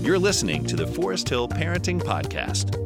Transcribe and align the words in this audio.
You're 0.00 0.18
listening 0.18 0.64
to 0.66 0.76
the 0.76 0.86
Forest 0.86 1.28
Hill 1.28 1.48
Parenting 1.48 2.00
Podcast. 2.00 2.78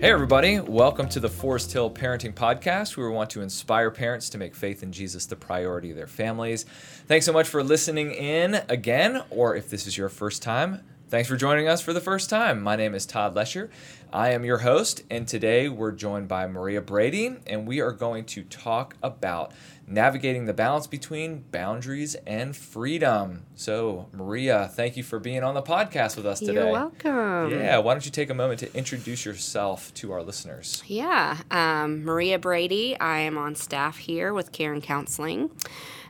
Hey, 0.00 0.10
everybody, 0.10 0.60
welcome 0.60 1.08
to 1.08 1.20
the 1.20 1.30
Forest 1.30 1.72
Hill 1.72 1.90
Parenting 1.90 2.34
Podcast, 2.34 2.96
where 2.96 3.08
we 3.08 3.14
want 3.14 3.30
to 3.30 3.40
inspire 3.40 3.90
parents 3.90 4.28
to 4.30 4.38
make 4.38 4.54
faith 4.54 4.82
in 4.82 4.92
Jesus 4.92 5.24
the 5.24 5.36
priority 5.36 5.90
of 5.90 5.96
their 5.96 6.06
families. 6.06 6.64
Thanks 7.06 7.24
so 7.24 7.32
much 7.32 7.48
for 7.48 7.62
listening 7.62 8.12
in 8.12 8.60
again, 8.68 9.22
or 9.30 9.56
if 9.56 9.70
this 9.70 9.86
is 9.86 9.96
your 9.96 10.10
first 10.10 10.42
time, 10.42 10.82
thanks 11.08 11.28
for 11.28 11.36
joining 11.36 11.68
us 11.68 11.80
for 11.80 11.92
the 11.92 12.00
first 12.00 12.30
time. 12.30 12.62
My 12.62 12.76
name 12.76 12.94
is 12.94 13.06
Todd 13.06 13.34
Lesher. 13.34 13.70
I 14.12 14.30
am 14.30 14.44
your 14.44 14.58
host, 14.58 15.02
and 15.10 15.26
today 15.26 15.68
we're 15.68 15.90
joined 15.90 16.28
by 16.28 16.46
Maria 16.46 16.80
Brady, 16.80 17.36
and 17.46 17.66
we 17.66 17.80
are 17.80 17.90
going 17.90 18.24
to 18.26 18.44
talk 18.44 18.96
about 19.02 19.52
navigating 19.86 20.46
the 20.46 20.52
balance 20.52 20.86
between 20.86 21.44
boundaries 21.50 22.14
and 22.26 22.56
freedom. 22.56 23.42
So, 23.54 24.06
Maria, 24.12 24.70
thank 24.72 24.96
you 24.96 25.02
for 25.02 25.18
being 25.18 25.42
on 25.42 25.54
the 25.54 25.62
podcast 25.62 26.16
with 26.16 26.26
us 26.26 26.38
today. 26.38 26.54
You're 26.54 26.70
welcome. 26.72 27.50
Yeah, 27.50 27.78
why 27.78 27.92
don't 27.94 28.04
you 28.04 28.12
take 28.12 28.30
a 28.30 28.34
moment 28.34 28.60
to 28.60 28.72
introduce 28.76 29.24
yourself 29.24 29.92
to 29.94 30.12
our 30.12 30.22
listeners? 30.22 30.82
Yeah, 30.86 31.38
um, 31.50 32.04
Maria 32.04 32.38
Brady. 32.38 32.98
I 32.98 33.18
am 33.18 33.36
on 33.36 33.56
staff 33.56 33.98
here 33.98 34.32
with 34.32 34.52
Care 34.52 34.72
and 34.72 34.82
Counseling, 34.82 35.50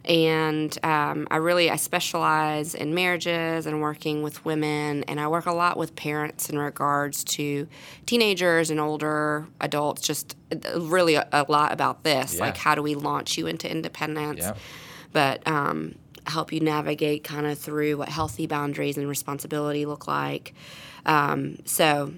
and 0.05 0.77
um, 0.85 1.27
I 1.31 1.37
really 1.37 1.71
I 1.71 1.77
specialize 1.77 2.75
in 2.75 2.95
marriages 2.95 3.67
and 3.67 3.81
working 3.81 4.23
with 4.23 4.45
women, 4.45 5.05
and 5.05 5.19
I 5.21 5.29
work 5.29 5.47
a 5.47 5.53
lot 5.53 5.77
with 5.77 5.97
parents 5.97 6.51
in 6.51 6.59
regards 6.59 7.25
to 7.25 7.67
teenagers 8.07 8.71
and 8.71 8.79
older 8.81 9.47
adults. 9.61 10.03
Just 10.03 10.37
uh, 10.53 10.81
really 10.81 11.15
a, 11.15 11.27
a 11.33 11.47
lot 11.49 11.73
about 11.73 12.05
this, 12.05 12.35
Yeah. 12.35 12.41
like 12.43 12.57
how 12.57 12.75
do 12.75 12.83
we 12.83 12.95
launch 12.95 13.39
you 13.39 13.47
into 13.47 13.71
independence, 13.71 14.41
Yeah. 14.41 14.55
but 15.13 15.47
um, 15.49 15.95
help 16.27 16.53
you 16.53 16.61
navigate 16.61 17.25
kind 17.25 17.47
of 17.47 17.59
through 17.59 17.97
what 17.97 18.09
healthy 18.09 18.47
boundaries 18.47 18.97
and 18.99 19.09
responsibility 19.09 19.87
look 19.87 20.07
like. 20.07 20.55
Um, 21.07 21.59
so 21.65 22.13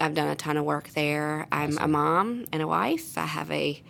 I've 0.00 0.14
done 0.14 0.28
a 0.28 0.34
ton 0.36 0.56
of 0.56 0.64
work 0.64 0.88
there. 0.90 1.46
I'm 1.52 1.76
a 1.78 1.86
mom 1.88 2.46
and 2.52 2.62
a 2.62 2.66
wife. 2.66 3.16
I 3.18 3.26
have 3.26 3.50
a 3.50 3.82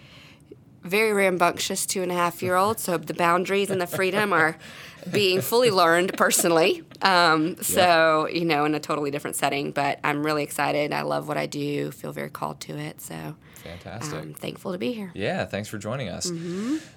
very 0.82 1.12
rambunctious 1.12 1.86
two 1.86 2.02
and 2.02 2.10
a 2.10 2.14
half 2.14 2.42
year 2.42 2.56
old, 2.56 2.80
so 2.80 2.98
the 2.98 3.14
boundaries 3.14 3.70
and 3.70 3.80
the 3.80 3.86
freedom 3.86 4.32
are 4.32 4.56
being 5.10 5.40
fully 5.40 5.70
learned 5.70 6.16
personally. 6.16 6.82
Um, 7.00 7.56
so, 7.62 8.28
you 8.28 8.44
know, 8.44 8.64
in 8.64 8.74
a 8.74 8.80
totally 8.80 9.10
different 9.10 9.36
setting, 9.36 9.72
but 9.72 9.98
I'm 10.04 10.24
really 10.24 10.42
excited. 10.42 10.92
I 10.92 11.02
love 11.02 11.28
what 11.28 11.36
I 11.36 11.46
do, 11.46 11.90
feel 11.90 12.12
very 12.12 12.30
called 12.30 12.60
to 12.62 12.78
it. 12.78 13.00
So, 13.00 13.36
Fantastic. 13.64 14.18
I'm 14.18 14.34
thankful 14.34 14.72
to 14.72 14.78
be 14.78 14.92
here. 14.92 15.10
Yeah, 15.14 15.44
thanks 15.44 15.68
for 15.68 15.78
joining 15.78 16.08
us. 16.08 16.30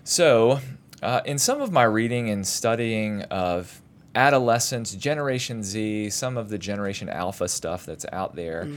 So, 0.03 0.59
uh, 1.02 1.22
in 1.25 1.38
some 1.38 1.61
of 1.61 1.72
my 1.72 1.83
reading 1.83 2.30
and 2.30 2.45
studying 2.45 3.23
of 3.23 3.81
adolescents, 4.16 4.95
Generation 4.95 5.61
Z, 5.63 6.09
some 6.09 6.38
of 6.38 6.49
the 6.49 6.58
Generation 6.58 7.09
Alpha 7.09 7.47
stuff 7.47 7.85
that's 7.85 8.05
out 8.11 8.35
there, 8.35 8.67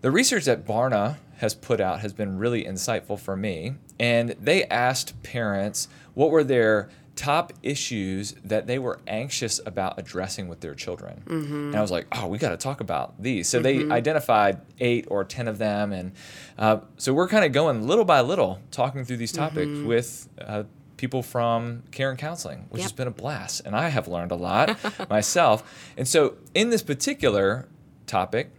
the 0.00 0.10
research 0.10 0.44
that 0.46 0.66
Barna 0.66 1.16
has 1.38 1.54
put 1.54 1.80
out 1.80 2.00
has 2.00 2.12
been 2.12 2.38
really 2.38 2.64
insightful 2.64 3.18
for 3.18 3.36
me. 3.36 3.74
And 3.98 4.30
they 4.40 4.64
asked 4.64 5.22
parents 5.22 5.88
what 6.14 6.30
were 6.30 6.44
their 6.44 6.88
top 7.14 7.52
issues 7.64 8.32
that 8.44 8.68
they 8.68 8.78
were 8.78 9.00
anxious 9.08 9.60
about 9.66 9.98
addressing 9.98 10.46
with 10.46 10.60
their 10.60 10.74
children. 10.76 11.20
And 11.26 11.76
I 11.76 11.80
was 11.80 11.90
like, 11.90 12.06
oh, 12.12 12.28
we 12.28 12.38
got 12.38 12.50
to 12.50 12.56
talk 12.56 12.80
about 12.80 13.20
these. 13.20 13.48
So 13.48 13.58
they 13.58 13.78
identified 13.90 14.60
eight 14.78 15.06
or 15.08 15.24
10 15.24 15.48
of 15.48 15.58
them. 15.58 15.92
And 15.92 16.12
uh, 16.56 16.78
so 16.96 17.12
we're 17.12 17.26
kind 17.26 17.44
of 17.44 17.50
going 17.52 17.86
little 17.88 18.04
by 18.04 18.20
little, 18.20 18.60
talking 18.70 19.04
through 19.04 19.16
these 19.16 19.32
topics 19.32 19.66
with 19.84 20.28
uh, 20.40 20.62
people 20.98 21.22
from 21.22 21.84
care 21.90 22.10
and 22.10 22.18
counseling, 22.18 22.66
which 22.68 22.82
has 22.82 22.92
been 22.92 23.08
a 23.08 23.12
blast. 23.12 23.62
And 23.64 23.74
I 23.74 23.88
have 23.88 24.06
learned 24.08 24.32
a 24.32 24.36
lot 24.36 24.76
myself. 25.10 25.90
And 25.96 26.06
so 26.06 26.34
in 26.54 26.70
this 26.70 26.82
particular 26.82 27.66
topic, 28.06 28.50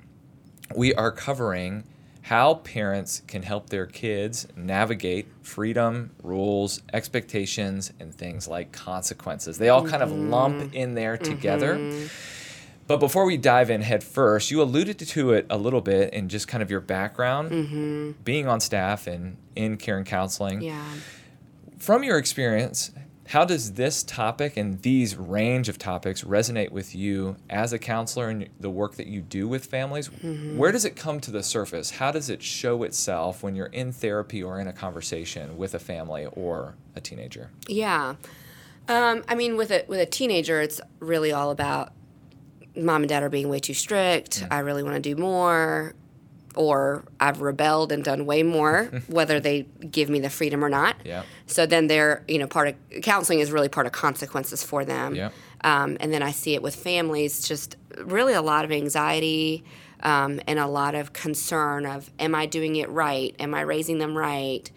we 0.75 0.93
are 0.95 1.11
covering 1.11 1.83
how 2.23 2.55
parents 2.55 3.21
can 3.27 3.41
help 3.41 3.69
their 3.69 3.85
kids 3.85 4.47
navigate 4.55 5.27
freedom, 5.41 6.11
rules, 6.21 6.81
expectations, 6.93 7.91
and 7.99 8.13
things 8.13 8.47
like 8.47 8.71
consequences. 8.71 9.57
They 9.57 9.69
all 9.69 9.85
kind 9.85 10.03
of 10.03 10.09
mm-hmm. 10.09 10.29
lump 10.29 10.75
in 10.75 10.93
there 10.93 11.17
mm-hmm. 11.17 11.23
together. 11.23 12.09
But 12.85 12.99
before 12.99 13.25
we 13.25 13.37
dive 13.37 13.69
in 13.69 13.81
head 13.81 14.03
first, 14.03 14.51
you 14.51 14.61
alluded 14.61 14.99
to 14.99 15.33
it 15.33 15.45
a 15.49 15.57
little 15.57 15.81
bit 15.81 16.13
in 16.13 16.29
just 16.29 16.47
kind 16.47 16.63
of 16.63 16.71
your 16.71 16.81
background, 16.81 17.51
mm-hmm. 17.51 18.11
being 18.23 18.47
on 18.47 18.59
staff 18.59 19.07
and 19.07 19.37
in 19.55 19.77
care 19.77 19.97
and 19.97 20.05
counseling. 20.05 20.61
Yeah. 20.61 20.83
From 21.79 22.03
your 22.03 22.17
experience, 22.17 22.91
how 23.27 23.45
does 23.45 23.73
this 23.73 24.03
topic 24.03 24.57
and 24.57 24.81
these 24.81 25.15
range 25.15 25.69
of 25.69 25.77
topics 25.77 26.23
resonate 26.23 26.71
with 26.71 26.95
you 26.95 27.37
as 27.49 27.73
a 27.73 27.79
counselor 27.79 28.29
and 28.29 28.49
the 28.59 28.69
work 28.69 28.95
that 28.95 29.07
you 29.07 29.21
do 29.21 29.47
with 29.47 29.65
families? 29.65 30.07
Where 30.07 30.71
does 30.71 30.83
it 30.83 30.95
come 30.95 31.19
to 31.21 31.31
the 31.31 31.43
surface? 31.43 31.91
How 31.91 32.11
does 32.11 32.29
it 32.29 32.41
show 32.41 32.83
itself 32.83 33.43
when 33.43 33.55
you're 33.55 33.67
in 33.67 33.91
therapy 33.91 34.43
or 34.43 34.59
in 34.59 34.67
a 34.67 34.73
conversation 34.73 35.57
with 35.57 35.73
a 35.73 35.79
family 35.79 36.27
or 36.33 36.75
a 36.95 37.01
teenager? 37.01 37.49
Yeah. 37.67 38.15
Um, 38.87 39.23
I 39.27 39.35
mean, 39.35 39.55
with 39.55 39.69
a 39.71 39.85
with 39.87 39.99
a 39.99 40.05
teenager, 40.07 40.59
it's 40.61 40.81
really 40.99 41.31
all 41.31 41.51
about 41.51 41.93
mom 42.75 43.03
and 43.03 43.09
dad 43.09 43.23
are 43.23 43.29
being 43.29 43.47
way 43.47 43.59
too 43.59 43.75
strict. 43.75 44.43
I 44.49 44.59
really 44.59 44.83
want 44.83 44.95
to 44.95 45.01
do 45.01 45.15
more, 45.15 45.93
or 46.55 47.03
I've 47.19 47.41
rebelled 47.41 47.91
and 47.91 48.03
done 48.03 48.25
way 48.25 48.43
more, 48.43 48.85
whether 49.07 49.39
they 49.39 49.63
give 49.89 50.09
me 50.09 50.19
the 50.19 50.29
freedom 50.29 50.63
or 50.63 50.69
not. 50.69 50.95
Yeah. 51.05 51.23
So 51.47 51.65
then 51.65 51.87
they're, 51.87 52.23
you 52.27 52.37
know, 52.37 52.47
part 52.47 52.69
of 52.69 53.01
counseling 53.01 53.39
is 53.39 53.51
really 53.51 53.69
part 53.69 53.85
of 53.85 53.91
consequences 53.91 54.63
for 54.63 54.85
them. 54.85 55.15
Yeah. 55.15 55.29
Um, 55.61 55.97
and 55.99 56.13
then 56.13 56.23
I 56.23 56.31
see 56.31 56.55
it 56.55 56.61
with 56.61 56.75
families, 56.75 57.47
just 57.47 57.75
really 57.97 58.33
a 58.33 58.41
lot 58.41 58.65
of 58.65 58.71
anxiety 58.71 59.63
um, 60.01 60.39
and 60.47 60.57
a 60.59 60.67
lot 60.67 60.95
of 60.95 61.13
concern 61.13 61.85
of, 61.85 62.09
am 62.19 62.33
I 62.33 62.45
doing 62.45 62.77
it 62.77 62.89
right? 62.89 63.35
Am 63.39 63.53
I 63.53 63.61
raising 63.61 63.99
them 63.99 64.17
right? 64.17 64.69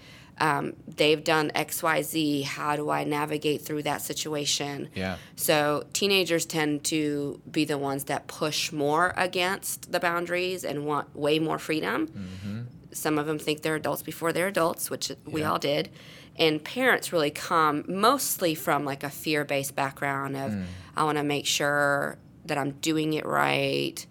Um, 0.42 0.72
they've 0.88 1.22
done 1.22 1.52
X, 1.54 1.84
Y, 1.84 2.02
Z. 2.02 2.42
How 2.42 2.74
do 2.74 2.90
I 2.90 3.04
navigate 3.04 3.62
through 3.62 3.84
that 3.84 4.02
situation? 4.02 4.88
Yeah. 4.92 5.16
So 5.36 5.84
teenagers 5.92 6.44
tend 6.46 6.82
to 6.84 7.40
be 7.48 7.64
the 7.64 7.78
ones 7.78 8.04
that 8.04 8.26
push 8.26 8.72
more 8.72 9.14
against 9.16 9.92
the 9.92 10.00
boundaries 10.00 10.64
and 10.64 10.84
want 10.84 11.14
way 11.14 11.38
more 11.38 11.60
freedom. 11.60 12.66
Some 12.92 13.18
of 13.20 13.26
them 13.26 13.38
think 13.38 13.62
they're 13.62 13.76
adults 13.76 14.02
before 14.02 14.32
they're 14.32 14.48
adults, 14.48 14.90
which 14.90 15.12
we 15.24 15.44
all 15.44 15.60
did. 15.60 15.90
And 16.36 16.62
parents 16.64 17.12
really 17.12 17.30
come 17.30 17.84
mostly 17.86 18.54
from 18.56 18.84
like 18.84 19.04
a 19.04 19.10
fear-based 19.10 19.76
background 19.76 20.36
of 20.36 20.56
I 20.96 21.04
want 21.04 21.18
to 21.18 21.24
make 21.24 21.46
sure 21.46 22.18
that 22.46 22.58
I'm 22.58 22.72
doing 22.80 23.12
it 23.12 23.24
right, 23.24 24.04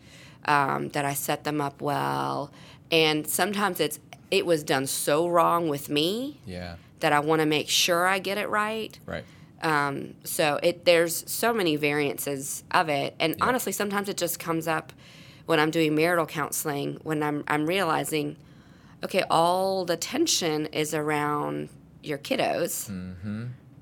um, 0.46 0.90
that 0.90 1.04
I 1.04 1.14
set 1.14 1.44
them 1.44 1.60
up 1.60 1.82
well, 1.82 2.52
and 2.90 3.28
sometimes 3.28 3.80
it's 3.80 4.00
it 4.32 4.46
was 4.46 4.64
done 4.64 4.88
so 4.88 5.28
wrong 5.28 5.68
with 5.68 5.90
me 5.90 6.40
Yeah. 6.46 6.76
that 7.02 7.12
I 7.14 7.20
want 7.20 7.42
to 7.42 7.46
make 7.46 7.70
sure 7.70 8.08
I 8.08 8.20
get 8.20 8.38
it 8.38 8.50
right. 8.50 8.98
Right. 9.06 9.26
Um, 9.62 10.16
so 10.24 10.60
it 10.64 10.86
there's 10.86 11.30
so 11.30 11.54
many 11.54 11.76
variances 11.76 12.64
of 12.72 12.90
it, 12.90 13.14
and 13.20 13.36
honestly, 13.42 13.72
sometimes 13.72 14.10
it 14.10 14.18
just 14.18 14.40
comes 14.40 14.68
up 14.68 14.92
when 15.46 15.60
I'm 15.60 15.70
doing 15.70 15.94
marital 15.94 16.26
counseling 16.26 16.98
when 17.04 17.22
I'm 17.22 17.44
I'm 17.48 17.68
realizing, 17.68 18.38
okay, 19.04 19.24
all 19.30 19.86
the 19.86 19.98
tension 19.98 20.66
is 20.68 20.94
around 20.96 21.70
your 22.02 22.18
kiddos, 22.18 22.90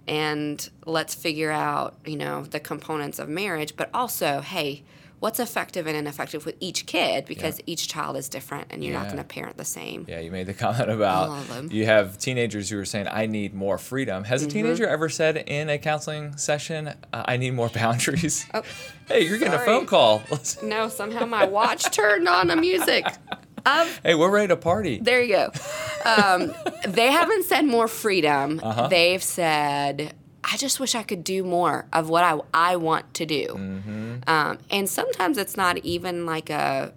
and 0.07 0.69
let's 0.85 1.13
figure 1.15 1.51
out 1.51 1.95
you 2.05 2.17
know 2.17 2.43
the 2.43 2.59
components 2.59 3.19
of 3.19 3.29
marriage, 3.29 3.75
but 3.77 3.89
also 3.93 4.41
hey. 4.41 4.83
What's 5.19 5.39
effective 5.39 5.85
and 5.87 5.97
ineffective 5.97 6.45
with 6.45 6.55
each 6.59 6.85
kid 6.85 7.25
because 7.25 7.59
each 7.65 7.87
child 7.89 8.15
is 8.17 8.29
different 8.29 8.67
and 8.69 8.83
you're 8.83 8.93
not 8.93 9.05
going 9.05 9.17
to 9.17 9.23
parent 9.23 9.57
the 9.57 9.65
same. 9.65 10.05
Yeah, 10.07 10.19
you 10.21 10.31
made 10.31 10.47
the 10.47 10.53
comment 10.65 10.89
about 10.89 11.29
All 11.29 11.35
of 11.35 11.47
them. 11.49 11.69
you 11.71 11.85
have 11.85 12.17
teenagers 12.17 12.69
who 12.69 12.79
are 12.79 12.85
saying, 12.85 13.07
I 13.11 13.25
need 13.25 13.53
more 13.53 13.77
freedom. 13.77 14.23
Has 14.23 14.41
Mm-hmm. 14.41 14.49
a 14.49 14.53
teenager 14.53 14.87
ever 14.87 15.09
said 15.09 15.35
in 15.37 15.69
a 15.69 15.77
counseling 15.77 16.37
session, 16.37 16.93
I 17.13 17.37
need 17.37 17.51
more 17.51 17.69
boundaries? 17.73 18.45
Oh, 18.53 18.61
hey, 19.09 19.27
you're 19.27 19.37
getting 19.37 19.53
a 19.53 19.59
phone 19.59 19.85
call. 19.85 20.21
No, 20.63 20.87
somehow 20.89 21.25
my 21.25 21.45
watch 21.45 21.91
turned 21.93 22.27
on 22.27 22.47
the 22.47 22.55
music 22.55 23.05
of 23.65 23.99
hey, 24.03 24.15
we're 24.15 24.29
ready 24.31 24.47
to 24.47 24.55
party. 24.55 24.99
There 24.99 25.21
you 25.21 25.33
go. 25.33 25.51
Um, 26.05 26.53
they 26.87 27.11
haven't 27.11 27.43
said 27.45 27.63
more 27.63 27.89
freedom. 27.89 28.61
Uh-huh. 28.63 28.87
They've 28.87 29.21
said, 29.21 30.13
I 30.51 30.57
just 30.57 30.79
wish 30.79 30.95
I 30.95 31.03
could 31.03 31.23
do 31.23 31.43
more 31.43 31.85
of 31.93 32.09
what 32.09 32.23
I, 32.23 32.39
I 32.53 32.75
want 32.77 33.13
to 33.15 33.25
do. 33.25 33.47
Mm-hmm. 33.49 34.15
Um, 34.27 34.57
and 34.71 34.89
sometimes 34.89 35.37
it's 35.37 35.55
not 35.55 35.77
even 35.79 36.25
like 36.25 36.49
a 36.49 36.93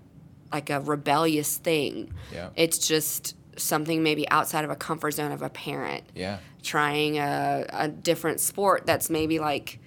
like 0.52 0.70
a 0.70 0.80
rebellious 0.80 1.56
thing. 1.56 2.12
Yeah. 2.32 2.50
It's 2.56 2.78
just 2.78 3.36
something 3.56 4.02
maybe 4.02 4.28
outside 4.28 4.64
of 4.64 4.70
a 4.70 4.76
comfort 4.76 5.12
zone 5.12 5.32
of 5.32 5.42
a 5.42 5.48
parent. 5.48 6.04
Yeah. 6.14 6.38
Trying 6.62 7.18
a, 7.18 7.66
a 7.70 7.88
different 7.88 8.40
sport 8.40 8.86
that's 8.86 9.10
maybe 9.10 9.38
like 9.38 9.78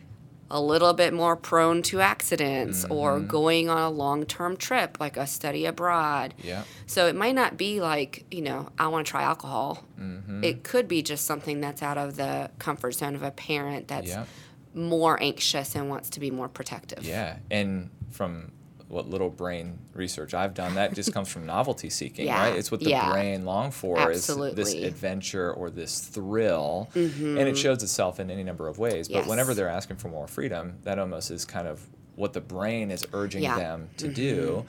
a 0.51 0.61
little 0.61 0.93
bit 0.93 1.13
more 1.13 1.35
prone 1.35 1.81
to 1.83 2.01
accidents 2.01 2.85
or 2.85 3.17
Mm-hmm. 3.17 3.27
going 3.27 3.69
on 3.69 3.77
a 3.81 3.89
long 3.89 4.25
term 4.25 4.55
trip, 4.57 4.97
like 4.99 5.17
a 5.17 5.25
study 5.25 5.65
abroad. 5.65 6.33
Yeah. 6.43 6.63
So 6.85 7.07
it 7.07 7.15
might 7.15 7.35
not 7.35 7.57
be 7.57 7.81
like, 7.81 8.25
you 8.29 8.41
know, 8.41 8.69
I 8.77 8.87
want 8.87 9.07
to 9.07 9.11
try 9.11 9.23
alcohol. 9.23 9.83
Mm-hmm. 9.99 10.43
It 10.43 10.63
could 10.63 10.87
be 10.87 11.01
just 11.01 11.25
something 11.25 11.61
that's 11.61 11.81
out 11.81 11.97
of 11.97 12.15
the 12.15 12.51
comfort 12.59 12.91
zone 12.93 13.15
of 13.15 13.23
a 13.23 13.31
parent 13.31 13.87
that's 13.87 14.09
Yeah. 14.09 14.25
more 14.73 15.21
anxious 15.21 15.75
and 15.75 15.89
wants 15.89 16.09
to 16.11 16.19
be 16.19 16.29
more 16.31 16.49
protective. 16.49 17.03
Yeah, 17.03 17.37
and 17.49 17.89
from 18.11 18.51
what 18.87 19.09
little 19.09 19.29
brain 19.29 19.79
research 19.93 20.33
I've 20.33 20.53
done, 20.53 20.75
that 20.75 20.93
just 20.93 21.11
comes 21.13 21.27
from 21.27 21.45
novelty 21.45 21.89
seeking, 21.89 22.27
Yeah, 22.27 22.39
right? 22.49 22.55
It's 22.55 22.69
what 22.71 22.81
the 22.81 22.91
yeah. 22.91 23.11
brain 23.11 23.43
long 23.45 23.71
for 23.71 24.11
is 24.11 24.27
this 24.27 24.73
adventure 24.73 25.51
or 25.51 25.69
this 25.69 25.99
thrill, 26.01 26.89
and 26.93 27.39
it 27.39 27.57
shows 27.57 27.81
itself 27.83 28.19
in 28.19 28.29
any 28.29 28.43
number 28.43 28.67
of 28.67 28.77
ways. 28.77 29.07
But 29.07 29.25
whenever 29.27 29.51
Mm-hmm. 29.51 29.57
They're 29.57 29.69
asking 29.69 29.97
for 29.97 30.09
more 30.09 30.27
freedom, 30.27 30.77
that 30.83 30.99
almost 30.99 31.31
is 31.31 31.45
kind 31.45 31.67
of 31.67 31.81
what 32.15 32.33
the 32.33 32.41
brain 32.41 32.91
is 32.91 33.05
urging 33.13 33.43
Yeah. 33.43 33.51
Mm-hmm. 33.51 33.59
them 33.59 33.89
to 33.97 34.07
do. 34.09 34.65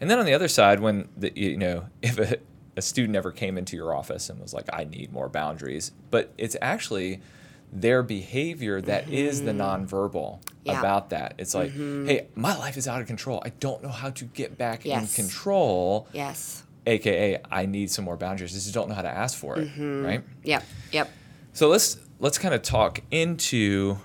And 0.00 0.08
then 0.10 0.18
on 0.18 0.24
the 0.26 0.34
other 0.34 0.48
side, 0.48 0.80
when 0.80 1.08
the, 1.16 1.32
you 1.34 1.56
know 1.56 1.86
if 2.02 2.18
a, 2.18 2.36
a 2.76 2.82
student 2.82 3.16
ever 3.16 3.32
came 3.32 3.58
into 3.58 3.76
your 3.76 3.92
office 3.94 4.30
and 4.30 4.40
was 4.40 4.54
like, 4.54 4.66
"I 4.72 4.84
need 4.84 5.12
more 5.12 5.28
boundaries," 5.28 5.92
but 6.10 6.32
it's 6.38 6.56
actually 6.62 7.20
their 7.72 8.02
behavior 8.02 8.80
that 8.80 9.08
is 9.10 9.42
the 9.42 9.52
nonverbal 9.52 10.40
Mm-hmm. 10.40 10.44
Yeah. 10.64 10.72
Mm-hmm. 10.74 10.84
about 10.84 11.10
that. 11.10 11.34
It's 11.38 11.54
like, 11.54 11.70
hey, 11.72 12.26
my 12.34 12.54
life 12.58 12.76
is 12.76 12.86
out 12.86 13.00
of 13.00 13.06
control. 13.06 13.40
I 13.42 13.50
don't 13.50 13.82
know 13.82 13.88
how 13.88 14.10
to 14.10 14.24
get 14.26 14.58
back 14.58 14.84
Yes. 14.84 15.16
in 15.16 15.24
control. 15.24 16.06
Yes. 16.12 16.62
AKA, 16.86 17.38
I 17.50 17.64
need 17.64 17.90
some 17.90 18.04
more 18.04 18.18
boundaries. 18.18 18.52
I 18.52 18.58
just 18.58 18.74
don't 18.74 18.88
know 18.88 18.94
how 18.94 19.00
to 19.02 19.08
ask 19.08 19.38
for 19.38 19.58
it, 19.58 19.68
Mm-hmm. 19.68 20.04
right? 20.04 20.22
Yep. 20.44 20.64
Yep. 20.92 21.10
So 21.54 21.68
let's 21.68 21.96
let's 22.18 22.36
kind 22.36 22.54
of 22.54 22.60
talk 22.62 23.00
into 23.10 23.96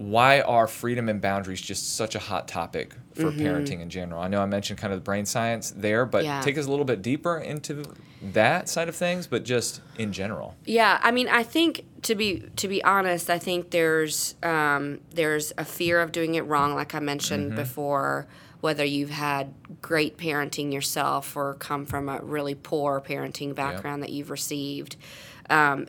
why 0.00 0.40
are 0.40 0.66
freedom 0.66 1.10
and 1.10 1.20
boundaries 1.20 1.60
just 1.60 1.94
such 1.94 2.14
a 2.14 2.18
hot 2.18 2.48
topic 2.48 2.94
for 3.12 3.30
parenting 3.32 3.80
in 3.82 3.90
general. 3.90 4.22
I 4.22 4.28
know 4.28 4.40
I 4.40 4.46
mentioned 4.46 4.78
kind 4.78 4.94
of 4.94 5.00
the 5.00 5.04
brain 5.04 5.26
science 5.26 5.72
there, 5.76 6.06
but 6.06 6.20
Mm-hmm. 6.24 6.26
Yeah. 6.26 6.40
take 6.40 6.56
us 6.56 6.64
a 6.64 6.70
little 6.70 6.86
bit 6.86 7.02
deeper 7.02 7.36
into 7.36 7.84
that 8.32 8.66
side 8.70 8.88
of 8.88 8.96
things, 8.96 9.26
but 9.26 9.44
just 9.44 9.82
in 9.98 10.10
general. 10.14 10.54
Yeah, 10.64 10.98
I 11.02 11.10
mean, 11.10 11.28
I 11.28 11.42
think 11.42 11.84
to 12.02 12.14
be 12.14 12.44
to 12.56 12.66
be 12.66 12.82
honest, 12.82 13.28
I 13.28 13.38
think 13.38 13.70
there's 13.72 14.36
um, 14.42 15.00
there's 15.14 15.52
a 15.58 15.66
fear 15.66 16.00
of 16.00 16.12
doing 16.12 16.34
it 16.34 16.46
wrong, 16.46 16.74
like 16.74 16.94
I 16.94 17.00
mentioned 17.00 17.54
before. 17.56 18.26
Whether 18.62 18.84
you've 18.84 19.10
had 19.10 19.52
great 19.82 20.16
parenting 20.18 20.72
yourself 20.72 21.34
or 21.36 21.54
come 21.54 21.84
from 21.86 22.08
a 22.08 22.20
really 22.22 22.54
poor 22.54 23.00
parenting 23.02 23.54
background 23.54 24.02
that 24.02 24.10
you've 24.10 24.30
received, 24.30 24.96
um, 25.50 25.88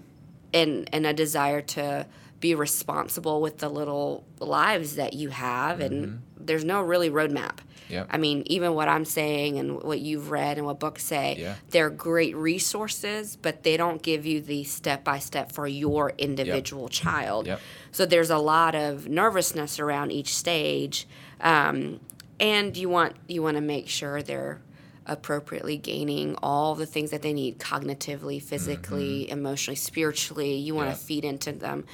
and 0.54 0.90
and 0.94 1.06
a 1.06 1.14
desire 1.14 1.62
to 1.62 2.08
be 2.42 2.54
responsible 2.56 3.40
with 3.42 3.60
the 3.60 3.70
little 3.70 4.26
lives 4.40 4.96
that 4.98 5.14
you 5.14 5.30
have, 5.30 5.80
and 5.80 6.22
there's 6.38 6.66
no 6.66 6.82
really 6.82 7.10
roadmap. 7.10 7.60
Yep. 7.88 8.08
I 8.10 8.18
mean, 8.18 8.44
even 8.48 8.74
what 8.74 8.88
I'm 8.88 9.06
saying 9.06 9.58
and 9.60 9.82
what 9.84 10.00
you've 10.00 10.32
read 10.32 10.58
and 10.58 10.66
what 10.66 10.80
books 10.80 11.04
say, 11.04 11.38
Yeah. 11.40 11.56
they're 11.70 11.90
great 11.90 12.36
resources, 12.36 13.36
but 13.36 13.64
they 13.64 13.78
don't 13.78 14.02
give 14.02 14.26
you 14.26 14.42
the 14.42 14.64
step 14.64 15.04
by 15.04 15.20
step 15.20 15.52
for 15.52 15.68
your 15.68 16.14
individual 16.18 16.88
child. 16.90 17.48
Yep. 17.48 17.60
So 17.92 18.06
there's 18.06 18.30
a 18.30 18.38
lot 18.38 18.76
of 18.76 19.08
nervousness 19.08 19.80
around 19.80 20.12
each 20.12 20.36
stage, 20.36 21.08
um, 21.42 22.00
and 22.40 22.76
you 22.76 22.90
want 22.90 23.16
you 23.28 23.44
want 23.44 23.58
to 23.58 23.62
make 23.62 23.88
sure 23.88 24.22
they're 24.24 24.62
appropriately 25.06 25.78
gaining 25.78 26.36
all 26.42 26.76
the 26.76 26.86
things 26.86 27.12
that 27.12 27.22
they 27.22 27.34
need 27.34 27.60
cognitively, 27.60 28.42
physically, 28.42 29.30
emotionally, 29.30 29.76
spiritually. 29.76 30.56
You 30.56 30.74
want 30.76 30.90
to 30.90 30.96
Mm-hmm. 30.96 31.06
Feed 31.06 31.26
into 31.26 31.52
them. 31.52 31.86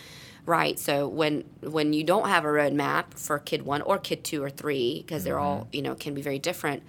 Right. 0.48 0.80
So 0.80 1.08
when 1.08 1.44
when 1.62 1.92
you 1.94 2.04
don't 2.04 2.28
have 2.30 2.44
a 2.46 2.48
roadmap 2.48 3.14
for 3.20 3.38
kid 3.38 3.62
one 3.64 3.82
or 3.84 4.00
kid 4.00 4.24
two 4.24 4.42
or 4.42 4.50
three, 4.50 5.04
because 5.06 5.24
they're 5.26 5.38
all 5.38 5.60
Mm-hmm. 5.66 5.76
you 5.76 5.82
know 5.84 5.94
can 5.94 6.14
be 6.16 6.22
very 6.24 6.40
different, 6.40 6.82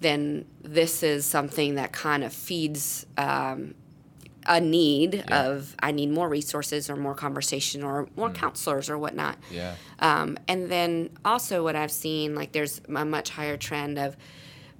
then 0.00 0.44
this 0.62 1.02
is 1.02 1.26
something 1.26 1.74
that 1.74 1.92
kind 1.92 2.22
of 2.24 2.32
feeds 2.32 3.04
um, 3.18 3.74
a 4.46 4.60
need 4.60 5.24
Yeah. 5.28 5.46
of 5.46 5.74
I 5.82 5.90
need 5.90 6.10
more 6.10 6.28
resources 6.28 6.88
or 6.88 6.96
more 6.96 7.14
conversation 7.14 7.82
or 7.82 8.08
more 8.16 8.30
counselors 8.30 8.88
or 8.88 8.96
whatnot. 8.96 9.38
Yeah. 9.50 9.74
Um, 9.98 10.38
and 10.46 10.70
then 10.70 11.10
also 11.24 11.64
what 11.64 11.74
I've 11.76 11.90
seen, 11.92 12.34
like 12.36 12.52
there's 12.52 12.80
a 12.88 13.04
much 13.04 13.30
higher 13.30 13.56
trend 13.56 13.98
of 13.98 14.16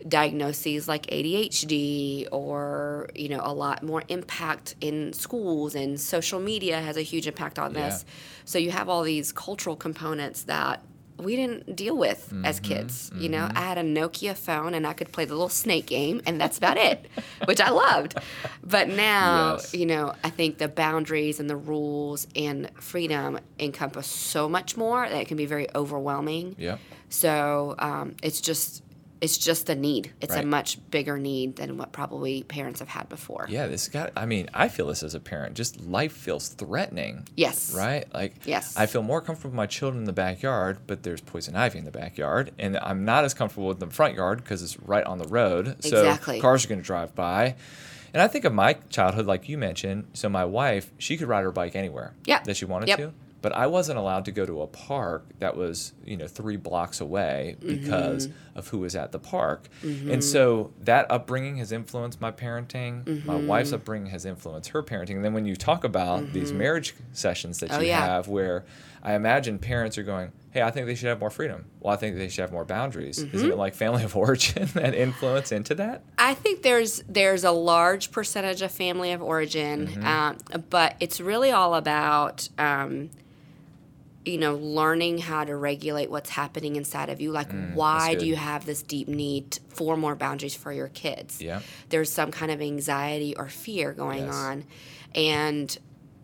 diagnoses 0.07 0.87
like 0.87 1.07
ADHD 1.07 2.29
or 2.33 3.09
you 3.15 3.29
know 3.29 3.41
a 3.43 3.53
lot 3.53 3.83
more 3.83 4.03
impact 4.09 4.75
in 4.81 5.13
schools 5.13 5.75
and 5.75 5.99
social 6.01 6.41
media 6.41 6.81
has 6.81 6.97
a 6.97 7.03
huge 7.03 7.27
impact 7.27 7.59
on 7.59 7.73
this. 7.73 8.05
So 8.45 8.59
you 8.59 8.71
have 8.71 8.89
all 8.89 9.03
these 9.03 9.33
cultural 9.33 9.77
components 9.77 10.43
that 10.43 10.83
we 11.17 11.37
didn't 11.37 11.77
deal 11.77 11.97
with 11.97 12.33
as 12.45 12.61
Mm-hmm. 12.61 12.75
kids. 12.75 13.13
You 13.17 13.29
know, 13.29 13.49
I 13.55 13.61
had 13.61 13.79
a 13.79 13.83
Nokia 13.85 14.37
phone 14.37 14.75
and 14.75 14.85
I 14.85 14.93
could 14.95 15.13
play 15.13 15.25
the 15.25 15.33
little 15.35 15.49
snake 15.49 15.87
game 15.87 16.21
and 16.27 16.41
that's 16.41 16.59
about 16.59 16.77
it, 16.77 17.07
which 17.45 17.61
I 17.61 17.71
loved. 17.71 18.17
But 18.65 18.89
now, 18.89 19.53
Yes. 19.53 19.73
you 19.75 19.87
know, 19.87 20.13
I 20.25 20.31
think 20.31 20.59
the 20.59 20.67
boundaries 20.69 21.39
and 21.39 21.49
the 21.49 21.57
rules 21.57 22.27
and 22.35 22.69
freedom 22.81 23.39
encompass 23.61 24.09
so 24.09 24.49
much 24.49 24.77
more 24.77 25.09
that 25.09 25.17
it 25.21 25.29
can 25.29 25.37
be 25.37 25.47
very 25.47 25.69
overwhelming. 25.75 26.57
Yep. 26.59 26.81
So 27.11 27.77
um, 27.79 28.17
it's 28.23 28.41
just 28.41 28.83
it's 29.21 29.39
just 29.39 29.69
a 29.71 29.75
need. 29.75 30.13
It's 30.21 30.35
Right. 30.35 30.45
a 30.45 30.47
much 30.47 30.79
bigger 30.91 31.19
need 31.19 31.57
than 31.57 31.79
what 31.79 31.93
probably 31.93 32.43
parents 32.43 32.81
have 32.81 32.89
had 32.89 33.09
before. 33.09 33.47
Yeah, 33.49 33.67
this 33.67 33.89
got 33.89 34.13
I 34.17 34.27
mean, 34.27 34.51
I 34.53 34.69
feel 34.69 34.89
this 34.89 35.03
as 35.03 35.15
a 35.15 35.21
parent. 35.21 35.55
Just 35.55 35.81
life 35.81 36.13
feels 36.13 36.49
threatening. 36.49 37.27
Yes. 37.37 37.73
Right? 37.75 38.05
Like 38.13 38.35
Yes. 38.45 38.77
I 38.77 38.87
feel 38.87 39.03
more 39.03 39.21
comfortable 39.21 39.51
with 39.51 39.57
my 39.57 39.67
children 39.67 40.03
in 40.03 40.05
the 40.07 40.13
backyard, 40.13 40.79
but 40.87 41.03
there's 41.05 41.21
poison 41.21 41.57
ivy 41.57 41.79
in 41.79 41.85
the 41.85 41.91
backyard, 41.91 42.51
and 42.59 42.77
I'm 42.79 43.05
not 43.05 43.25
as 43.25 43.35
comfortable 43.35 43.69
with 43.69 43.81
the 43.81 43.87
front 43.89 44.15
yard 44.15 44.39
because 44.43 44.63
it's 44.63 44.79
right 44.81 45.05
on 45.05 45.19
the 45.19 45.29
road. 45.29 45.77
So 45.85 45.99
Exactly. 45.99 46.41
cars 46.41 46.65
are 46.65 46.69
going 46.69 46.81
to 46.81 46.87
drive 46.87 47.15
by. 47.15 47.55
And 48.13 48.23
I 48.23 48.29
think 48.29 48.45
of 48.45 48.53
my 48.53 48.75
childhood, 48.91 49.27
like 49.27 49.49
you 49.49 49.59
mentioned. 49.59 50.07
So 50.13 50.29
my 50.29 50.45
wife, 50.45 50.93
she 50.99 51.17
could 51.17 51.27
ride 51.27 51.43
her 51.43 51.51
bike 51.51 51.75
anywhere 51.75 52.13
Yeah. 52.27 52.43
that 52.45 52.57
she 52.57 52.65
wanted 52.65 52.89
Yep. 52.89 52.99
to, 52.99 53.13
but 53.45 53.55
I 53.55 53.67
wasn't 53.67 53.99
allowed 53.99 54.25
to 54.25 54.33
go 54.33 54.47
to 54.47 54.63
a 54.63 54.67
park 54.67 55.27
that 55.39 55.55
was, 55.55 55.93
you 56.03 56.17
know, 56.17 56.27
three 56.27 56.57
blocks 56.57 56.99
away 57.03 57.57
because 57.61 58.27
Mm-hmm. 58.29 58.59
of 58.59 58.69
who 58.69 58.79
was 58.79 58.97
at 58.97 59.13
the 59.13 59.19
park. 59.19 59.69
And 59.83 60.25
so 60.25 60.73
that 60.81 61.11
upbringing 61.11 61.57
has 61.59 61.71
influenced 61.71 62.21
my 62.23 62.33
parenting. 62.33 63.05
My 63.27 63.35
Mm-hmm. 63.35 63.47
wife's 63.47 63.73
upbringing 63.75 64.11
has 64.13 64.25
influenced 64.25 64.71
her 64.71 64.83
parenting. 64.83 65.17
And 65.17 65.25
then 65.25 65.35
when 65.35 65.45
you 65.45 65.57
talk 65.57 65.85
about 65.85 66.33
these 66.33 66.53
marriage 66.55 66.95
sessions 67.13 67.61
that 67.61 67.71
Oh, 67.73 67.81
you 67.81 67.89
yeah. 67.89 68.01
have, 68.07 68.29
where 68.29 68.65
I 69.03 69.13
imagine 69.13 69.59
parents 69.59 69.99
are 69.99 70.03
going, 70.03 70.33
"Hey, 70.53 70.63
I 70.63 70.71
think 70.71 70.87
they 70.87 70.95
should 70.95 71.11
have 71.11 71.21
more 71.21 71.29
freedom. 71.29 71.67
Well, 71.81 71.93
I 71.93 71.97
think 71.99 72.17
they 72.17 72.29
should 72.31 72.41
have 72.41 72.53
more 72.53 72.65
boundaries." 72.65 73.19
Mm-hmm. 73.23 73.37
Isn't 73.37 73.51
it 73.51 73.59
like 73.59 73.75
family 73.75 74.03
of 74.03 74.17
origin 74.27 74.67
that 74.73 74.95
influence 74.95 75.53
into 75.53 75.75
that? 75.75 76.03
I 76.17 76.33
think 76.33 76.63
there's 76.63 77.05
there's 77.07 77.45
a 77.45 77.51
large 77.51 78.11
percentage 78.13 78.63
of 78.63 78.73
family 78.73 79.13
of 79.13 79.21
origin, 79.23 79.89
Mm-hmm. 79.89 80.07
um, 80.07 80.39
but 80.71 80.97
it's 81.01 81.21
really 81.21 81.51
all 81.51 81.75
about 81.75 82.49
um, 82.57 83.11
you 84.25 84.39
know 84.39 84.55
learning 84.57 85.19
how 85.19 85.45
to 85.45 85.55
regulate 85.55 86.11
what's 86.11 86.31
happening 86.31 86.77
inside 86.77 87.11
of 87.11 87.21
you. 87.21 87.31
Like, 87.31 87.51
why 87.75 88.11
Mm, 88.11 88.13
good. 88.13 88.19
do 88.21 88.27
you 88.27 88.37
have 88.37 88.65
this 88.67 88.83
deep 88.83 89.09
need 89.09 89.59
for 89.69 89.97
more 89.97 90.15
boundaries 90.15 90.55
for 90.55 90.73
your 90.73 90.89
kids? 90.89 91.43
Yeah. 91.43 91.61
There's 91.91 92.11
some 92.11 92.31
kind 92.31 92.51
of 92.51 92.61
anxiety 92.63 93.37
or 93.37 93.49
fear 93.49 93.93
going 93.93 94.25
Yes. 94.27 94.35
on, 94.35 94.65
and 95.15 95.79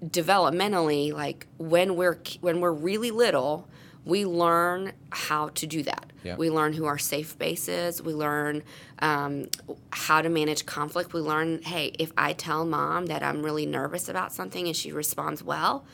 developmentally, 0.04 1.12
like 1.12 1.46
when 1.58 1.96
we're 1.96 2.18
when 2.40 2.60
we're 2.60 2.72
really 2.72 3.10
little. 3.10 3.68
We 4.02 4.24
learn 4.24 4.92
how 5.10 5.48
to 5.50 5.66
do 5.66 5.82
that. 5.82 6.09
We 6.36 6.50
learn 6.50 6.72
who 6.72 6.84
our 6.84 6.98
safe 6.98 7.38
base 7.38 7.68
is. 7.68 8.02
We 8.02 8.12
learn 8.14 8.62
um, 9.00 9.48
how 9.90 10.20
to 10.22 10.28
manage 10.28 10.66
conflict. 10.66 11.12
We 11.12 11.20
learn, 11.20 11.62
hey, 11.62 11.92
if 11.98 12.12
I 12.16 12.32
tell 12.34 12.64
mom 12.64 13.06
that 13.06 13.22
I'm 13.22 13.42
really 13.42 13.66
nervous 13.66 14.08
about 14.08 14.32
something 14.32 14.66
and 14.66 14.76
she 14.76 14.92
responds 14.92 15.42
well, 15.42 15.84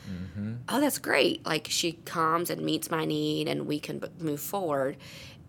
oh, 0.69 0.81
that's 0.81 0.97
great. 0.97 1.45
Like 1.45 1.67
she 1.69 1.93
calms 1.93 2.49
and 2.49 2.61
meets 2.61 2.91
my 2.91 3.05
need 3.05 3.47
and 3.47 3.65
we 3.67 3.79
can 3.79 3.99
b- 3.99 4.07
move 4.19 4.41
forward. 4.41 4.97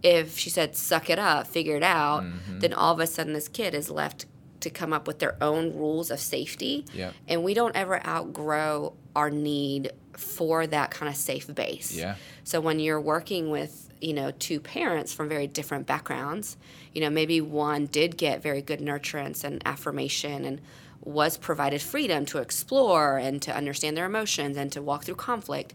If 0.02 0.38
she 0.38 0.48
said, 0.50 0.76
suck 0.76 1.10
it 1.10 1.18
up, 1.18 1.48
figure 1.48 1.76
it 1.76 1.82
out, 1.82 2.24
then 2.60 2.72
all 2.72 2.94
of 2.94 3.00
a 3.00 3.06
sudden 3.06 3.32
this 3.32 3.48
kid 3.48 3.74
is 3.74 3.90
left 3.90 4.26
to 4.60 4.70
come 4.70 4.92
up 4.92 5.06
with 5.06 5.18
their 5.18 5.36
own 5.42 5.76
rules 5.76 6.10
of 6.10 6.20
safety. 6.20 6.84
Yep. 6.92 7.14
And 7.26 7.42
we 7.44 7.54
don't 7.54 7.74
ever 7.76 8.04
outgrow 8.06 8.94
our 9.16 9.30
need 9.30 9.92
for 10.16 10.66
that 10.66 10.90
kind 10.90 11.08
of 11.08 11.16
safe 11.16 11.52
base. 11.54 11.92
Yeah. 11.94 12.16
So 12.44 12.60
when 12.60 12.80
you're 12.80 13.00
working 13.00 13.50
with, 13.50 13.87
you 14.00 14.12
know, 14.12 14.30
two 14.30 14.60
parents 14.60 15.12
from 15.12 15.28
very 15.28 15.46
different 15.46 15.86
backgrounds, 15.86 16.56
you 16.92 17.00
know, 17.00 17.10
maybe 17.10 17.40
one 17.40 17.86
did 17.86 18.16
get 18.16 18.42
very 18.42 18.62
good 18.62 18.80
nurturance 18.80 19.44
and 19.44 19.62
affirmation 19.66 20.44
and 20.44 20.60
was 21.02 21.36
provided 21.38 21.80
freedom 21.80 22.26
to 22.26 22.38
explore 22.38 23.18
and 23.18 23.40
to 23.42 23.54
understand 23.54 23.96
their 23.96 24.06
emotions 24.06 24.56
and 24.56 24.70
to 24.72 24.82
walk 24.82 25.04
through 25.04 25.14
conflict. 25.14 25.74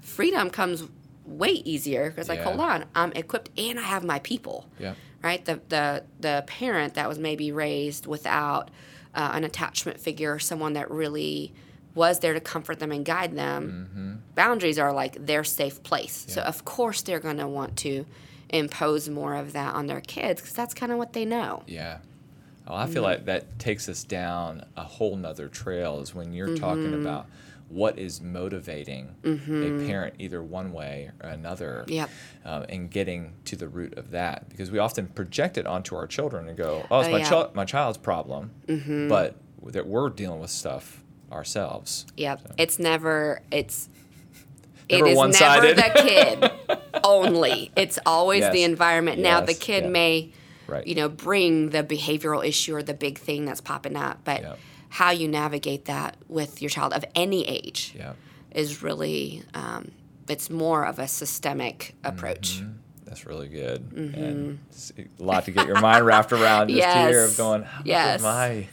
Freedom 0.00 0.50
comes 0.50 0.84
way 1.24 1.50
easier 1.64 2.10
because 2.10 2.28
like, 2.28 2.38
Yeah. 2.38 2.44
hold 2.44 2.60
on, 2.60 2.84
I'm 2.94 3.12
equipped 3.12 3.50
and 3.58 3.78
I 3.78 3.82
have 3.82 4.04
my 4.04 4.18
people 4.20 4.68
Yeah. 4.78 4.94
right? 5.22 5.44
The 5.44 5.60
the 5.68 6.04
the 6.20 6.44
parent 6.46 6.94
that 6.94 7.08
was 7.08 7.18
maybe 7.18 7.50
raised 7.52 8.06
without 8.06 8.70
uh, 9.14 9.30
an 9.32 9.44
attachment 9.44 10.00
figure, 10.00 10.38
someone 10.38 10.72
that 10.74 10.90
really 10.90 11.54
was 11.94 12.18
there 12.20 12.34
to 12.34 12.40
comfort 12.40 12.78
them 12.80 12.90
and 12.92 13.04
guide 13.04 13.36
them. 13.36 14.22
Boundaries 14.34 14.78
are 14.78 14.92
like 14.92 15.24
their 15.26 15.44
safe 15.44 15.82
place. 15.82 16.24
So 16.28 16.40
of 16.42 16.64
course 16.64 17.02
they're 17.02 17.20
going 17.20 17.38
to 17.38 17.46
want 17.48 17.76
to 17.78 18.04
impose 18.50 19.08
more 19.08 19.34
of 19.36 19.52
that 19.52 19.74
on 19.74 19.86
their 19.86 20.00
kids 20.00 20.40
because 20.40 20.54
that's 20.54 20.74
kind 20.74 20.92
of 20.92 20.98
what 20.98 21.12
they 21.12 21.24
know. 21.24 21.62
Yeah. 21.66 21.98
Oh, 22.66 22.74
I 22.74 22.86
feel 22.86 23.02
like 23.02 23.26
that 23.26 23.58
takes 23.58 23.88
us 23.88 24.04
down 24.04 24.64
a 24.76 24.82
whole 24.84 25.16
nother 25.16 25.48
trail 25.48 26.00
is 26.00 26.14
when 26.14 26.32
you're 26.32 26.56
talking 26.56 26.94
about 26.94 27.26
what 27.68 27.98
is 27.98 28.20
motivating 28.20 29.14
a 29.24 29.86
parent 29.86 30.14
either 30.18 30.42
one 30.42 30.72
way 30.72 31.10
or 31.22 31.28
another 31.30 31.84
Mm-hmm. 31.86 31.92
Yep. 31.92 32.10
uh, 32.44 32.66
and 32.68 32.90
getting 32.90 33.32
to 33.46 33.56
the 33.56 33.68
root 33.68 33.96
of 33.98 34.10
that 34.12 34.48
because 34.48 34.70
we 34.70 34.78
often 34.78 35.06
project 35.08 35.58
it 35.58 35.66
onto 35.66 35.94
our 35.96 36.06
children 36.06 36.48
and 36.48 36.56
go 36.56 36.86
oh 36.90 37.00
it's 37.00 37.08
Oh, 37.08 37.12
my, 37.12 37.18
yeah. 37.18 37.46
my 37.54 37.64
child's 37.64 37.98
problem 37.98 38.50
but 39.08 39.36
that 39.72 39.86
we're 39.86 40.10
dealing 40.10 40.40
with 40.40 40.50
stuff 40.50 41.02
ourselves 41.32 42.06
Yep. 42.16 42.54
It's 42.58 42.78
never 42.78 43.42
it's 43.50 43.88
Never 44.90 45.06
it 45.06 45.10
is 45.12 45.16
one-sided. 45.16 45.76
never 45.78 45.92
the 45.98 46.02
kid 46.02 46.78
only. 47.04 47.70
It's 47.74 47.98
always 48.04 48.42
the 48.50 48.58
Yes. 48.60 48.68
environment. 48.68 49.18
Now 49.18 49.40
the 49.40 49.54
kid 49.54 49.84
Yeah. 49.84 49.90
may 49.90 50.32
Right. 50.66 50.86
you 50.86 50.94
know 50.94 51.08
bring 51.08 51.70
the 51.70 51.82
behavioral 51.82 52.46
issue 52.46 52.74
or 52.76 52.82
the 52.82 52.94
big 52.94 53.18
thing 53.18 53.44
that's 53.46 53.60
popping 53.62 53.96
up, 53.96 54.18
but 54.24 54.42
Yep. 54.42 54.58
how 54.90 55.10
you 55.10 55.26
navigate 55.28 55.86
that 55.86 56.16
with 56.28 56.60
your 56.62 56.68
child 56.70 56.92
of 56.92 57.04
any 57.14 57.46
age 57.48 57.94
yeah 57.96 58.12
is 58.52 58.82
really 58.82 59.42
um, 59.54 59.90
it's 60.28 60.48
more 60.50 60.84
of 60.86 60.98
a 60.98 61.08
systemic 61.08 61.94
approach. 62.04 62.60
Mm-hmm. 62.60 62.72
That's 63.06 63.26
really 63.26 63.48
good. 63.48 63.90
And 63.94 64.58
a 64.98 65.22
lot 65.22 65.44
to 65.44 65.50
get 65.50 65.66
your 65.66 65.80
mind 65.80 66.04
wrapped 66.06 66.32
around 66.32 66.68
just 66.68 66.80
Mm-hmm. 66.86 66.98
Yes. 66.98 67.10
here 67.10 67.24
of 67.24 67.36
going, 67.36 67.62
how 67.62 67.82
Yes. 67.84 68.22
my 68.22 68.66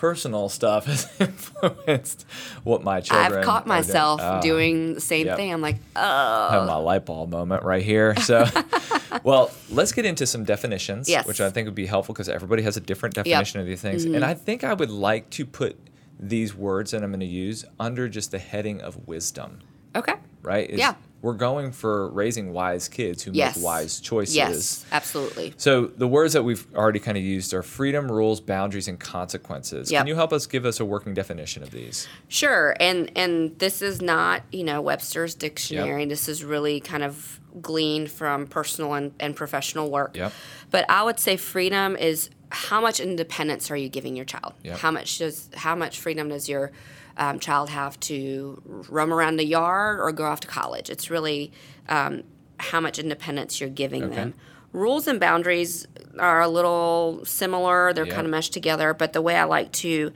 personal 0.00 0.48
stuff 0.48 0.86
has 0.92 1.06
influenced 1.20 2.24
what 2.64 2.82
my 2.82 3.02
children 3.02 3.38
I've 3.40 3.44
caught 3.44 3.62
are 3.62 3.64
doing. 3.66 3.76
myself 3.76 4.20
Oh, 4.22 4.40
doing 4.40 4.94
the 4.94 5.00
same 5.00 5.26
Yep. 5.26 5.36
thing. 5.36 5.52
I'm 5.52 5.60
like, 5.60 5.76
I 5.94 6.48
oh, 6.48 6.52
have 6.52 6.66
my 6.66 6.76
light 6.76 7.04
bulb 7.04 7.28
moment 7.30 7.64
right 7.64 7.82
here. 7.82 8.16
So, 8.16 8.46
well, 9.24 9.50
let's 9.70 9.92
get 9.92 10.06
into 10.06 10.26
some 10.26 10.44
definitions, 10.44 11.06
Yes. 11.06 11.26
which 11.26 11.42
I 11.42 11.50
think 11.50 11.66
would 11.66 11.74
be 11.74 11.84
helpful 11.84 12.14
because 12.14 12.30
everybody 12.30 12.62
has 12.62 12.78
a 12.78 12.80
different 12.80 13.14
definition 13.14 13.60
of 13.60 13.66
these 13.66 13.82
things. 13.82 14.06
Mm-hmm. 14.06 14.14
And 14.14 14.24
I 14.24 14.32
think 14.32 14.64
I 14.64 14.72
would 14.72 14.90
like 14.90 15.28
to 15.30 15.44
put 15.44 15.76
these 16.18 16.54
words 16.54 16.92
that 16.92 17.02
I'm 17.02 17.10
going 17.10 17.20
to 17.20 17.26
use 17.26 17.66
under 17.78 18.08
just 18.08 18.30
the 18.30 18.38
heading 18.38 18.80
of 18.80 19.06
wisdom, 19.06 19.58
okay. 19.94 20.14
Right? 20.42 20.70
Yeah. 20.70 20.94
We're 21.22 21.34
going 21.34 21.72
for 21.72 22.08
raising 22.12 22.54
wise 22.54 22.88
kids 22.88 23.22
who 23.22 23.32
Yes. 23.34 23.56
make 23.56 23.64
wise 23.64 24.00
choices. 24.00 24.36
Yes, 24.36 24.86
absolutely. 24.90 25.52
So 25.58 25.86
the 25.88 26.08
words 26.08 26.32
that 26.32 26.44
we've 26.44 26.66
already 26.74 26.98
kind 26.98 27.18
of 27.18 27.22
used 27.22 27.52
are 27.52 27.62
freedom, 27.62 28.10
rules, 28.10 28.40
boundaries, 28.40 28.88
and 28.88 28.98
consequences. 28.98 29.92
Yep. 29.92 30.00
Can 30.00 30.06
you 30.06 30.14
help 30.14 30.32
us 30.32 30.46
give 30.46 30.64
us 30.64 30.80
a 30.80 30.84
working 30.86 31.12
definition 31.12 31.62
of 31.62 31.72
these? 31.72 32.08
Sure, 32.28 32.74
and 32.80 33.12
and 33.16 33.58
this 33.58 33.82
is 33.82 34.00
not 34.00 34.44
you 34.50 34.64
know 34.64 34.80
Webster's 34.80 35.34
dictionary. 35.34 36.06
This 36.06 36.26
is 36.26 36.42
really 36.42 36.80
kind 36.80 37.02
of 37.02 37.38
gleaned 37.60 38.10
from 38.10 38.46
personal 38.46 38.94
and, 38.94 39.12
and 39.20 39.36
professional 39.36 39.90
work. 39.90 40.16
Yep. 40.16 40.32
But 40.70 40.88
I 40.88 41.02
would 41.02 41.18
say 41.20 41.36
freedom 41.36 41.96
is 41.96 42.30
how 42.50 42.80
much 42.80 42.98
independence 42.98 43.70
are 43.70 43.76
you 43.76 43.90
giving 43.90 44.16
your 44.16 44.24
child? 44.24 44.54
Yep. 44.62 44.78
How 44.78 44.90
much 44.90 45.18
does 45.18 45.50
how 45.54 45.74
much 45.74 46.00
freedom 46.00 46.30
does 46.30 46.48
your 46.48 46.72
um, 47.16 47.38
child 47.38 47.68
have 47.70 47.98
to 48.00 48.60
roam 48.88 49.12
around 49.12 49.36
the 49.36 49.44
yard 49.46 50.00
or 50.00 50.10
go 50.12 50.24
off 50.24 50.40
to 50.40 50.48
college? 50.48 50.90
It's 50.90 51.10
really 51.10 51.52
um, 51.88 52.22
how 52.58 52.80
much 52.80 52.98
independence 52.98 53.60
you're 53.60 53.70
giving 53.70 54.04
Okay. 54.04 54.14
them. 54.14 54.34
Rules 54.72 55.08
and 55.08 55.18
boundaries 55.18 55.86
are 56.18 56.40
a 56.40 56.48
little 56.48 57.22
similar. 57.24 57.92
They're 57.92 58.06
Yep. 58.06 58.14
kind 58.14 58.26
of 58.26 58.30
meshed 58.30 58.52
together. 58.52 58.94
But 58.94 59.12
the 59.12 59.20
way 59.22 59.34
I 59.36 59.44
like 59.44 59.72
to 59.72 60.12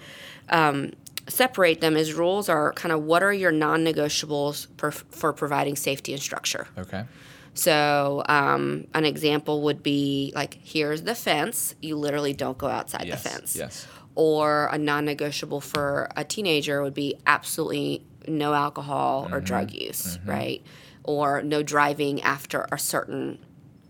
um, 0.48 0.92
separate 1.28 1.80
them 1.80 1.96
is 1.96 2.14
rules 2.14 2.48
are 2.48 2.72
kind 2.74 2.92
of 2.92 3.02
what 3.02 3.22
are 3.22 3.32
your 3.32 3.50
non-negotiables 3.50 4.68
per, 4.76 4.90
for 4.90 5.32
providing 5.32 5.74
safety 5.74 6.12
and 6.12 6.22
structure. 6.22 6.68
Okay. 6.78 7.04
So 7.54 8.22
um, 8.28 8.86
an 8.94 9.04
example 9.04 9.62
would 9.62 9.82
be 9.82 10.32
like, 10.34 10.54
here's 10.62 11.02
the 11.02 11.14
fence. 11.14 11.74
You 11.80 11.96
literally 11.96 12.32
don't 12.32 12.58
go 12.58 12.66
outside 12.66 13.06
Yes. 13.06 13.22
the 13.22 13.28
fence. 13.28 13.56
Yes. 13.56 13.86
Or 14.16 14.68
a 14.72 14.78
non-negotiable 14.78 15.60
for 15.60 16.08
a 16.16 16.24
teenager 16.24 16.82
would 16.82 16.94
be 16.94 17.16
absolutely 17.26 18.04
no 18.28 18.54
alcohol 18.54 19.28
or 19.32 19.40
drug 19.40 19.68
Mm-hmm. 19.68 19.86
use, 19.88 20.18
right? 20.24 20.62
Or 21.02 21.42
no 21.42 21.62
driving 21.62 22.22
after 22.22 22.66
a 22.70 22.78
certain 22.78 23.38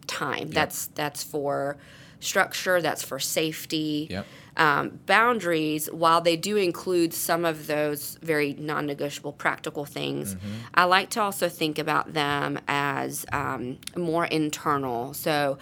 time. 0.07 0.50
That's 0.50 0.87
that's 0.88 1.23
for 1.23 1.76
structure. 2.21 2.81
That's 2.81 3.02
for 3.02 3.19
safety 3.21 4.07
Yep. 4.11 4.26
um, 4.57 5.00
boundaries, 5.07 5.87
while 5.90 6.21
they 6.23 6.37
do 6.37 6.57
include 6.57 7.12
some 7.12 7.45
of 7.45 7.66
those 7.66 8.19
very 8.23 8.54
non 8.54 8.87
negotiable 8.87 9.33
practical 9.33 9.85
things, 9.85 10.37
I 10.75 10.85
like 10.85 11.11
to 11.11 11.21
also 11.21 11.49
think 11.50 11.78
about 11.78 12.14
them 12.14 12.59
as 12.66 13.26
um, 13.33 13.78
more 13.97 14.25
internal. 14.25 15.12
So, 15.12 15.59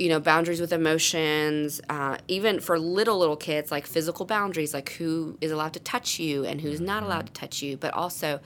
you 0.00 0.08
know, 0.08 0.18
boundaries 0.18 0.60
with 0.64 0.72
emotions, 0.72 1.80
uh, 1.90 2.16
even 2.26 2.58
for 2.66 2.78
little, 2.78 3.18
little 3.18 3.36
kids, 3.36 3.70
like 3.70 3.86
physical 3.86 4.24
boundaries, 4.26 4.72
like 4.72 4.88
who 4.98 5.36
is 5.40 5.50
allowed 5.52 5.74
to 5.74 5.80
touch 5.80 6.18
you 6.18 6.44
and 6.48 6.60
who's 6.62 6.80
not 6.80 7.02
allowed 7.02 7.26
to 7.26 7.32
touch 7.32 7.60
you, 7.62 7.76
but 7.76 7.92
also 7.92 8.40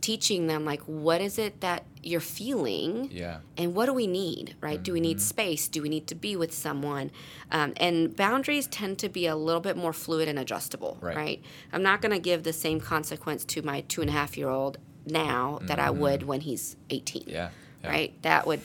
teaching 0.00 0.46
them, 0.46 0.64
like, 0.64 0.82
what 0.82 1.20
is 1.20 1.38
it 1.38 1.60
that 1.62 1.84
you're 2.02 2.20
feeling? 2.20 3.08
Yeah. 3.10 3.38
and 3.56 3.74
what 3.74 3.86
do 3.86 3.92
we 3.94 4.06
need 4.06 4.54
right 4.60 4.82
do 4.82 4.92
we 4.92 5.00
need 5.00 5.18
space 5.22 5.68
do 5.68 5.80
we 5.80 5.88
need 5.88 6.06
to 6.08 6.14
be 6.14 6.36
with 6.36 6.52
someone 6.52 7.10
um, 7.50 7.72
and 7.78 8.14
boundaries 8.14 8.66
tend 8.66 8.98
to 8.98 9.08
be 9.08 9.26
a 9.26 9.34
little 9.34 9.62
bit 9.62 9.74
more 9.74 9.94
fluid 9.94 10.28
and 10.28 10.38
adjustable 10.38 10.98
Right. 11.00 11.16
right, 11.16 11.42
i'm 11.72 11.82
not 11.82 12.02
going 12.02 12.12
to 12.12 12.18
give 12.18 12.42
the 12.42 12.52
same 12.52 12.78
consequence 12.78 13.42
to 13.46 13.62
my 13.62 13.80
two 13.92 14.02
and 14.02 14.10
a 14.10 14.12
half 14.12 14.36
year 14.36 14.50
old 14.50 14.76
now 15.06 15.58
that 15.62 15.78
i 15.78 15.88
would 15.90 16.24
when 16.24 16.42
he's 16.42 16.76
18 16.90 17.22
Yeah. 17.26 17.48
yeah. 17.82 17.88
right 17.88 18.22
that 18.22 18.46
would 18.46 18.60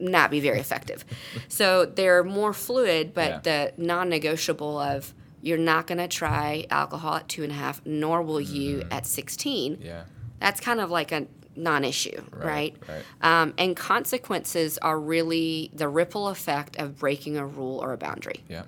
not 0.00 0.30
be 0.30 0.40
very 0.40 0.58
effective 0.58 1.04
so 1.48 1.84
they're 1.84 2.24
more 2.24 2.52
fluid 2.52 3.12
but 3.14 3.28
Yeah. 3.28 3.38
the 3.76 3.82
non-negotiable 3.82 4.78
of 4.78 5.12
you're 5.42 5.58
not 5.58 5.86
going 5.86 5.98
to 5.98 6.08
try 6.08 6.66
alcohol 6.70 7.14
at 7.16 7.28
two 7.28 7.42
and 7.42 7.52
a 7.52 7.54
half 7.54 7.80
nor 7.84 8.22
will 8.22 8.40
you 8.40 8.84
at 8.90 9.06
16 9.06 9.78
Yeah. 9.82 10.04
that's 10.38 10.60
kind 10.60 10.80
of 10.80 10.90
like 10.90 11.12
a 11.12 11.26
non-issue 11.56 12.22
right, 12.32 12.74
right. 12.88 13.02
Um, 13.20 13.52
and 13.58 13.76
consequences 13.76 14.78
are 14.78 14.98
really 14.98 15.70
the 15.74 15.88
ripple 15.88 16.28
effect 16.28 16.76
of 16.78 16.98
breaking 16.98 17.36
a 17.36 17.44
rule 17.46 17.78
or 17.78 17.92
a 17.92 17.98
boundary 17.98 18.42
Yeah. 18.48 18.62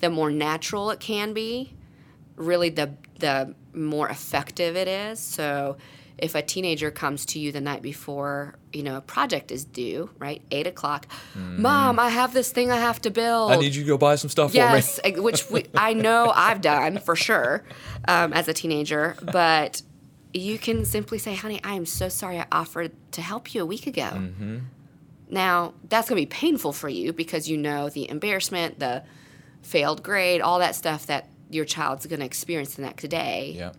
the 0.00 0.10
more 0.10 0.30
natural 0.30 0.90
it 0.90 1.00
can 1.00 1.32
be 1.32 1.72
really 2.36 2.68
the 2.68 2.94
the 3.20 3.54
more 3.72 4.08
effective 4.08 4.76
it 4.76 4.88
is 4.88 5.20
so 5.20 5.76
if 6.18 6.34
a 6.34 6.42
teenager 6.42 6.90
comes 6.90 7.26
to 7.26 7.38
you 7.38 7.50
the 7.52 7.60
night 7.60 7.82
before 7.82 8.56
you 8.72 8.82
know 8.82 8.96
a 8.96 9.00
project 9.00 9.50
is 9.50 9.64
due 9.64 10.08
right 10.18 10.42
eight 10.52 10.66
o'clock 10.66 11.06
mom 11.34 11.98
i 11.98 12.08
have 12.08 12.32
this 12.32 12.52
thing 12.52 12.70
i 12.70 12.76
have 12.76 13.00
to 13.02 13.10
build. 13.10 13.50
I 13.52 13.56
need 13.56 13.74
you 13.74 13.82
to 13.82 13.88
go 13.88 13.98
buy 13.98 14.14
some 14.16 14.30
stuff 14.30 14.54
Yes, 14.54 15.00
for 15.00 15.08
me. 15.08 15.16
eh, 15.16 15.18
which 15.20 15.50
we, 15.50 15.66
I 15.74 15.92
know 15.92 16.32
I've 16.34 16.60
done 16.60 16.98
for 16.98 17.16
sure 17.16 17.64
um, 18.06 18.32
as 18.32 18.48
a 18.48 18.52
teenager, 18.52 19.16
but 19.32 19.82
you 20.32 20.58
can 20.58 20.84
simply 20.84 21.18
say, 21.18 21.34
honey, 21.34 21.60
I 21.62 21.74
am 21.74 21.86
so 21.86 22.08
sorry 22.08 22.38
I 22.40 22.46
offered 22.50 22.92
to 23.12 23.22
help 23.22 23.54
you 23.54 23.62
a 23.62 23.66
week 23.66 23.86
ago. 23.86 24.10
Mm-hmm. 24.12 24.58
Now, 25.30 25.74
that's 25.88 26.08
going 26.08 26.20
to 26.20 26.26
be 26.26 26.30
painful 26.30 26.72
for 26.72 26.88
you 26.88 27.12
because 27.12 27.48
you 27.48 27.56
know 27.56 27.88
the 27.88 28.08
embarrassment, 28.10 28.78
the 28.78 29.04
failed 29.62 30.02
grade, 30.02 30.40
all 30.40 30.58
that 30.58 30.74
stuff 30.74 31.06
that 31.06 31.28
your 31.50 31.64
child's 31.64 32.06
going 32.06 32.20
to 32.20 32.26
experience 32.26 32.74
the 32.74 32.82
next 32.82 33.06
day. 33.08 33.54
Yeah. 33.56 33.72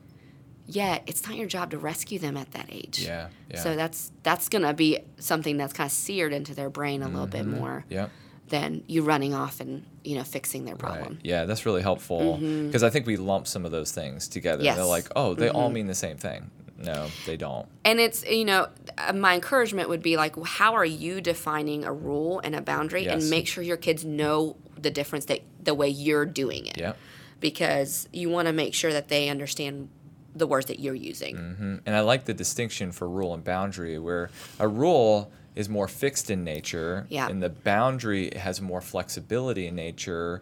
Yet, 0.67 1.03
it's 1.05 1.27
not 1.27 1.35
your 1.37 1.47
job 1.47 1.71
to 1.71 1.77
rescue 1.77 2.17
them 2.19 2.35
at 2.37 2.51
that 2.51 2.67
age. 2.71 2.99
Yeah. 2.99 3.27
Yeah. 3.51 3.59
So 3.61 3.75
that's 3.75 4.11
that's 4.23 4.49
going 4.49 4.63
to 4.63 4.73
be 4.73 4.99
something 5.17 5.57
that's 5.57 5.73
kind 5.73 5.87
of 5.87 5.91
seared 5.91 6.33
into 6.33 6.55
their 6.55 6.69
brain 6.69 7.03
a 7.03 7.07
little 7.07 7.27
bit 7.27 7.45
more 7.45 7.83
Mm-hmm. 7.85 7.93
yeah. 7.93 8.07
than 8.49 8.83
you 8.87 9.03
running 9.03 9.33
off 9.33 9.59
and 9.59 9.85
you 10.03 10.15
know 10.15 10.23
fixing 10.23 10.65
their 10.65 10.75
problem. 10.75 11.13
Right. 11.13 11.19
Yeah, 11.23 11.45
that's 11.45 11.65
really 11.65 11.81
helpful 11.83 12.37
because 12.37 12.83
I 12.83 12.89
think 12.89 13.05
we 13.05 13.15
lump 13.17 13.47
some 13.47 13.63
of 13.65 13.71
those 13.71 13.91
things 13.91 14.27
together. 14.27 14.63
Yes. 14.63 14.75
They're 14.75 14.85
like, 14.85 15.07
oh, 15.15 15.33
they 15.35 15.49
all 15.49 15.69
mean 15.69 15.87
the 15.87 15.95
same 15.95 16.17
thing. 16.17 16.49
No, 16.77 17.07
they 17.25 17.37
don't. 17.37 17.67
and 17.85 17.99
it's 18.01 18.25
you 18.25 18.43
know 18.43 18.67
uh, 18.97 19.13
my 19.13 19.35
encouragement 19.35 19.87
would 19.87 20.01
be 20.01 20.17
like 20.17 20.35
how 20.45 20.73
are 20.73 20.83
you 20.85 21.21
defining 21.21 21.85
a 21.85 21.93
rule 21.93 22.41
and 22.43 22.53
a 22.53 22.61
boundary 22.61 23.03
Yes. 23.05 23.21
and 23.21 23.29
make 23.29 23.47
sure 23.47 23.63
your 23.63 23.77
kids 23.77 24.03
know 24.03 24.57
the 24.77 24.91
difference 24.91 25.25
that 25.25 25.39
the 25.63 25.73
way 25.73 25.87
you're 25.87 26.25
doing 26.25 26.65
it 26.65 26.77
Yeah. 26.77 26.93
because 27.39 28.09
you 28.11 28.29
want 28.29 28.47
to 28.47 28.53
make 28.53 28.73
sure 28.73 28.91
that 28.91 29.07
they 29.07 29.29
understand 29.29 29.87
the 30.35 30.45
words 30.47 30.65
that 30.67 30.79
you're 30.79 30.93
using 31.11 31.35
Mm, 31.35 31.81
And 31.85 31.95
I 31.95 32.01
like 32.01 32.25
the 32.25 32.33
distinction 32.33 32.91
for 32.91 33.07
rule 33.09 33.33
and 33.33 33.43
boundary, 33.43 33.97
where 33.99 34.29
a 34.59 34.67
rule 34.67 35.31
is 35.55 35.69
more 35.69 35.87
fixed 35.87 36.29
in 36.29 36.43
nature, 36.43 37.07
Yeah. 37.09 37.29
and 37.29 37.41
the 37.41 37.49
boundary 37.49 38.31
has 38.35 38.61
more 38.61 38.81
flexibility 38.81 39.67
in 39.67 39.75
nature. 39.75 40.41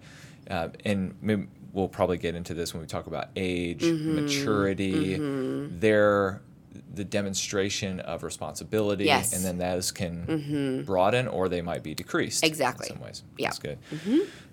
Uh, 0.50 0.70
and 0.84 1.48
we'll 1.72 1.88
probably 1.88 2.18
get 2.18 2.36
into 2.36 2.54
this 2.54 2.74
when 2.74 2.82
we 2.82 2.88
talk 2.88 3.06
about 3.08 3.30
age, 3.36 3.82
Mm-hmm. 3.84 4.16
maturity. 4.16 5.18
They're 5.80 6.42
the 6.94 7.04
demonstration 7.04 8.00
of 8.00 8.24
responsibility, 8.24 9.06
Yes. 9.06 9.28
Mm-hmm. 9.34 9.36
and 9.48 9.60
then 9.62 9.70
those 9.72 9.92
can 9.92 10.84
broaden 10.86 11.28
or 11.28 11.50
they 11.50 11.62
might 11.62 11.84
be 11.84 11.94
decreased. 11.96 12.44
Exactly. 12.44 12.88
In 12.90 12.96
some 12.96 13.04
ways. 13.04 13.24
Yeah. 13.38 13.48
That's 13.50 13.60
good. 13.60 13.78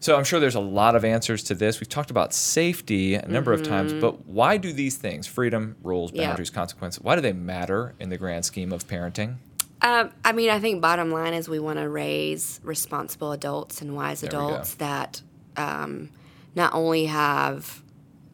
So 0.01 0.17
I'm 0.17 0.25
sure 0.25 0.41
there's 0.41 0.55
a 0.55 0.61
lot 0.61 0.97
of 0.97 1.05
answers 1.05 1.43
to 1.45 1.55
this. 1.55 1.81
We've 1.81 1.89
talked 1.89 2.11
about 2.11 2.33
safety 2.33 3.15
a 3.15 3.27
number 3.29 3.53
of 3.53 3.63
times, 3.63 3.93
but 3.93 4.27
why 4.27 4.57
do 4.57 4.73
these 4.73 4.97
things, 4.97 5.27
freedom, 5.27 5.77
rules, 5.83 6.11
Mm-hmm. 6.11 6.21
Yeah. 6.21 6.29
boundaries, 6.29 6.51
consequences, 6.51 7.03
why 7.03 7.15
do 7.17 7.21
they 7.21 7.33
matter 7.33 7.95
in 8.01 8.09
the 8.09 8.17
grand 8.19 8.45
scheme 8.45 8.73
of 8.73 8.87
parenting? 8.87 9.37
um, 9.83 10.11
i 10.27 10.33
mean 10.33 10.51
i 10.51 10.59
think 10.61 10.83
bottom 10.83 11.11
line 11.11 11.33
is 11.33 11.49
we 11.49 11.59
want 11.59 11.79
to 11.79 11.89
raise 11.89 12.61
responsible 12.63 13.33
adults 13.33 13.81
and 13.81 13.97
wise 13.97 14.21
There 14.21 14.29
adults 14.29 14.75
that 14.75 15.23
um, 15.57 16.11
not 16.55 16.75
only 16.75 17.07
have 17.07 17.83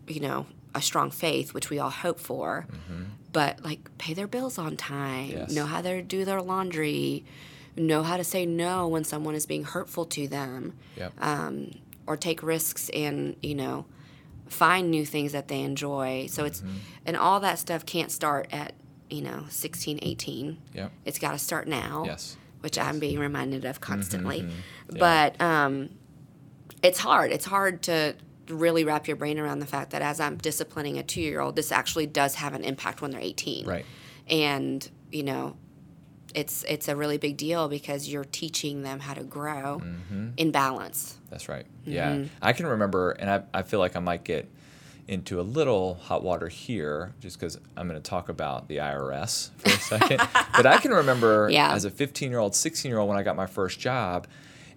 you 0.09 0.19
know 0.21 0.47
a 0.75 0.83
strong 0.83 1.11
faith, 1.11 1.55
which 1.55 1.71
we 1.71 1.79
all 1.79 1.89
hope 1.91 2.19
for, 2.21 2.67
but 3.37 3.63
like 3.63 3.83
pay 3.99 4.15
their 4.15 4.27
bills 4.37 4.57
on 4.59 4.77
time, 4.79 5.29
Yes. 5.31 5.53
know 5.57 5.67
how 5.67 5.83
to 5.83 6.01
do 6.03 6.25
their 6.25 6.41
laundry, 6.41 7.25
know 7.77 8.03
how 8.03 8.17
to 8.17 8.25
say 8.25 8.47
no 8.47 8.89
when 8.89 9.05
someone 9.05 9.35
is 9.35 9.45
being 9.47 9.65
hurtful 9.65 10.05
to 10.17 10.27
them, 10.27 10.73
Yep. 10.97 11.13
um, 11.21 11.53
or 12.07 12.17
take 12.17 12.43
risks 12.43 12.89
and 13.05 13.37
you 13.43 13.55
know 13.55 13.85
find 14.49 14.91
new 14.91 15.05
things 15.05 15.33
that 15.33 15.49
they 15.49 15.61
enjoy. 15.61 16.27
So 16.31 16.45
it's 16.49 16.63
and 17.05 17.15
all 17.17 17.39
that 17.41 17.59
stuff 17.59 17.85
can't 17.85 18.11
start 18.11 18.49
at 18.53 18.73
you 19.11 19.21
know 19.23 19.45
16, 19.51 19.99
18. 20.01 20.57
Yep. 20.75 20.93
It's 21.05 21.19
got 21.19 21.33
to 21.33 21.39
start 21.39 21.69
now 21.69 22.05
Yes. 22.07 22.37
which 22.61 22.79
I'm 22.79 22.99
being 22.99 23.19
reminded 23.19 23.65
of 23.67 23.81
constantly. 23.81 24.41
Yeah. 24.41 24.99
But 24.99 25.41
um, 25.41 25.91
it's 26.83 26.99
hard. 27.01 27.33
It's 27.33 27.45
hard 27.45 27.83
to 27.83 28.15
really 28.49 28.85
wrap 28.85 29.07
your 29.07 29.17
brain 29.17 29.39
around 29.39 29.59
the 29.61 29.67
fact 29.67 29.91
that 29.91 30.03
as 30.03 30.21
I'm 30.21 30.37
disciplining 30.37 30.99
a 30.99 31.03
two 31.03 31.21
year 31.21 31.41
old, 31.41 31.57
this 31.57 31.73
actually 31.73 32.07
does 32.07 32.35
have 32.37 32.55
an 32.55 32.65
impact 32.65 33.01
when 33.03 33.11
they're 33.11 33.21
18. 33.21 33.67
Right. 33.67 33.85
And, 34.29 34.89
you 35.13 35.23
know, 35.23 35.57
it's 36.35 36.65
it's 36.65 36.89
a 36.89 36.97
really 36.97 37.17
big 37.19 37.37
deal 37.37 37.69
because 37.69 38.09
you're 38.09 38.25
teaching 38.25 38.83
them 38.83 39.01
how 39.01 39.15
to 39.15 39.25
grow 39.25 39.81
Mm-hmm. 39.83 40.29
in 40.37 40.51
balance. 40.51 41.17
That's 41.31 41.49
right. 41.49 41.65
Yeah. 41.85 42.11
Mm-hmm. 42.13 42.35
I 42.43 42.53
can 42.53 42.67
remember, 42.67 43.13
and 43.13 43.31
I, 43.31 43.43
I 43.55 43.63
feel 43.63 43.79
like 43.81 43.97
I 43.97 44.01
might 44.01 44.25
get 44.25 44.51
into 45.09 45.41
a 45.41 45.43
little 45.43 45.95
hot 45.95 46.23
water 46.25 46.49
here 46.49 47.15
just 47.21 47.39
because 47.39 47.59
I'm 47.77 47.89
going 47.89 48.01
to 48.01 48.11
talk 48.11 48.29
about 48.29 48.67
the 48.69 48.79
IRS 48.79 49.51
for 49.57 49.69
a 49.69 49.73
second. 49.73 50.19
but 50.57 50.67
I 50.67 50.79
can 50.79 50.91
remember 50.91 51.49
Yeah. 51.51 51.73
as 51.73 51.85
a 51.85 51.91
15 51.91 52.29
year 52.31 52.41
old, 52.41 52.55
16 52.57 52.89
year 52.91 52.99
old 52.99 53.09
when 53.09 53.17
I 53.17 53.23
got 53.23 53.37
my 53.37 53.47
first 53.47 53.79
job, 53.79 54.27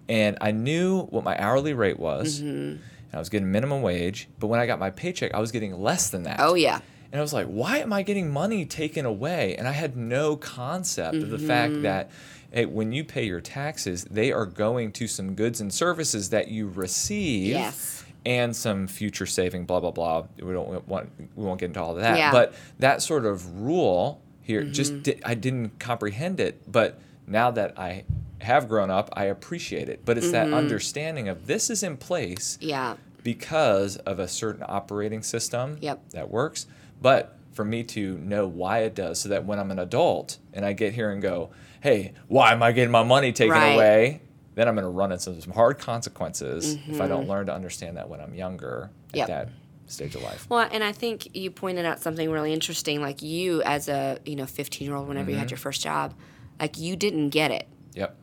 and 0.08 0.38
I 0.40 0.52
knew 0.52 1.02
what 1.06 1.24
my 1.24 1.36
hourly 1.38 1.74
rate 1.74 1.98
was. 1.98 2.40
Mm-hmm. 2.40 2.80
I 3.12 3.18
was 3.18 3.28
getting 3.28 3.50
minimum 3.50 3.82
wage, 3.82 4.28
but 4.38 4.46
when 4.46 4.60
I 4.60 4.66
got 4.66 4.78
my 4.78 4.90
paycheck, 4.90 5.34
I 5.34 5.40
was 5.40 5.50
getting 5.52 5.80
less 5.80 6.10
than 6.10 6.22
that. 6.24 6.36
Oh, 6.40 6.54
yeah. 6.54 6.80
And 7.12 7.18
I 7.18 7.22
was 7.22 7.32
like, 7.32 7.46
why 7.48 7.78
am 7.78 7.92
I 7.92 8.02
getting 8.02 8.30
money 8.30 8.64
taken 8.64 9.04
away? 9.04 9.56
And 9.56 9.66
I 9.66 9.72
had 9.72 9.96
no 9.96 10.36
concept 10.36 11.16
of 11.16 11.30
the 11.30 11.38
Mm-hmm. 11.38 11.46
fact 11.46 11.82
that 11.82 12.10
hey, 12.52 12.66
when 12.66 12.90
you 12.92 13.04
pay 13.04 13.24
your 13.24 13.40
taxes, 13.40 14.04
they 14.10 14.32
are 14.32 14.46
going 14.46 14.90
to 14.92 15.06
some 15.06 15.34
goods 15.34 15.60
and 15.60 15.72
services 15.72 16.30
that 16.30 16.48
you 16.48 16.68
receive. 16.68 17.46
Yes. 17.52 18.04
And 18.26 18.54
some 18.54 18.86
future 18.86 19.24
saving, 19.24 19.64
blah 19.64 19.80
blah 19.80 19.92
blah. 19.92 20.26
We 20.38 20.52
don't 20.52 20.86
want 20.86 21.10
we 21.34 21.42
won't 21.44 21.58
get 21.58 21.66
into 21.66 21.82
all 21.82 21.92
of 21.96 22.02
that. 22.02 22.18
Yeah. 22.18 22.26
Mm-hmm. 22.26 22.36
But 22.36 22.54
that 22.78 23.00
sort 23.02 23.24
of 23.24 23.60
rule 23.62 24.20
here 24.42 24.62
just 24.62 25.02
di- 25.04 25.20
I 25.24 25.32
didn't 25.34 25.78
comprehend 25.78 26.38
it. 26.38 26.60
But 26.70 27.00
now 27.30 27.50
that 27.52 27.78
I 27.78 28.04
have 28.42 28.68
grown 28.68 28.90
up, 28.90 29.08
I 29.14 29.24
appreciate 29.24 29.88
it. 29.88 30.02
But 30.04 30.18
it's 30.18 30.26
Mm-hmm. 30.28 30.50
that 30.50 30.56
understanding 30.56 31.28
of 31.28 31.46
this 31.46 31.70
is 31.70 31.82
in 31.82 31.96
place 31.96 32.58
Yeah. 32.60 32.96
because 33.22 33.96
of 33.98 34.18
a 34.18 34.28
certain 34.28 34.64
operating 34.66 35.22
system 35.22 35.78
Yep. 35.80 36.10
that 36.10 36.30
works. 36.30 36.66
But 37.00 37.36
for 37.52 37.64
me 37.64 37.82
to 37.84 38.16
know 38.18 38.46
why 38.46 38.80
it 38.80 38.94
does, 38.94 39.20
so 39.20 39.28
that 39.28 39.44
when 39.44 39.58
I'm 39.58 39.70
an 39.70 39.78
adult 39.78 40.38
and 40.52 40.64
I 40.64 40.72
get 40.72 40.94
here 40.94 41.10
and 41.10 41.20
go, 41.20 41.50
hey, 41.82 42.12
why 42.28 42.52
am 42.52 42.62
I 42.62 42.72
getting 42.72 42.90
my 42.92 43.02
money 43.02 43.32
taken 43.32 43.52
Right. 43.54 43.74
away? 43.74 44.20
Then 44.54 44.68
I'm 44.68 44.74
going 44.74 44.84
to 44.84 44.90
run 44.90 45.12
into 45.12 45.40
some 45.40 45.52
hard 45.52 45.78
consequences 45.78 46.78
if 46.88 47.00
I 47.00 47.06
don't 47.06 47.28
learn 47.28 47.46
to 47.46 47.54
understand 47.54 47.96
that 47.96 48.08
when 48.08 48.20
I'm 48.20 48.34
younger 48.34 48.90
Mm-hmm. 49.08 49.16
Yep. 49.18 49.28
at 49.30 49.46
that 49.46 49.52
stage 49.92 50.14
of 50.14 50.22
life. 50.22 50.46
Well, 50.48 50.68
and 50.70 50.84
I 50.84 50.92
think 50.92 51.34
you 51.36 51.50
pointed 51.50 51.84
out 51.84 52.00
something 52.00 52.30
really 52.30 52.52
interesting. 52.52 53.00
Like 53.02 53.22
you, 53.22 53.60
as 53.62 53.88
a 53.88 54.18
you 54.24 54.36
know 54.36 54.46
15 54.46 54.86
year 54.86 54.96
old, 54.96 55.08
whenever 55.08 55.30
you 55.30 55.34
Mm-hmm. 55.34 55.40
had 55.40 55.50
your 55.50 55.58
first 55.58 55.82
job, 55.82 56.14
like 56.60 56.78
you 56.78 56.94
didn't 56.96 57.30
get 57.30 57.50
it. 57.50 57.66
Yep. 57.94 58.14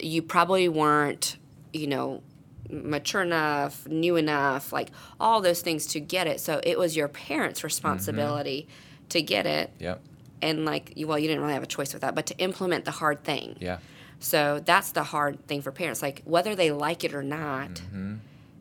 you 0.00 0.22
probably 0.22 0.68
weren't, 0.68 1.36
you 1.74 1.86
know, 1.88 2.22
mature 2.70 3.22
enough, 3.22 3.86
new 3.86 4.16
enough, 4.16 4.72
like 4.72 4.90
all 5.20 5.40
those 5.42 5.60
things 5.60 5.86
to 5.88 6.00
get 6.00 6.26
it. 6.26 6.40
So 6.40 6.60
it 6.64 6.78
was 6.78 6.96
your 6.96 7.08
parents' 7.08 7.62
responsibility 7.64 8.66
to 9.10 9.20
get 9.22 9.44
it. 9.46 9.70
Yep. 9.78 10.00
And 10.40 10.64
like, 10.64 10.92
well, 10.98 11.18
you 11.18 11.26
didn't 11.28 11.42
really 11.42 11.54
have 11.54 11.62
a 11.62 11.66
choice 11.66 11.92
with 11.92 12.02
that, 12.02 12.14
but 12.14 12.26
to 12.26 12.38
implement 12.38 12.84
the 12.84 12.90
hard 12.92 13.24
thing. 13.24 13.56
Yeah. 13.60 13.78
So 14.20 14.60
that's 14.64 14.92
the 14.92 15.02
hard 15.02 15.46
thing 15.46 15.62
for 15.62 15.70
parents. 15.72 16.00
Like, 16.02 16.22
whether 16.24 16.54
they 16.54 16.70
like 16.72 17.04
it 17.04 17.14
or 17.14 17.22
not, 17.22 17.78
Hmm. 17.90 18.16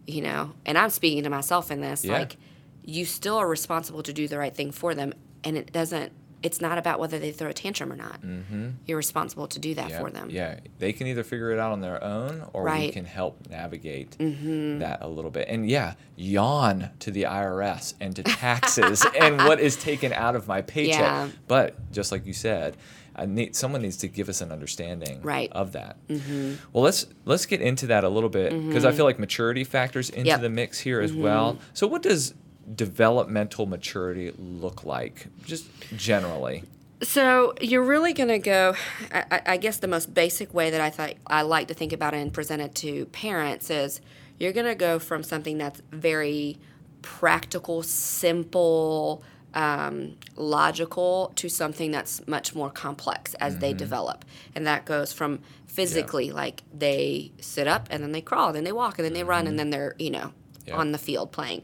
you 0.05 0.21
know, 0.21 0.53
and 0.65 0.77
I'm 0.77 0.89
speaking 0.89 1.23
to 1.23 1.29
myself 1.29 1.71
in 1.71 1.81
this, 1.81 2.01
Mm-hmm. 2.01 2.11
Yeah. 2.11 2.19
like, 2.19 2.37
you 2.83 3.05
still 3.05 3.35
are 3.37 3.47
responsible 3.47 4.03
to 4.03 4.13
do 4.13 4.27
the 4.27 4.37
right 4.37 4.55
thing 4.55 4.71
for 4.71 4.93
them. 4.95 5.13
And 5.43 5.57
it 5.57 5.71
doesn't, 5.73 6.11
it's 6.43 6.61
not 6.61 6.77
about 6.77 6.99
whether 6.99 7.17
they 7.19 7.31
throw 7.31 7.49
a 7.49 7.53
tantrum 7.53 7.91
or 7.91 7.95
not. 7.95 8.21
Mm-hmm. 8.21 8.69
You're 8.85 8.97
responsible 8.97 9.47
to 9.47 9.59
do 9.59 9.73
that 9.75 9.89
Yeah. 9.89 9.99
for 9.99 10.09
them. 10.11 10.29
Yeah. 10.29 10.59
They 10.79 10.93
can 10.93 11.07
either 11.07 11.23
figure 11.23 11.51
it 11.51 11.59
out 11.59 11.71
on 11.71 11.81
their 11.81 12.03
own 12.03 12.45
or 12.53 12.63
we 12.63 12.67
Right. 12.69 12.81
Mm-hmm. 12.89 12.93
can 12.93 13.05
help 13.05 13.49
navigate 13.49 14.15
that 14.19 14.99
a 15.01 15.07
little 15.07 15.31
bit. 15.31 15.47
And 15.49 15.69
yeah, 15.69 15.93
yawn 16.15 16.89
to 16.99 17.11
the 17.11 17.23
IRS 17.23 17.93
and 17.99 18.15
to 18.15 18.23
taxes 18.23 19.05
and 19.19 19.37
what 19.39 19.59
is 19.59 19.75
taken 19.75 20.13
out 20.13 20.35
of 20.35 20.47
my 20.47 20.61
paycheck. 20.61 20.99
Yeah. 20.99 21.29
But 21.47 21.91
just 21.91 22.11
like 22.11 22.25
you 22.25 22.33
said, 22.33 22.77
I 23.15 23.25
need 23.25 23.55
someone 23.55 23.81
needs 23.81 23.97
to 23.97 24.07
give 24.07 24.29
us 24.29 24.41
an 24.41 24.51
understanding 24.51 25.21
Right. 25.23 25.51
of 25.53 25.71
that. 25.71 25.97
Well, 26.07 26.83
let's 26.83 27.07
let's 27.25 27.47
get 27.47 27.61
into 27.61 27.87
that 27.87 28.03
a 28.03 28.09
little 28.09 28.29
bit 28.29 28.51
because 28.67 28.85
I 28.85 28.91
feel 28.91 29.05
like 29.05 29.17
maturity 29.17 29.63
factors 29.63 30.09
into 30.11 30.19
Mm-hmm. 30.21 30.27
Yep. 30.27 30.35
Mm-hmm. 30.35 30.43
the 30.43 30.49
mix 30.49 30.79
here 30.79 31.01
as 31.01 31.13
well. 31.13 31.57
So 31.73 31.87
what 31.87 32.03
does 32.03 32.35
developmental 32.75 33.65
maturity 33.65 34.31
look 34.37 34.83
like 34.83 35.27
just 35.45 35.65
generally? 35.95 36.63
So 37.03 37.53
you're 37.61 37.83
really 37.83 38.13
going 38.13 38.29
to 38.29 38.39
go. 38.39 38.75
I, 39.13 39.41
I- 39.45 39.57
guess 39.57 39.77
the 39.77 39.87
most 39.87 40.13
basic 40.13 40.53
way 40.53 40.69
that 40.71 40.81
I 40.81 40.89
thought 40.89 41.13
I 41.27 41.43
like 41.43 41.67
to 41.67 41.73
think 41.75 41.93
about 41.93 42.13
it 42.13 42.17
and 42.17 42.33
present 42.33 42.61
it 42.61 42.73
to 42.75 43.05
parents 43.07 43.69
is 43.69 44.01
you're 44.39 44.51
going 44.53 44.65
to 44.65 44.75
go 44.75 44.97
from 44.99 45.21
something 45.23 45.57
that's 45.59 45.81
very 45.91 46.57
practical, 47.03 47.83
simple, 47.83 49.23
um, 49.53 50.15
logical 50.35 51.31
to 51.35 51.49
something 51.49 51.91
that's 51.91 52.27
much 52.27 52.53
more 52.55 52.69
complex 52.69 53.33
as 53.35 53.59
they 53.59 53.73
develop, 53.73 54.25
and 54.55 54.65
that 54.67 54.85
goes 54.85 55.13
from 55.13 55.39
physically 55.67 56.31
like 56.31 56.63
they 56.73 57.31
sit 57.39 57.67
up 57.67 57.87
and 57.91 58.03
then 58.03 58.11
they 58.11 58.21
crawl, 58.21 58.51
then 58.53 58.63
they 58.63 58.71
walk, 58.71 58.97
and 58.99 59.05
then 59.05 59.13
they 59.13 59.23
run, 59.23 59.45
and 59.47 59.57
then 59.59 59.69
they're 59.69 59.95
you 59.99 60.09
know 60.09 60.33
Yeah. 60.65 60.77
on 60.77 60.91
the 60.91 60.97
field 60.97 61.31
playing 61.31 61.63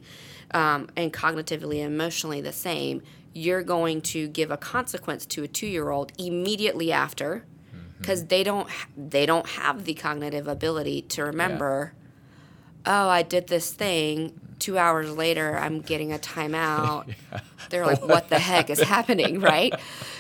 um, 0.54 0.90
and 0.96 1.12
cognitively 1.14 1.84
and 1.84 1.94
emotionally 1.94 2.42
the 2.42 2.54
same, 2.54 3.02
you're 3.34 3.64
going 3.64 4.02
to 4.02 4.28
give 4.28 4.52
a 4.52 4.58
consequence 4.58 5.26
to 5.26 5.44
a 5.44 5.48
two-year-old 5.48 6.12
immediately 6.18 6.92
after, 6.92 7.46
because 8.00 8.26
they 8.26 8.44
don't 8.44 8.68
they 8.98 9.26
don't 9.26 9.48
have 9.48 9.86
the 9.86 9.94
cognitive 9.94 10.48
ability 10.48 11.02
to 11.04 11.24
remember. 11.24 11.94
Oh, 12.86 13.08
I 13.08 13.24
did 13.24 13.48
this 13.48 13.72
thing. 13.72 14.40
Two 14.60 14.78
hours 14.78 15.10
later, 15.16 15.58
I'm 15.58 15.82
getting 15.82 16.12
a 16.14 16.18
timeout. 16.20 17.14
They're 17.70 17.86
like, 17.86 18.06
"What 18.06 18.28
the 18.30 18.40
heck 18.40 18.70
is 18.70 18.82
happening?" 18.82 19.40
Right? 19.54 19.74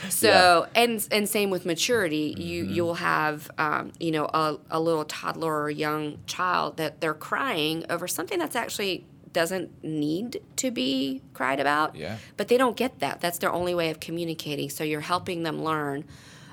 So, 0.09 0.67
and 0.75 1.05
and 1.11 1.27
same 1.29 1.49
with 1.49 1.65
maturity. 1.65 2.33
You 2.37 2.63
you'll 2.65 2.93
have, 2.95 3.51
um, 3.57 3.91
you 3.99 4.11
know, 4.11 4.25
a, 4.25 4.57
a 4.71 4.79
little 4.79 5.05
toddler 5.05 5.63
or 5.63 5.69
young 5.69 6.19
child 6.25 6.77
that 6.77 6.99
they're 7.01 7.13
crying 7.13 7.85
over 7.89 8.07
something 8.07 8.39
that's 8.39 8.55
actually 8.55 9.05
doesn't 9.33 9.83
need 9.83 10.41
to 10.57 10.71
be 10.71 11.21
cried 11.33 11.59
about. 11.59 11.95
Yeah. 11.95 12.17
But 12.37 12.47
they 12.47 12.57
don't 12.57 12.77
get 12.77 12.99
that. 12.99 13.19
That's 13.19 13.39
their 13.39 13.51
only 13.51 13.75
way 13.75 13.89
of 13.89 13.99
communicating. 13.99 14.69
So 14.69 14.83
you're 14.83 15.01
helping 15.01 15.43
them 15.43 15.63
learn. 15.63 16.05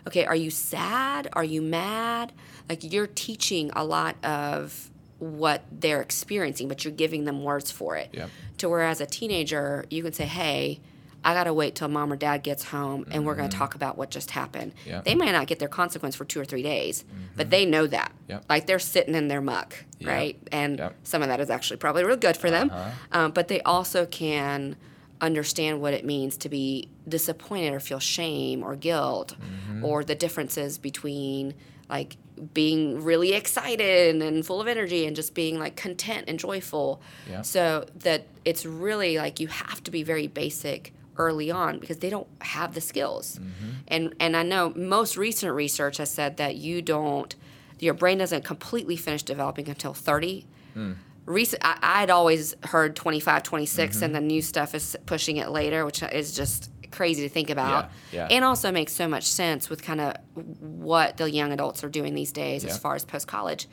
Okay, 0.07 0.25
are 0.25 0.37
you 0.37 0.51
sad? 0.51 1.29
Are 1.35 1.45
you 1.45 1.63
mad? 1.63 2.33
Like 2.69 2.91
you're 2.91 3.07
teaching 3.07 3.71
a 3.77 3.85
lot 3.85 4.17
of 4.25 4.91
what 5.19 5.63
they're 5.71 6.01
experiencing, 6.01 6.67
but 6.69 6.85
you're 6.85 6.95
giving 6.95 7.25
them 7.27 7.45
words 7.45 7.71
for 7.71 7.97
it. 7.97 8.09
Yep. 8.13 8.31
To 8.59 8.69
where 8.69 8.81
as 8.81 9.01
a 9.01 9.07
teenager, 9.07 9.85
you 9.91 10.03
can 10.03 10.15
say, 10.15 10.25
"Hey, 10.25 10.81
I 11.25 11.35
gotta 11.35 11.53
wait 11.53 11.75
till 11.75 11.89
mom 11.89 12.13
or 12.13 12.17
dad 12.17 12.43
gets 12.43 12.65
home, 12.65 13.05
and 13.11 13.27
we're 13.27 13.35
gonna 13.35 13.49
talk 13.49 13.75
about 13.75 13.99
what 13.99 14.11
just 14.11 14.31
happened." 14.31 14.73
Mm-hmm. 14.75 14.91
Mm-hmm. 14.91 15.01
They 15.05 15.15
might 15.15 15.33
not 15.33 15.47
get 15.47 15.59
their 15.59 15.69
consequence 15.69 16.17
for 16.17 16.25
two 16.25 16.41
or 16.41 16.45
three 16.45 16.63
days, 16.63 17.05
but 17.37 17.51
they 17.51 17.65
know 17.67 17.87
that. 17.87 18.13
Yep. 18.29 18.45
Like 18.49 18.67
they're 18.67 18.79
sitting 18.79 19.15
in 19.15 19.29
their 19.29 19.41
muck, 19.41 19.75
Yep. 19.99 20.09
right? 20.09 20.39
And 20.53 20.79
Yep. 20.79 20.97
some 21.05 21.23
of 21.23 21.29
that 21.29 21.41
is 21.41 21.51
actually 21.51 21.77
probably 21.79 22.05
real 22.05 22.17
good 22.17 22.37
for 22.37 22.51
them. 22.51 22.71
Uh-huh. 22.71 22.91
Um, 23.13 23.31
but 23.33 23.49
they 23.49 23.61
also 23.63 24.07
can 24.07 24.77
understand 25.21 25.81
what 25.83 25.93
it 25.93 26.05
means 26.05 26.37
to 26.39 26.49
be 26.49 26.89
disappointed 27.07 27.75
or 27.75 27.81
feel 27.81 27.99
shame 27.99 28.63
or 28.63 28.75
guilt 28.77 29.37
Mm-hmm. 29.39 29.85
or 29.85 30.03
the 30.03 30.15
differences 30.15 30.79
between 30.79 31.53
like 31.91 32.17
being 32.55 33.03
really 33.05 33.35
excited 33.35 34.23
and 34.23 34.47
full 34.47 34.61
of 34.63 34.67
energy 34.69 35.05
and 35.07 35.15
just 35.15 35.35
being 35.35 35.59
like 35.59 35.77
content 35.77 36.25
and 36.29 36.39
joyful. 36.39 37.03
Yeah. 37.29 37.43
So 37.43 37.85
that 37.97 38.27
it's 38.47 38.65
really 38.65 39.19
like 39.19 39.41
you 39.41 39.49
have 39.49 39.83
to 39.85 39.91
be 39.91 40.03
very 40.03 40.27
basic 40.27 40.95
early 41.17 41.51
on 41.51 41.79
because 41.79 41.99
they 41.99 42.11
don't 42.11 42.29
have 42.41 42.75
the 42.75 42.81
skills. 42.81 43.39
Mm-hmm. 43.39 43.71
And 43.89 44.15
and 44.21 44.37
I 44.37 44.43
know 44.43 44.73
most 44.77 45.17
recent 45.17 45.53
research 45.55 45.97
has 45.99 46.11
said 46.11 46.37
that 46.39 46.57
you 46.57 46.83
don't 46.83 47.35
your 47.79 47.95
brain 47.95 48.19
doesn't 48.19 48.45
completely 48.45 48.97
finish 48.97 49.23
developing 49.23 49.69
until 49.69 49.95
30. 49.95 50.47
Hmm. 50.75 50.93
Recent, 51.27 51.63
I, 51.65 51.79
I'd 52.03 52.11
always 52.11 52.55
heard 52.65 52.95
25, 52.97 53.43
26, 53.43 53.97
Mm-hmm. 53.97 54.05
and 54.05 54.15
the 54.15 54.21
new 54.21 54.43
stuff 54.43 54.75
is 54.75 54.97
pushing 55.07 55.37
it 55.39 55.51
later, 55.51 55.85
which 55.87 56.03
is 56.03 56.35
just 56.35 56.71
crazy 56.91 57.23
to 57.23 57.29
think 57.29 57.49
about. 57.51 57.91
Yeah, 58.13 58.29
yeah. 58.29 58.37
And 58.37 58.45
also 58.45 58.71
makes 58.73 58.93
so 58.93 59.07
much 59.09 59.25
sense 59.25 59.71
with 59.71 59.83
kind 59.83 60.01
of 60.01 60.17
what 60.35 61.17
the 61.19 61.31
young 61.31 61.53
adults 61.53 61.83
are 61.85 61.89
doing 61.89 62.15
these 62.15 62.33
days 62.33 62.65
as 62.65 62.77
far 62.79 62.95
as 62.97 63.05
post 63.05 63.27
college. 63.29 63.69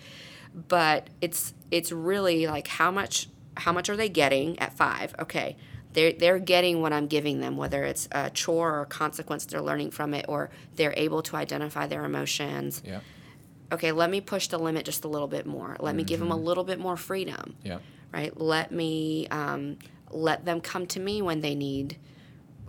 But 0.53 1.09
it's 1.21 1.53
it's 1.71 1.91
really 1.91 2.47
like 2.47 2.67
how 2.67 2.91
much 2.91 3.27
how 3.57 3.71
much 3.73 3.89
are 3.89 3.95
they 3.97 4.09
getting 4.09 4.57
at 4.59 4.73
five? 4.73 5.13
Okay, 5.19 5.57
they're 5.97 6.13
they're 6.13 6.39
getting 6.39 6.81
what 6.83 6.93
I'm 6.93 7.07
giving 7.07 7.39
them, 7.41 7.57
whether 7.57 7.83
it's 7.83 8.07
a 8.11 8.29
chore 8.29 8.79
or 8.79 8.85
consequence 8.85 9.45
they're 9.47 9.61
learning 9.69 9.91
from 9.91 10.13
it, 10.13 10.25
or 10.29 10.49
they're 10.75 10.93
able 10.95 11.21
to 11.23 11.35
identify 11.35 11.87
their 11.87 12.05
emotions. 12.05 12.81
Yeah. 12.85 12.99
Okay, 13.71 13.91
let 13.91 14.09
me 14.09 14.21
push 14.21 14.47
the 14.47 14.59
limit 14.59 14.85
just 14.85 15.03
a 15.03 15.07
little 15.07 15.27
bit 15.27 15.45
more. 15.45 15.75
Let 15.79 15.95
me 15.95 16.03
give 16.03 16.19
them 16.19 16.31
a 16.31 16.35
Mm-hmm. 16.35 16.45
little 16.49 16.63
bit 16.63 16.79
more 16.79 16.95
freedom. 16.97 17.55
Yeah. 17.63 17.79
Right. 18.13 18.31
Let 18.39 18.71
me 18.71 19.27
um, 19.29 19.77
let 20.11 20.45
them 20.45 20.61
come 20.61 20.85
to 20.87 20.99
me 20.99 21.21
when 21.21 21.41
they 21.41 21.55
need 21.55 21.97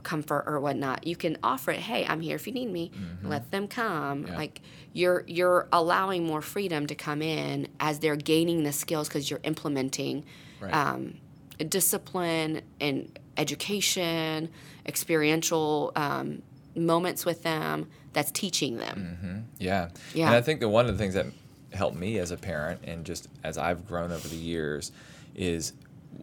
comfort 0.03 0.45
or 0.47 0.59
whatnot. 0.61 1.07
You 1.07 1.15
can 1.17 1.37
offer 1.43 1.71
it. 1.73 1.81
Hey, 1.81 2.07
I'm 2.07 2.21
here 2.23 2.37
if 2.37 2.47
you 2.47 2.53
need 2.55 2.71
me. 2.73 2.91
Let 3.23 3.51
them 3.51 3.69
come. 3.69 4.23
Mm-hmm. 4.25 4.33
Yeah. 4.33 4.37
Like 4.39 4.61
you're 4.95 5.23
you're 5.27 5.69
allowing 5.71 6.25
more 6.27 6.41
freedom 6.41 6.87
to 6.87 6.95
come 6.95 7.21
in 7.21 7.69
as 7.79 7.99
they're 7.99 8.17
gaining 8.17 8.63
the 8.65 8.73
skills 8.73 9.07
because 9.09 9.29
you're 9.31 9.45
implementing 9.45 10.25
Right. 10.61 10.75
um, 10.75 11.19
discipline 11.65 12.63
and 12.81 13.19
education, 13.37 14.49
experiential 14.87 15.93
um, 15.97 16.43
moments 16.77 17.25
with 17.25 17.43
them. 17.43 17.89
That's 18.13 18.31
teaching 18.31 18.79
them. 18.79 19.47
Yeah. 19.59 19.91
Yeah. 20.15 20.27
And 20.27 20.35
I 20.35 20.41
think 20.41 20.61
that 20.61 20.69
one 20.69 20.87
of 20.87 20.93
the 20.93 20.99
things 20.99 21.15
that 21.15 21.27
helped 21.73 21.97
me 21.97 22.19
as 22.19 22.31
a 22.31 22.37
parent 22.37 22.81
and 22.85 23.05
just 23.05 23.29
as 23.45 23.59
I've 23.59 23.87
grown 23.87 24.11
over 24.11 24.27
the 24.27 24.37
years 24.37 24.91
is 25.37 25.75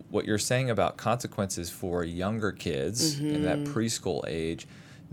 what 0.09 0.25
you're 0.25 0.39
saying 0.39 0.69
about 0.71 0.97
consequences 0.97 1.69
for 1.69 2.03
younger 2.03 2.51
kids 2.51 3.19
in 3.19 3.43
that 3.43 3.59
Mm-hmm. 3.59 3.73
preschool 3.77 4.23
age. 4.27 4.67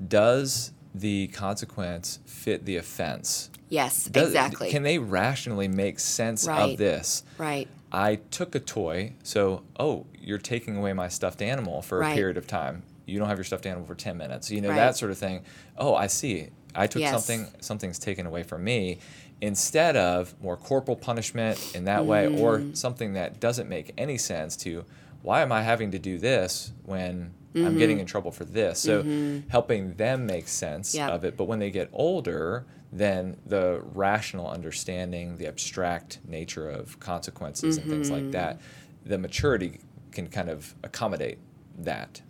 Does 0.08 0.72
the 0.94 1.28
consequence 1.28 2.18
fit 2.26 2.64
the 2.64 2.76
offense? 2.76 3.50
Yes, 3.68 4.06
Does- 4.06 4.28
exactly. 4.28 4.70
Can 4.70 4.82
they 4.82 4.98
rationally 4.98 5.68
make 5.68 6.00
sense 6.00 6.46
Right. 6.48 6.72
of 6.72 6.78
this? 6.78 7.22
right. 7.38 7.68
I 7.94 8.16
took 8.30 8.54
a 8.54 8.60
toy, 8.60 9.12
so 9.22 9.62
oh, 9.78 10.06
you're 10.18 10.38
taking 10.38 10.76
away 10.76 10.92
my 10.94 11.08
stuffed 11.08 11.42
animal 11.42 11.82
for 11.82 12.00
a 12.02 12.14
period 12.14 12.36
of 12.38 12.46
time. 12.46 12.84
You 13.04 13.18
don't 13.18 13.28
have 13.28 13.36
your 13.36 13.44
stuffed 13.44 13.66
animal 13.66 13.86
for 13.86 13.94
10 13.94 14.16
minutes. 14.16 14.50
You 14.50 14.60
know 14.62 14.70
Right. 14.70 14.76
that 14.76 14.96
sort 14.96 15.10
of 15.10 15.18
thing. 15.18 15.42
Oh, 15.76 15.94
I 15.94 16.06
see. 16.06 16.48
I 16.74 16.86
took 16.86 17.00
Yes. 17.02 17.10
something 17.10 17.52
something's 17.60 17.98
taken 17.98 18.26
away 18.26 18.44
from 18.44 18.64
me 18.64 18.98
instead 19.42 19.96
of 19.96 20.34
more 20.40 20.56
corporal 20.56 20.96
punishment 20.96 21.58
in 21.74 21.84
that 21.84 22.06
way 22.06 22.28
or 22.28 22.60
Mm. 22.60 22.76
something 22.76 23.12
that 23.12 23.40
doesn't 23.40 23.68
make 23.68 23.92
any 23.98 24.16
sense 24.16 24.56
to 24.58 24.84
why 25.20 25.42
am 25.42 25.52
I 25.52 25.62
having 25.62 25.90
to 25.90 25.98
do 25.98 26.16
this 26.18 26.72
when 26.84 27.34
I'm 27.54 27.76
getting 27.76 27.96
Mm-hmm. 27.96 28.00
in 28.00 28.06
trouble 28.06 28.30
for 28.32 28.44
this? 28.46 28.78
So 28.80 29.04
helping 29.48 29.94
them 29.94 30.24
make 30.26 30.48
sense 30.48 30.94
Yep. 30.94 31.10
of 31.10 31.24
it. 31.24 31.36
But 31.36 31.44
when 31.44 31.58
they 31.58 31.70
get 31.70 31.90
older, 31.92 32.64
then 32.92 33.36
the 33.46 33.82
rational 33.94 34.48
understanding, 34.48 35.38
the 35.38 35.46
abstract 35.46 36.18
nature 36.26 36.68
of 36.68 37.00
consequences 37.00 37.78
and 37.78 37.88
things 37.88 38.10
Mm-hmm. 38.10 38.24
like 38.24 38.32
that, 38.32 38.60
the 39.04 39.16
maturity 39.18 39.80
can 40.12 40.28
kind 40.28 40.50
of 40.50 40.74
accommodate 40.84 41.38
that. 41.78 42.20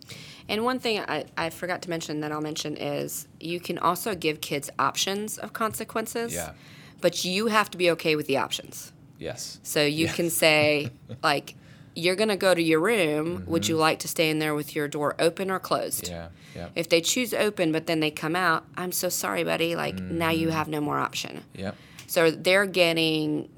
And 0.47 0.63
one 0.63 0.79
thing 0.79 0.99
I, 0.99 1.25
I 1.37 1.49
forgot 1.49 1.81
to 1.83 1.89
mention 1.89 2.21
that 2.21 2.31
I'll 2.31 2.41
mention 2.41 2.77
is 2.77 3.27
you 3.39 3.59
can 3.59 3.77
also 3.77 4.15
give 4.15 4.39
kids 4.41 4.69
options 4.79 5.37
of 5.37 5.53
consequences. 5.53 6.33
Yeah. 6.33 6.53
But 7.01 7.25
you 7.25 7.47
have 7.47 7.69
to 7.71 7.77
be 7.77 7.91
okay 7.91 8.15
with 8.15 8.27
the 8.27 8.37
options. 8.37 8.93
Yes. 9.19 9.59
So 9.63 9.83
you 9.83 10.07
can 10.07 10.29
say, 10.29 10.91
like, 11.23 11.55
you're 11.95 12.15
going 12.15 12.29
to 12.29 12.35
go 12.37 12.53
to 12.53 12.61
your 12.61 12.79
room. 12.79 13.43
Would 13.47 13.67
you 13.67 13.77
like 13.77 13.99
to 13.99 14.07
stay 14.07 14.29
in 14.29 14.39
there 14.39 14.55
with 14.55 14.75
your 14.75 14.87
door 14.87 15.15
open 15.19 15.51
or 15.51 15.59
closed? 15.59 16.05
Mm-hmm. 16.05 16.13
Yeah. 16.13 16.27
Yeah. 16.55 16.69
If 16.75 16.89
they 16.89 17.01
choose 17.01 17.33
open, 17.33 17.71
but 17.71 17.87
then 17.87 17.99
they 17.99 18.11
come 18.11 18.35
out, 18.35 18.65
I'm 18.77 18.91
so 18.91 19.09
sorry, 19.09 19.43
buddy. 19.43 19.75
Like, 19.75 19.95
now 19.99 20.29
you 20.29 20.47
Mm-hmm. 20.47 20.55
have 20.57 20.67
no 20.67 20.81
more 20.81 20.97
option. 20.99 21.43
Yep. 21.55 21.75
So 22.07 22.29
they're 22.31 22.65
getting 22.67 23.49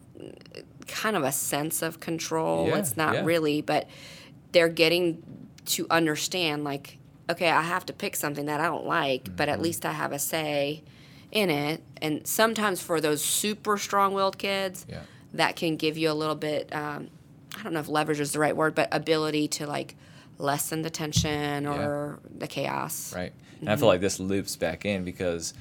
kind 0.88 1.16
of 1.16 1.24
a 1.24 1.32
sense 1.32 1.82
of 1.82 2.00
control. 2.00 2.68
Yeah, 2.68 2.78
it's 2.78 2.96
not 2.96 3.14
yeah. 3.16 3.26
really, 3.26 3.62
but 3.62 3.90
they're 4.52 4.70
getting 4.70 5.22
to 5.66 5.88
understand, 5.90 6.64
like, 6.64 6.98
okay, 7.30 7.50
I 7.50 7.62
have 7.64 7.86
to 7.88 7.94
pick 7.94 8.16
something 8.16 8.46
that 8.46 8.60
I 8.60 8.66
don't 8.68 8.86
like, 8.86 9.36
but 9.36 9.48
Mm-hmm. 9.50 9.54
at 9.54 9.62
least 9.62 9.86
I 9.86 9.92
have 9.94 10.12
a 10.12 10.20
say 10.20 10.84
in 11.32 11.50
it. 11.50 11.82
And 12.02 12.26
sometimes 12.28 12.82
for 12.82 13.02
those 13.02 13.24
super 13.24 13.78
strong 13.78 14.14
willed 14.14 14.38
kids, 14.38 14.86
Yeah. 14.88 15.02
that 15.34 15.56
can 15.56 15.76
give 15.76 15.98
you 15.98 16.10
a 16.12 16.14
little 16.14 16.36
bit, 16.36 16.74
um, 16.74 17.10
I 17.58 17.64
don't 17.64 17.74
know 17.74 17.80
if 17.80 17.88
leverage 17.90 18.20
is 18.20 18.32
the 18.32 18.40
right 18.40 18.56
word, 18.56 18.76
but 18.76 18.90
ability 18.92 19.48
to 19.50 19.68
like 19.68 19.96
lessen 20.38 20.82
the 20.82 20.90
tension 20.90 21.66
or 21.66 22.20
the 22.38 22.48
chaos. 22.48 23.14
Right. 23.16 23.32
And 23.32 23.62
Mm-hmm. 23.62 23.70
I 23.70 23.76
feel 23.78 23.88
like 23.88 24.02
this 24.02 24.20
loops 24.20 24.56
back 24.58 24.84
in 24.86 25.06
because 25.06 25.54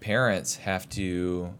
parents 0.00 0.56
have 0.56 0.88
to 0.90 1.52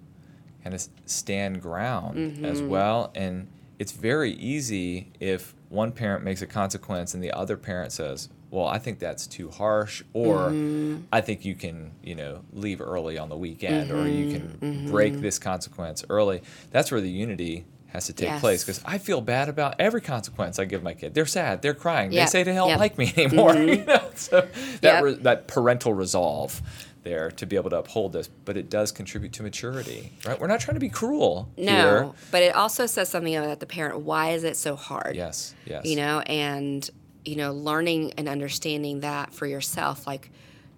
kind 0.63 0.75
of 0.75 0.83
stand 1.05 1.61
ground 1.61 2.41
as 2.43 2.61
Mm-hmm. 2.61 2.71
well. 2.71 3.13
And 3.15 3.49
it's 3.79 3.93
very 3.93 4.33
easy 4.33 5.13
if 5.21 5.55
one 5.69 5.93
parent 5.93 6.25
makes 6.25 6.41
a 6.41 6.47
consequence 6.47 7.13
and 7.13 7.23
the 7.23 7.33
other 7.33 7.57
parent 7.59 7.93
says, 7.93 8.31
well, 8.51 8.67
I 8.67 8.79
think 8.79 8.99
that's 8.99 9.27
too 9.27 9.51
harsh, 9.51 10.03
or 10.13 10.53
Mm-hmm. 10.53 11.01
I 11.13 11.21
think 11.21 11.45
you 11.45 11.55
can, 11.55 11.91
you 12.03 12.15
know, 12.15 12.45
leave 12.53 12.81
early 12.81 13.19
on 13.19 13.29
the 13.29 13.37
weekend, 13.37 13.91
or 13.91 14.09
you 14.09 14.27
Mm-hmm. 14.27 14.59
can 14.59 14.87
break 14.87 15.21
this 15.21 15.39
consequence 15.39 16.05
early. 16.09 16.43
That's 16.71 16.91
where 16.91 17.01
the 17.01 17.11
unity 17.11 17.65
has 17.95 18.07
to 18.07 18.13
take 18.13 18.41
place 18.41 18.63
because 18.65 18.83
I 18.85 18.99
feel 18.99 19.21
bad 19.21 19.49
about 19.49 19.77
every 19.79 20.01
consequence 20.01 20.59
I 20.59 20.65
give 20.65 20.83
my 20.83 20.95
kid. 20.95 21.15
They're 21.15 21.27
sad, 21.27 21.63
they're 21.63 21.75
crying, 21.75 22.13
Yep, 22.13 22.27
they 22.27 22.31
say 22.31 22.43
they 22.43 22.55
don't 22.55 22.69
yep. 22.69 22.79
like 22.79 22.99
me 22.99 23.07
mm-hmm. 23.13 23.21
anymore. 23.21 23.55
you 23.57 23.85
know? 23.85 24.01
So 24.17 24.41
that 24.81 24.83
Yep. 24.83 25.03
re- 25.03 25.15
that 25.23 25.47
parental 25.49 25.95
resolve 25.95 26.61
there 27.05 27.31
to 27.33 27.47
be 27.47 27.57
able 27.57 27.71
to 27.71 27.79
uphold 27.79 28.13
this, 28.13 28.29
but 28.29 28.57
it 28.57 28.69
does 28.71 28.91
contribute 28.91 29.33
to 29.35 29.43
maturity, 29.43 30.13
right? 30.27 30.41
We're 30.41 30.47
not 30.47 30.61
trying 30.61 30.75
to 30.77 30.81
be 30.81 30.89
cruel 30.89 31.51
No, 31.57 31.73
here. 31.73 32.11
but 32.31 32.43
it 32.43 32.55
also 32.55 32.87
says 32.87 33.09
something 33.09 33.35
about 33.37 33.61
the 33.61 33.67
parent. 33.67 34.01
Why 34.01 34.31
is 34.31 34.43
it 34.45 34.57
so 34.57 34.75
hard? 34.77 35.15
Yes, 35.15 35.55
yes. 35.67 35.85
You 35.85 35.97
know, 35.97 36.21
and 36.21 36.89
you 37.25 37.37
know, 37.37 37.53
learning 37.53 38.13
and 38.19 38.29
understanding 38.29 39.01
that 39.01 39.33
for 39.33 39.47
yourself, 39.47 40.07
like 40.07 40.31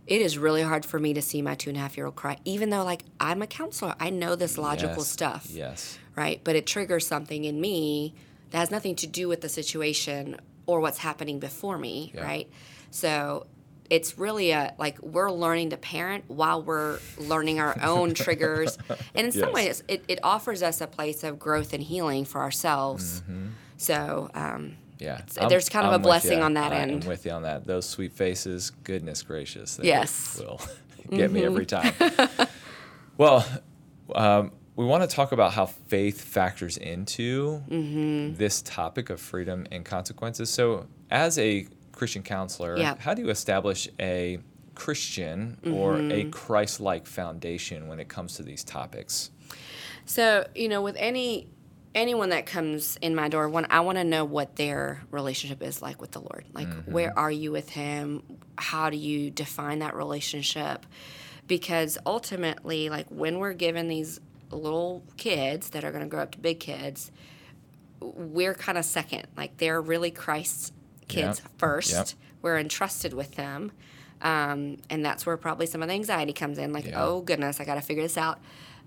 it 0.06 0.20
is 0.20 0.38
really 0.38 0.62
hard 0.62 0.84
for 0.84 0.98
me 0.98 1.14
to 1.14 1.22
see 1.22 1.42
my 1.42 1.54
two 1.54 1.70
and 1.70 1.76
a 1.76 1.80
half 1.80 1.96
year 1.96 2.06
old 2.06 2.16
cry, 2.16 2.38
even 2.44 2.70
though 2.70 2.84
like 2.84 3.02
I'm 3.20 3.42
a 3.42 3.46
counselor, 3.46 3.94
I 3.98 4.10
know 4.10 4.36
this 4.36 4.56
logical 4.58 5.02
Yes, 5.02 5.08
stuff, 5.08 5.46
Yes. 5.50 5.98
right? 6.14 6.40
But 6.44 6.56
it 6.56 6.66
triggers 6.66 7.06
something 7.06 7.44
in 7.44 7.60
me 7.60 8.14
that 8.50 8.58
has 8.58 8.70
nothing 8.70 8.94
to 8.96 9.06
do 9.06 9.28
with 9.28 9.40
the 9.40 9.48
situation 9.48 10.36
or 10.66 10.80
what's 10.80 10.98
happening 10.98 11.38
before 11.40 11.78
me, 11.78 12.12
Yeah. 12.14 12.22
right? 12.24 12.48
So 12.90 13.46
it's 13.88 14.18
really 14.18 14.50
a 14.50 14.74
like 14.78 15.00
we're 15.00 15.30
learning 15.30 15.70
to 15.70 15.76
parent 15.76 16.24
while 16.28 16.60
we're 16.62 16.98
learning 17.18 17.60
our 17.60 17.76
own 17.82 18.14
triggers 18.24 18.78
and 19.14 19.26
in 19.26 19.32
some 19.32 19.52
ways 19.52 19.84
it, 19.86 20.04
it 20.08 20.18
offers 20.24 20.60
us 20.60 20.80
a 20.80 20.88
place 20.88 21.22
of 21.22 21.38
growth 21.38 21.72
and 21.72 21.84
healing 21.84 22.24
for 22.24 22.40
ourselves 22.40 23.22
so 23.76 24.28
um, 24.34 24.76
Yeah. 24.98 25.20
There's 25.48 25.68
kind 25.68 25.86
of 25.86 25.92
a 25.92 25.98
blessing 25.98 26.38
ya. 26.38 26.44
on 26.44 26.54
that 26.54 26.72
end. 26.72 27.02
I'm 27.02 27.08
with 27.08 27.26
you 27.26 27.32
on 27.32 27.42
that. 27.42 27.66
Those 27.66 27.86
sweet 27.88 28.12
faces, 28.12 28.70
goodness 28.84 29.22
gracious. 29.22 29.76
They 29.76 29.88
Yes. 29.88 30.38
Will 30.40 30.60
get 31.10 31.30
me 31.30 31.40
Mm-hmm. 31.40 31.46
every 31.46 31.66
time. 31.66 31.92
well, 33.18 33.46
um, 34.14 34.52
we 34.74 34.84
want 34.84 35.08
to 35.08 35.14
talk 35.14 35.32
about 35.32 35.52
how 35.52 35.66
faith 35.66 36.20
factors 36.20 36.76
into 36.76 37.62
Mm-hmm. 37.68 38.36
this 38.36 38.62
topic 38.62 39.10
of 39.10 39.20
freedom 39.20 39.66
and 39.70 39.84
consequences. 39.84 40.50
So, 40.50 40.86
as 41.10 41.38
a 41.38 41.66
Christian 41.92 42.22
counselor, 42.22 42.76
Yeah. 42.76 42.94
how 42.98 43.14
do 43.14 43.22
you 43.22 43.30
establish 43.30 43.88
a 44.00 44.38
Christian 44.74 45.58
or 45.64 45.96
a 45.96 46.00
Mm-hmm. 46.00 46.30
Christ 46.30 46.80
like 46.80 47.06
foundation 47.06 47.88
when 47.88 48.00
it 48.00 48.08
comes 48.08 48.34
to 48.36 48.42
these 48.42 48.62
topics? 48.64 49.30
So, 50.04 50.46
you 50.54 50.68
know, 50.68 50.82
with 50.82 50.96
any 50.98 51.48
anyone 51.96 52.28
that 52.28 52.46
comes 52.46 52.96
in 53.00 53.14
my 53.16 53.28
door, 53.28 53.48
one 53.48 53.66
I 53.70 53.80
want 53.80 53.98
to 53.98 54.04
know 54.04 54.24
what 54.24 54.54
their 54.56 55.02
relationship 55.10 55.62
is 55.62 55.80
like 55.82 56.00
with 56.00 56.12
the 56.12 56.20
Lord. 56.20 56.44
Like 56.52 56.68
where 56.84 57.18
are 57.18 57.30
you 57.30 57.50
with 57.50 57.70
him? 57.70 58.22
How 58.58 58.90
do 58.90 58.96
you 58.96 59.30
define 59.30 59.80
that 59.80 59.96
relationship? 59.96 60.86
Because 61.48 61.96
ultimately, 62.06 62.90
like 62.90 63.06
when 63.08 63.38
we're 63.38 63.54
given 63.54 63.88
these 63.88 64.20
little 64.50 65.02
kids 65.16 65.70
that 65.70 65.82
are 65.84 65.90
going 65.90 66.04
to 66.04 66.08
grow 66.08 66.22
up 66.22 66.32
to 66.32 66.38
big 66.38 66.60
kids, 66.60 67.10
we're 68.00 68.54
kind 68.54 68.78
of 68.78 68.84
second. 68.84 69.26
Like 69.36 69.56
they're 69.56 69.80
really 69.80 70.10
Christ's 70.10 70.72
kids 71.08 71.40
Yep. 71.42 71.52
first. 71.58 71.92
Yep. 71.92 72.08
We're 72.42 72.58
entrusted 72.58 73.14
with 73.14 73.34
them. 73.36 73.72
Um, 74.22 74.78
and 74.90 75.04
that's 75.04 75.26
where 75.26 75.36
probably 75.36 75.66
some 75.66 75.82
of 75.82 75.88
the 75.88 75.94
anxiety 75.94 76.32
comes 76.32 76.58
in 76.58 76.72
like, 76.72 76.86
Yeah. 76.86 77.02
oh 77.04 77.20
goodness, 77.20 77.60
I 77.60 77.64
got 77.64 77.74
to 77.76 77.80
figure 77.80 78.02
this 78.02 78.16
out. 78.18 78.38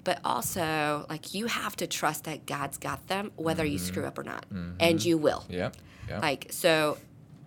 But 0.03 0.19
also, 0.23 1.05
like, 1.09 1.33
you 1.33 1.47
have 1.47 1.75
to 1.77 1.87
trust 1.87 2.23
that 2.23 2.45
God's 2.45 2.77
got 2.77 3.07
them, 3.07 3.31
whether 3.35 3.65
you 3.65 3.77
mm-hmm. 3.77 3.85
screw 3.85 4.05
up 4.05 4.17
or 4.17 4.23
not. 4.23 4.45
Mm-hmm. 4.49 4.77
And 4.79 5.03
you 5.03 5.17
will. 5.17 5.45
Yeah. 5.49 5.71
Yep. 6.07 6.21
Like, 6.21 6.47
so 6.51 6.97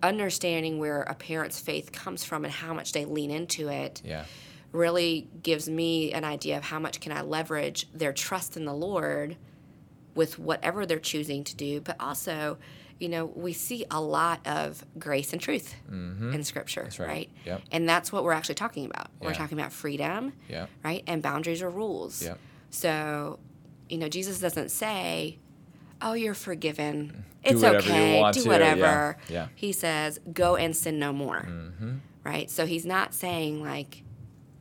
understanding 0.03 0.79
where 0.79 1.03
a 1.03 1.15
parent's 1.15 1.61
faith 1.61 1.93
comes 1.93 2.25
from 2.25 2.45
and 2.45 2.53
how 2.53 2.75
much 2.75 2.93
they 2.93 3.05
lean 3.05 3.31
into 3.31 3.69
it 3.69 4.03
yeah. 4.05 4.25
really 4.73 5.29
gives 5.43 5.69
me 5.69 6.13
an 6.13 6.25
idea 6.25 6.57
of 6.57 6.65
how 6.65 6.79
much 6.79 7.01
can 7.01 7.13
I 7.13 7.23
leverage 7.23 7.89
their 7.93 8.13
trust 8.13 8.57
in 8.57 8.65
the 8.65 8.75
Lord 8.75 9.37
with 10.15 10.39
whatever 10.39 10.85
they're 10.85 10.99
choosing 10.99 11.45
to 11.45 11.57
do, 11.57 11.81
but 11.81 11.97
also, 11.99 12.59
you 13.03 13.09
know, 13.09 13.27
we 13.27 13.53
see 13.53 13.85
a 13.91 14.01
lot 14.01 14.47
of 14.47 14.85
grace 14.99 15.33
and 15.33 15.43
truth 15.43 15.75
in 15.91 16.45
Scripture, 16.45 16.85
Mm-hmm. 16.89 17.03
right. 17.03 17.09
right? 17.09 17.31
Yep. 17.45 17.63
And 17.73 17.89
that's 17.89 18.13
what 18.13 18.23
we're 18.25 18.33
actually 18.33 18.55
talking 18.55 18.87
about. 18.87 19.09
We're 19.21 19.35
talking 19.35 19.59
about 19.59 19.73
freedom, 19.73 20.33
Yep. 20.49 20.71
right? 20.85 21.03
And 21.07 21.21
boundaries 21.23 21.61
or 21.63 21.69
rules. 21.71 22.23
Yep. 22.23 22.39
So, 22.71 23.39
you 23.89 23.99
know, 23.99 24.09
Jesus 24.09 24.39
doesn't 24.39 24.71
say, 24.71 25.39
"Oh, 26.01 26.15
you're 26.15 26.35
forgiven. 26.35 27.25
it's 27.45 27.61
whatever 27.61 27.79
okay, 27.79 28.31
do 28.33 28.45
whatever. 28.49 29.17
yeah, 29.29 29.35
yeah. 29.35 29.47
He 29.57 29.73
says, 29.73 30.21
go 30.33 30.55
and 30.57 30.77
sin 30.77 30.99
no 31.01 31.13
more. 31.13 31.41
Mm-hmm. 31.49 31.95
Right? 32.25 32.49
So 32.49 32.67
he's 32.67 32.87
not 32.87 33.15
saying, 33.15 33.61
like, 33.65 34.05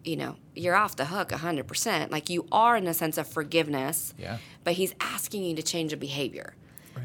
you 0.04 0.16
know, 0.16 0.36
you're 0.56 0.76
off 0.76 0.96
the 0.96 1.06
hook 1.06 1.30
100%. 1.30 2.10
Like, 2.10 2.28
you 2.32 2.48
are 2.52 2.76
in 2.76 2.88
a 2.88 2.94
sense 2.94 3.20
of 3.20 3.28
forgiveness, 3.28 4.16
Yeah. 4.18 4.38
but 4.64 4.74
he's 4.74 4.96
asking 5.00 5.44
you 5.44 5.56
to 5.56 5.62
change 5.62 5.94
a 5.94 5.98
behavior. 5.98 6.56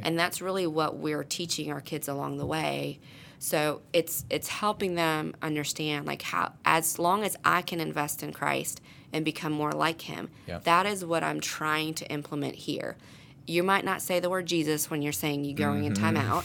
And 0.02 0.18
that's 0.18 0.40
really 0.42 0.66
what 0.66 0.96
we're 0.96 1.24
teaching 1.24 1.70
our 1.72 1.80
kids 1.80 2.08
along 2.08 2.38
the 2.38 2.46
way. 2.46 2.98
So 3.38 3.82
it's 3.92 4.24
it's 4.30 4.48
helping 4.48 4.94
them 4.94 5.34
understand 5.42 6.06
like 6.06 6.22
how 6.22 6.52
as 6.64 6.98
long 6.98 7.22
as 7.22 7.36
I 7.44 7.62
can 7.62 7.80
invest 7.80 8.22
in 8.22 8.32
Christ 8.32 8.80
and 9.12 9.24
become 9.24 9.52
more 9.52 9.72
like 9.72 10.02
him, 10.02 10.30
Yep. 10.46 10.64
that 10.64 10.86
is 10.86 11.04
what 11.04 11.22
I'm 11.22 11.40
trying 11.40 11.94
to 11.94 12.10
implement 12.10 12.54
here. 12.54 12.96
You 13.46 13.62
might 13.62 13.84
not 13.84 14.02
say 14.02 14.18
the 14.20 14.30
word 14.30 14.46
Jesus 14.46 14.90
when 14.90 15.02
you're 15.02 15.12
saying 15.12 15.44
you're 15.44 15.54
going 15.56 15.84
in 15.84 15.92
timeout, 15.92 16.44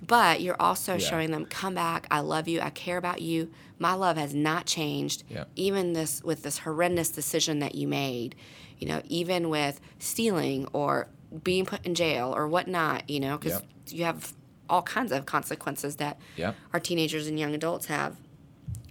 but 0.06 0.40
you're 0.40 0.56
also 0.60 0.92
Mm-hmm. 0.92 1.00
Yeah. 1.00 1.06
showing 1.08 1.30
them, 1.32 1.44
come 1.46 1.74
back, 1.74 2.06
I 2.10 2.20
love 2.20 2.48
you, 2.48 2.60
I 2.60 2.70
care 2.70 2.96
about 2.96 3.20
you. 3.20 3.50
My 3.78 3.92
love 3.94 4.16
has 4.16 4.34
not 4.34 4.66
changed. 4.66 5.24
Yep. 5.28 5.48
Even 5.56 5.92
this 5.92 6.22
with 6.22 6.42
this 6.42 6.58
horrendous 6.60 7.10
decision 7.10 7.58
that 7.58 7.74
you 7.74 7.86
made, 7.88 8.34
you 8.78 8.86
know, 8.88 9.02
even 9.08 9.50
with 9.50 9.80
stealing 9.98 10.66
or 10.72 11.08
being 11.44 11.64
put 11.66 11.84
in 11.86 11.94
jail 11.94 12.32
or 12.36 12.46
whatnot, 12.48 13.08
you 13.08 13.20
know, 13.20 13.38
because 13.38 13.60
Yep. 13.60 13.64
you 13.88 14.04
have 14.04 14.32
all 14.68 14.82
kinds 14.82 15.12
of 15.12 15.26
consequences 15.26 15.96
that 15.96 16.18
Yep. 16.36 16.54
our 16.72 16.80
teenagers 16.80 17.26
and 17.26 17.38
young 17.38 17.54
adults 17.54 17.86
have. 17.86 18.16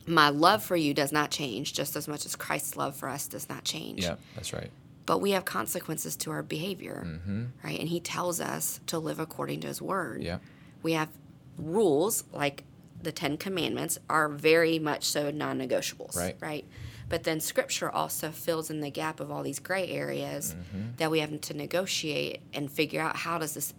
My 0.06 0.30
love 0.30 0.64
for 0.64 0.76
you 0.76 0.94
does 0.94 1.12
not 1.12 1.30
change 1.32 1.74
just 1.74 1.96
as 1.96 2.08
much 2.08 2.26
as 2.26 2.36
Christ's 2.36 2.76
love 2.76 2.96
for 2.96 3.08
us 3.10 3.28
does 3.28 3.48
not 3.48 3.64
change 3.64 4.04
Yeah, 4.04 4.16
that's 4.36 4.54
right. 4.54 4.72
but 5.06 5.20
we 5.20 5.32
have 5.32 5.46
consequences 5.46 6.16
to 6.18 6.32
our 6.32 6.42
behavior, 6.44 7.04
mm-hmm. 7.06 7.46
right? 7.64 7.80
And 7.80 7.90
He 7.90 8.00
tells 8.00 8.42
us 8.42 8.80
to 8.88 8.98
live 9.00 9.20
according 9.20 9.60
to 9.62 9.68
His 9.68 9.82
word. 9.82 10.24
Yeah. 10.24 10.40
We 10.82 10.94
have 10.94 11.10
rules 11.58 12.24
like 12.34 12.64
the 13.02 13.12
Ten 13.12 13.38
Commandments 13.38 13.98
are 14.10 14.28
very 14.30 14.80
much 14.80 15.04
so 15.04 15.30
non-negotiables, 15.32 16.16
Right. 16.16 16.36
Right. 16.40 16.66
But 17.10 17.24
then 17.24 17.40
Scripture 17.40 17.90
also 17.90 18.30
fills 18.32 18.70
in 18.70 18.82
the 18.82 18.90
gap 18.92 19.20
of 19.20 19.32
all 19.32 19.42
these 19.44 19.60
gray 19.60 19.90
areas 19.90 20.56
that 20.98 21.10
we 21.12 21.20
have 21.20 21.42
to 21.42 21.54
negotiate 21.56 22.42
and 22.54 22.72
figure 22.72 23.02
out 23.02 23.16
how 23.18 23.38
does 23.40 23.56
this 23.56 23.74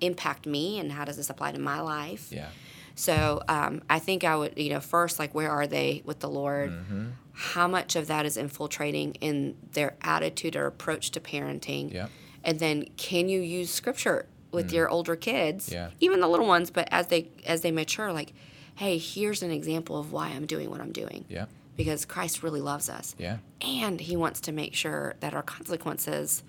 impact 0.00 0.46
me 0.46 0.78
and 0.78 0.92
how 0.92 1.04
does 1.04 1.16
this 1.16 1.30
apply 1.30 1.52
to 1.52 1.58
my 1.58 1.80
life. 1.80 2.28
Yeah. 2.30 2.48
So 2.94 3.42
um, 3.48 3.82
I 3.88 3.98
think 3.98 4.24
I 4.24 4.36
would, 4.36 4.58
you 4.58 4.70
know, 4.70 4.80
first, 4.80 5.18
like, 5.18 5.34
where 5.34 5.50
are 5.50 5.66
they 5.66 6.02
with 6.04 6.20
the 6.20 6.28
Lord? 6.28 6.70
Mm-hmm. 6.70 7.06
How 7.32 7.66
much 7.66 7.96
of 7.96 8.08
that 8.08 8.26
is 8.26 8.36
infiltrating 8.36 9.14
in 9.16 9.56
their 9.72 9.96
attitude 10.02 10.54
or 10.56 10.66
approach 10.66 11.10
to 11.12 11.20
parenting? 11.20 11.92
Yeah. 11.94 12.08
And 12.44 12.58
then, 12.58 12.84
can 12.96 13.28
you 13.28 13.40
use 13.40 13.70
Scripture 13.70 14.26
with 14.50 14.72
your 14.72 14.88
older 14.88 15.16
kids, 15.16 15.70
Mm. 15.70 15.72
Yeah. 15.72 15.88
even 16.00 16.20
the 16.20 16.28
little 16.28 16.46
ones? 16.46 16.70
But 16.70 16.88
as 16.90 17.06
they 17.06 17.28
as 17.46 17.60
they 17.62 17.70
mature, 17.70 18.12
like, 18.12 18.32
hey, 18.74 18.98
here's 18.98 19.42
an 19.42 19.50
example 19.50 19.98
of 19.98 20.12
why 20.12 20.28
I'm 20.28 20.44
doing 20.46 20.68
what 20.70 20.80
I'm 20.80 20.92
doing. 20.92 21.24
Yeah. 21.28 21.46
Because 21.84 22.04
Christ 22.04 22.42
really 22.42 22.60
loves 22.60 22.90
us, 22.90 23.14
Yeah. 23.18 23.38
and 23.62 24.00
He 24.00 24.14
wants 24.16 24.40
to 24.42 24.52
make 24.52 24.74
sure 24.74 25.14
that 25.20 25.32
our 25.32 25.42
consequences 25.42 26.42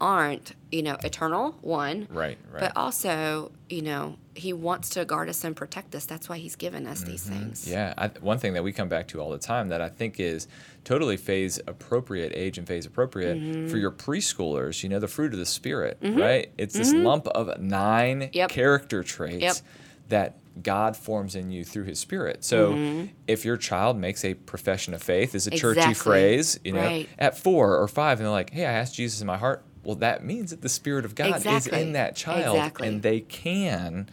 aren't, 0.00 0.54
you 0.70 0.82
know, 0.82 0.96
eternal. 1.02 1.56
One, 1.60 2.06
Right. 2.10 2.38
Right. 2.52 2.60
but 2.60 2.72
also, 2.76 3.50
you 3.68 3.82
know, 3.82 4.16
he 4.34 4.52
wants 4.52 4.90
to 4.90 5.04
guard 5.04 5.28
us 5.28 5.42
and 5.42 5.56
protect 5.56 5.92
us. 5.94 6.06
That's 6.06 6.28
why 6.28 6.38
he's 6.38 6.54
given 6.54 6.86
us 6.86 7.02
these 7.02 7.24
things. 7.24 7.62
Mm-hmm. 7.64 7.72
Yeah, 7.72 7.94
I, 7.98 8.06
one 8.20 8.38
thing 8.38 8.52
that 8.54 8.62
we 8.62 8.72
come 8.72 8.88
back 8.88 9.08
to 9.08 9.20
all 9.20 9.30
the 9.30 9.38
time 9.38 9.68
that 9.68 9.80
I 9.82 9.88
think 9.88 10.20
is 10.20 10.46
totally 10.84 11.16
phase 11.16 11.58
appropriate, 11.66 12.32
age 12.36 12.56
and 12.58 12.66
phase 12.66 12.86
appropriate 12.86 13.36
Mm-hmm. 13.36 13.68
for 13.68 13.76
your 13.76 13.90
preschoolers. 13.90 14.82
You 14.84 14.88
know, 14.88 15.00
the 15.00 15.08
fruit 15.08 15.32
of 15.32 15.40
the 15.40 15.46
spirit, 15.46 15.98
right? 16.00 16.52
It's 16.56 16.74
this 16.74 16.92
lump 16.94 17.26
of 17.28 17.60
nine 17.60 18.20
Mm-hmm. 18.20 18.30
Yep. 18.36 18.50
character 18.50 19.02
traits 19.02 19.42
Yep. 19.42 19.56
that 20.10 20.36
God 20.62 20.96
forms 20.96 21.34
in 21.34 21.50
you 21.50 21.64
through 21.64 21.84
His 21.84 21.98
Spirit. 21.98 22.44
So, 22.44 22.72
Mm-hmm. 22.74 23.06
if 23.26 23.44
your 23.44 23.56
child 23.56 23.96
makes 23.96 24.24
a 24.24 24.34
profession 24.34 24.94
of 24.94 25.02
faith, 25.02 25.34
is 25.34 25.46
a 25.46 25.50
churchy 25.50 25.80
phrase, 25.94 26.58
you 26.64 26.72
know, 26.72 26.80
Right. 26.80 27.08
at 27.18 27.36
four 27.38 27.76
or 27.76 27.88
five, 27.88 28.18
and 28.18 28.26
they're 28.26 28.32
like, 28.32 28.50
"Hey, 28.50 28.66
I 28.66 28.72
asked 28.72 28.94
Jesus 28.94 29.20
in 29.20 29.26
my 29.26 29.36
heart." 29.38 29.64
Well, 29.84 29.96
that 29.96 30.24
means 30.24 30.50
that 30.50 30.60
the 30.60 30.68
Spirit 30.68 31.04
of 31.04 31.14
God 31.14 31.46
is 31.46 31.66
in 31.66 31.92
that 31.92 32.14
child, 32.16 32.56
Exactly. 32.56 32.88
and 32.88 33.02
they 33.02 33.20
can 33.20 34.08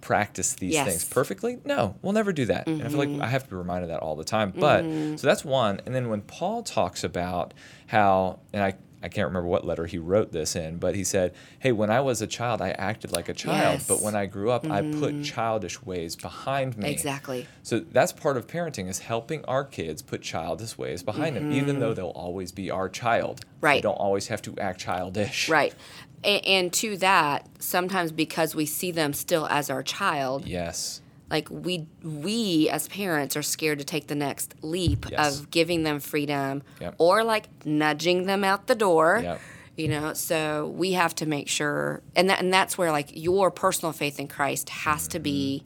practice 0.00 0.54
these 0.54 0.72
Yes. 0.74 0.86
things 0.88 1.04
perfectly? 1.04 1.58
No, 1.64 1.96
we'll 2.02 2.12
never 2.12 2.32
do 2.32 2.46
that. 2.46 2.66
And 2.66 2.82
I 2.82 2.88
feel 2.88 3.00
Mm-hmm. 3.00 3.18
like 3.18 3.22
I 3.22 3.28
have 3.30 3.44
to 3.44 3.50
be 3.50 3.56
reminded 3.56 3.84
of 3.84 3.88
that 3.90 4.00
all 4.00 4.16
the 4.16 4.24
time. 4.24 4.52
But 4.58 4.84
so 5.16 5.26
that's 5.26 5.44
one. 5.44 5.80
And 5.84 5.94
then 5.94 6.08
when 6.08 6.22
Paul 6.22 6.62
talks 6.62 7.04
about 7.04 7.52
how, 7.88 8.38
and 8.52 8.62
I, 8.62 8.74
I 9.02 9.08
can't 9.08 9.26
remember 9.28 9.48
what 9.48 9.66
letter 9.66 9.86
he 9.86 9.98
wrote 9.98 10.32
this 10.32 10.54
in, 10.54 10.76
but 10.76 10.94
he 10.94 11.04
said, 11.04 11.32
Hey, 11.58 11.72
when 11.72 11.90
I 11.90 12.00
was 12.00 12.20
a 12.20 12.26
child, 12.26 12.60
I 12.60 12.70
acted 12.70 13.12
like 13.12 13.28
a 13.28 13.34
child. 13.34 13.78
Yes. 13.78 13.88
But 13.88 14.02
when 14.02 14.14
I 14.14 14.26
grew 14.26 14.50
up, 14.50 14.68
I 14.68 14.82
put 14.82 15.22
childish 15.22 15.82
ways 15.82 16.16
behind 16.16 16.76
me. 16.76 16.90
Exactly. 16.90 17.46
So 17.62 17.80
that's 17.80 18.12
part 18.12 18.36
of 18.36 18.46
parenting 18.46 18.88
is 18.88 18.98
helping 19.00 19.44
our 19.46 19.64
kids 19.64 20.02
put 20.02 20.22
childish 20.22 20.76
ways 20.76 21.02
behind 21.02 21.36
them, 21.36 21.52
even 21.52 21.80
though 21.80 21.94
they'll 21.94 22.08
always 22.08 22.52
be 22.52 22.70
our 22.70 22.88
child. 22.88 23.44
Right. 23.60 23.74
They 23.82 23.88
Mm-hmm. 23.88 23.96
Don't 23.96 24.04
always 24.06 24.26
have 24.28 24.42
to 24.42 24.54
act 24.58 24.80
childish. 24.80 25.48
Right. 25.48 25.74
And, 26.22 26.44
and 26.46 26.72
to 26.74 26.96
that, 26.98 27.48
sometimes 27.58 28.12
because 28.12 28.54
we 28.54 28.66
see 28.66 28.90
them 28.90 29.12
still 29.14 29.46
as 29.46 29.70
our 29.70 29.82
child, 29.82 30.46
Yes. 30.46 31.00
Like 31.30 31.48
we 31.50 31.86
we 32.02 32.68
as 32.70 32.88
parents 32.88 33.36
are 33.36 33.42
scared 33.42 33.78
to 33.78 33.84
take 33.84 34.08
the 34.08 34.14
next 34.14 34.54
leap 34.62 35.06
Yes. 35.10 35.38
of 35.40 35.50
giving 35.50 35.82
them 35.84 36.00
freedom 36.00 36.62
Yep. 36.80 36.94
or 36.98 37.22
like 37.24 37.46
nudging 37.64 38.26
them 38.26 38.42
out 38.44 38.66
the 38.66 38.74
door. 38.74 39.20
Yep. 39.22 39.40
You 39.76 39.88
know, 39.88 40.12
so 40.12 40.66
we 40.76 40.92
have 40.92 41.14
to 41.14 41.26
make 41.26 41.48
sure, 41.48 42.02
and 42.14 42.28
that, 42.28 42.40
and 42.40 42.52
that's 42.52 42.76
where 42.76 42.90
like 42.92 43.10
your 43.14 43.50
personal 43.50 43.92
faith 43.92 44.18
in 44.20 44.28
Christ 44.28 44.68
has 44.68 45.08
to 45.08 45.18
be 45.20 45.64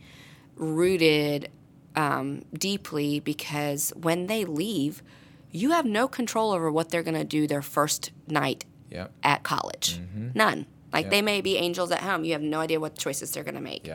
rooted 0.55 1.51
um, 1.97 2.45
deeply 2.53 3.21
because 3.21 3.93
when 3.97 4.27
they 4.27 4.45
leave, 4.45 5.03
you 5.51 5.71
have 5.73 5.85
no 5.85 6.09
control 6.09 6.53
over 6.53 6.71
what 6.71 6.91
they're 6.91 7.03
going 7.03 7.17
to 7.17 7.25
do 7.25 7.47
their 7.47 7.63
first 7.63 8.11
night 8.29 8.65
Yep. 8.91 9.13
at 9.25 9.43
college. 9.43 9.99
None. 10.35 10.67
Like 10.93 11.11
they 11.11 11.23
may 11.23 11.41
be 11.41 11.57
angels 11.57 11.91
at 11.91 12.01
home. 12.01 12.23
You 12.25 12.33
have 12.35 12.43
no 12.43 12.61
idea 12.61 12.79
what 12.79 12.97
choices 12.97 13.33
they're 13.33 13.43
going 13.43 13.57
to 13.57 13.61
make. 13.61 13.91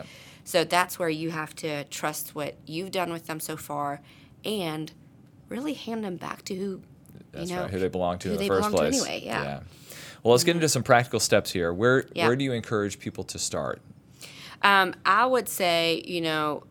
So 0.49 0.63
that's 0.63 0.97
where 0.97 1.09
you 1.09 1.29
have 1.29 1.53
to 1.57 1.83
trust 1.83 2.33
what 2.33 2.55
you've 2.65 2.89
done 2.89 3.13
with 3.13 3.27
them 3.27 3.39
so 3.39 3.55
far 3.55 4.01
and 4.43 4.91
really 5.47 5.73
hand 5.73 6.03
them 6.03 6.15
back 6.15 6.43
to 6.45 6.55
who 6.55 6.81
That's 7.31 7.51
you 7.51 7.55
know 7.55 7.61
right. 7.61 7.71
Who 7.71 7.77
they 7.77 7.87
belong 7.87 8.17
to 8.17 8.31
in 8.31 8.37
the 8.39 8.47
first 8.47 8.71
place. 8.71 8.99
anyway, 8.99 9.21
yeah. 9.23 9.45
Mm-hmm. 9.45 9.65
Well, 10.23 10.31
let's 10.31 10.43
get 10.43 10.55
into 10.55 10.67
some 10.67 10.81
practical 10.81 11.19
steps 11.19 11.51
here. 11.51 11.71
Where 11.71 12.07
Yeah. 12.15 12.25
where 12.25 12.35
do 12.35 12.43
you 12.43 12.51
encourage 12.53 12.97
people 12.97 13.23
to 13.25 13.37
start? 13.37 13.79
Um, 14.63 14.95
I 15.05 15.27
would 15.27 15.47
say, 15.47 16.01
you 16.07 16.21
know, 16.21 16.63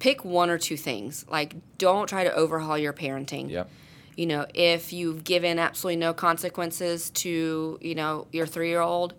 pick 0.00 0.24
one 0.24 0.50
or 0.50 0.58
two 0.58 0.76
things. 0.76 1.24
Like, 1.30 1.54
don't 1.78 2.08
try 2.08 2.24
to 2.24 2.34
overhaul 2.34 2.76
your 2.76 2.92
parenting. 2.92 3.50
Yep. 3.50 3.70
You 4.16 4.26
know, 4.26 4.46
if 4.52 4.92
you've 4.92 5.22
given 5.22 5.60
absolutely 5.60 5.98
no 5.98 6.12
consequences 6.12 7.10
to, 7.10 7.78
you 7.80 7.94
know, 7.94 8.26
your 8.32 8.46
three 8.46 8.68
year 8.68 8.80
old, 8.80 9.14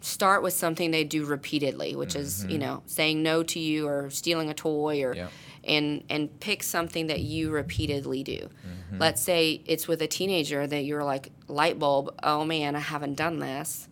start 0.00 0.42
with 0.42 0.52
something 0.52 0.90
they 0.90 1.04
do 1.04 1.24
repeatedly, 1.24 1.94
which 1.94 2.14
is, 2.14 2.44
you 2.44 2.50
mm-hmm. 2.50 2.58
know, 2.60 2.82
saying 2.86 3.22
no 3.22 3.42
to 3.42 3.58
you 3.58 3.86
or 3.86 4.10
stealing 4.10 4.50
a 4.50 4.54
toy 4.54 5.02
or 5.02 5.14
Yep. 5.14 5.30
and 5.64 6.04
and 6.08 6.40
pick 6.40 6.62
something 6.62 7.08
that 7.08 7.20
you 7.20 7.50
repeatedly 7.50 8.22
do. 8.22 8.38
Mm-hmm. 8.38 8.98
Let's 8.98 9.22
say 9.22 9.62
it's 9.66 9.86
with 9.86 10.00
a 10.02 10.06
teenager 10.06 10.66
that 10.66 10.84
you're 10.84 11.04
like 11.04 11.32
light 11.48 11.78
bulb, 11.78 12.14
oh 12.22 12.44
man, 12.44 12.76
I 12.76 12.80
haven't 12.80 13.14
done 13.14 13.38
this. 13.38 13.88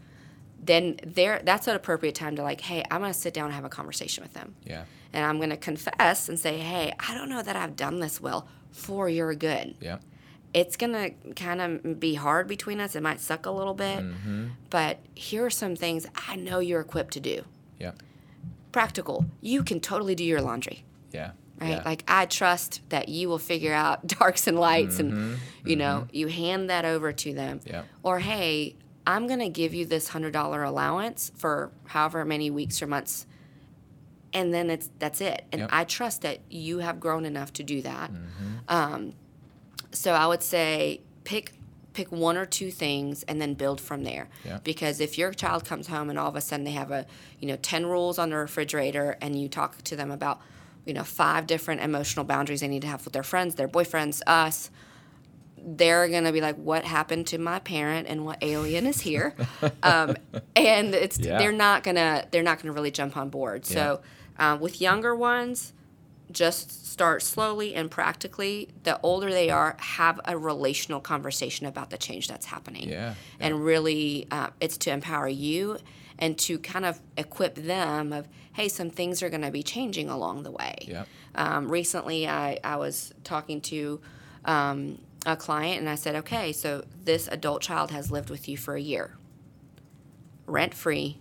Then 0.62 0.98
there 1.04 1.40
that's 1.44 1.66
an 1.68 1.76
appropriate 1.76 2.14
time 2.14 2.36
to 2.36 2.42
like, 2.42 2.60
hey, 2.62 2.84
I'm 2.90 3.00
gonna 3.00 3.14
sit 3.14 3.34
down 3.34 3.46
and 3.46 3.54
have 3.54 3.64
a 3.64 3.68
conversation 3.68 4.22
with 4.22 4.32
them. 4.32 4.54
Yeah. 4.64 4.84
And 5.12 5.24
I'm 5.24 5.38
gonna 5.40 5.56
confess 5.56 6.28
and 6.28 6.38
say, 6.38 6.58
hey, 6.58 6.94
I 6.98 7.14
don't 7.14 7.28
know 7.28 7.42
that 7.42 7.56
I've 7.56 7.76
done 7.76 8.00
this 8.00 8.20
well 8.20 8.48
for 8.70 9.08
your 9.08 9.34
good 9.34 9.74
Yeah. 9.80 9.98
It's 10.54 10.76
gonna 10.76 11.10
kind 11.36 11.60
of 11.60 12.00
be 12.00 12.14
hard 12.14 12.48
between 12.48 12.80
us. 12.80 12.96
It 12.96 13.02
might 13.02 13.20
suck 13.20 13.46
a 13.46 13.50
little 13.50 13.74
bit, 13.74 14.02
but 14.70 14.98
here 15.14 15.44
are 15.44 15.50
some 15.50 15.76
things 15.76 16.06
I 16.28 16.36
know 16.36 16.58
you're 16.58 16.80
equipped 16.80 17.12
to 17.14 17.20
do. 17.20 17.44
Yeah. 17.78 17.92
Practical. 18.72 19.26
You 19.40 19.62
can 19.62 19.80
totally 19.80 20.14
do 20.14 20.24
your 20.24 20.40
laundry, 20.40 20.84
Yeah. 21.12 21.32
right? 21.60 21.70
Yeah. 21.70 21.82
Like 21.84 22.04
I 22.08 22.26
trust 22.26 22.82
that 22.90 23.08
you 23.08 23.28
will 23.28 23.38
figure 23.38 23.72
out 23.74 24.06
darks 24.18 24.46
and 24.46 24.58
lights, 24.58 24.98
and 24.98 25.38
you 25.64 25.76
know, 25.76 26.06
you 26.12 26.28
hand 26.28 26.70
that 26.70 26.84
over 26.84 27.12
to 27.12 27.32
them. 27.34 27.60
Yeah. 27.66 27.82
Or 28.02 28.18
hey, 28.18 28.76
I'm 29.06 29.26
gonna 29.26 29.48
give 29.50 29.74
you 29.74 29.86
this 29.86 30.08
hundred 30.08 30.32
dollar 30.32 30.62
allowance 30.64 31.32
for 31.36 31.70
however 31.86 32.24
many 32.24 32.50
weeks 32.50 32.82
or 32.82 32.86
months. 32.86 33.26
And 34.34 34.52
then 34.52 34.68
it's 34.68 34.90
that's 34.98 35.20
it, 35.22 35.46
and 35.52 35.60
Yep. 35.62 35.70
I 35.72 35.84
trust 35.84 36.20
that 36.22 36.40
you 36.50 36.78
have 36.80 37.00
grown 37.00 37.24
enough 37.24 37.52
to 37.54 37.62
do 37.62 37.80
that. 37.82 38.12
Mm-hmm. 38.12 38.54
Um, 38.68 39.12
so 39.92 40.12
I 40.12 40.26
would 40.26 40.42
say 40.42 41.00
pick 41.24 41.52
pick 41.94 42.12
one 42.12 42.36
or 42.36 42.46
two 42.46 42.70
things 42.70 43.24
and 43.24 43.40
then 43.40 43.54
build 43.54 43.80
from 43.80 44.04
there. 44.04 44.28
Yeah. 44.44 44.58
Because 44.62 45.00
if 45.00 45.18
your 45.18 45.32
child 45.32 45.64
comes 45.64 45.88
home 45.88 46.10
and 46.10 46.18
all 46.18 46.28
of 46.28 46.36
a 46.36 46.40
sudden 46.40 46.64
they 46.64 46.70
have 46.72 46.90
a 46.90 47.06
you 47.40 47.48
know 47.48 47.56
ten 47.56 47.86
rules 47.86 48.18
on 48.18 48.30
the 48.30 48.36
refrigerator 48.36 49.16
and 49.20 49.40
you 49.40 49.48
talk 49.48 49.82
to 49.82 49.96
them 49.96 50.10
about 50.10 50.40
you 50.84 50.94
know 50.94 51.02
five 51.04 51.46
different 51.46 51.80
emotional 51.80 52.24
boundaries 52.24 52.60
they 52.60 52.68
need 52.68 52.82
to 52.82 52.88
have 52.88 53.04
with 53.04 53.12
their 53.14 53.22
friends, 53.24 53.56
their 53.56 53.68
boyfriends, 53.68 54.22
us. 54.26 54.70
they're 55.60 56.08
gonna 56.08 56.32
be 56.32 56.40
like, 56.40 56.56
"What 56.56 56.84
happened 56.84 57.26
to 57.28 57.38
my 57.38 57.58
parent 57.58 58.06
and 58.08 58.24
what 58.24 58.38
alien 58.42 58.86
is 58.86 59.00
here?" 59.00 59.34
um, 59.82 60.16
and 60.54 60.94
it's 60.94 61.18
Yeah. 61.18 61.38
they're 61.38 61.52
not 61.52 61.82
gonna 61.82 62.24
they're 62.30 62.42
not 62.44 62.62
gonna 62.62 62.72
really 62.72 62.90
jump 62.92 63.16
on 63.16 63.28
board. 63.28 63.66
So 63.66 64.00
um, 64.38 64.60
with 64.60 64.80
younger 64.80 65.14
ones, 65.16 65.72
just 66.30 66.86
start 66.90 67.22
slowly 67.22 67.74
and 67.74 67.90
practically. 67.90 68.68
The 68.82 69.00
older 69.02 69.30
they 69.30 69.50
are, 69.50 69.76
have 69.78 70.20
a 70.24 70.36
relational 70.36 71.00
conversation 71.00 71.66
about 71.66 71.90
the 71.90 71.98
change 71.98 72.28
that's 72.28 72.46
happening. 72.46 72.88
Yeah, 72.88 73.14
And 73.40 73.64
really, 73.64 74.26
uh, 74.30 74.50
it's 74.60 74.76
to 74.78 74.90
empower 74.90 75.28
you 75.28 75.78
and 76.18 76.36
to 76.38 76.58
kind 76.58 76.84
of 76.84 77.00
equip 77.16 77.54
them 77.54 78.12
of, 78.12 78.28
hey, 78.52 78.68
some 78.68 78.90
things 78.90 79.22
are 79.22 79.30
going 79.30 79.42
to 79.42 79.50
be 79.50 79.62
changing 79.62 80.08
along 80.10 80.42
the 80.42 80.50
way. 80.50 80.76
Yeah. 80.82 81.04
Um, 81.34 81.70
recently, 81.70 82.28
I, 82.28 82.58
I 82.64 82.76
was 82.76 83.14
talking 83.22 83.60
to 83.62 84.00
um, 84.44 84.98
a 85.24 85.36
client 85.36 85.78
and 85.80 85.88
I 85.88 85.94
said, 85.94 86.16
okay, 86.16 86.52
so 86.52 86.84
this 87.04 87.28
adult 87.28 87.62
child 87.62 87.90
has 87.92 88.10
lived 88.10 88.30
with 88.30 88.48
you 88.48 88.56
for 88.56 88.74
a 88.74 88.80
year, 88.80 89.16
rent 90.46 90.74
free, 90.74 91.20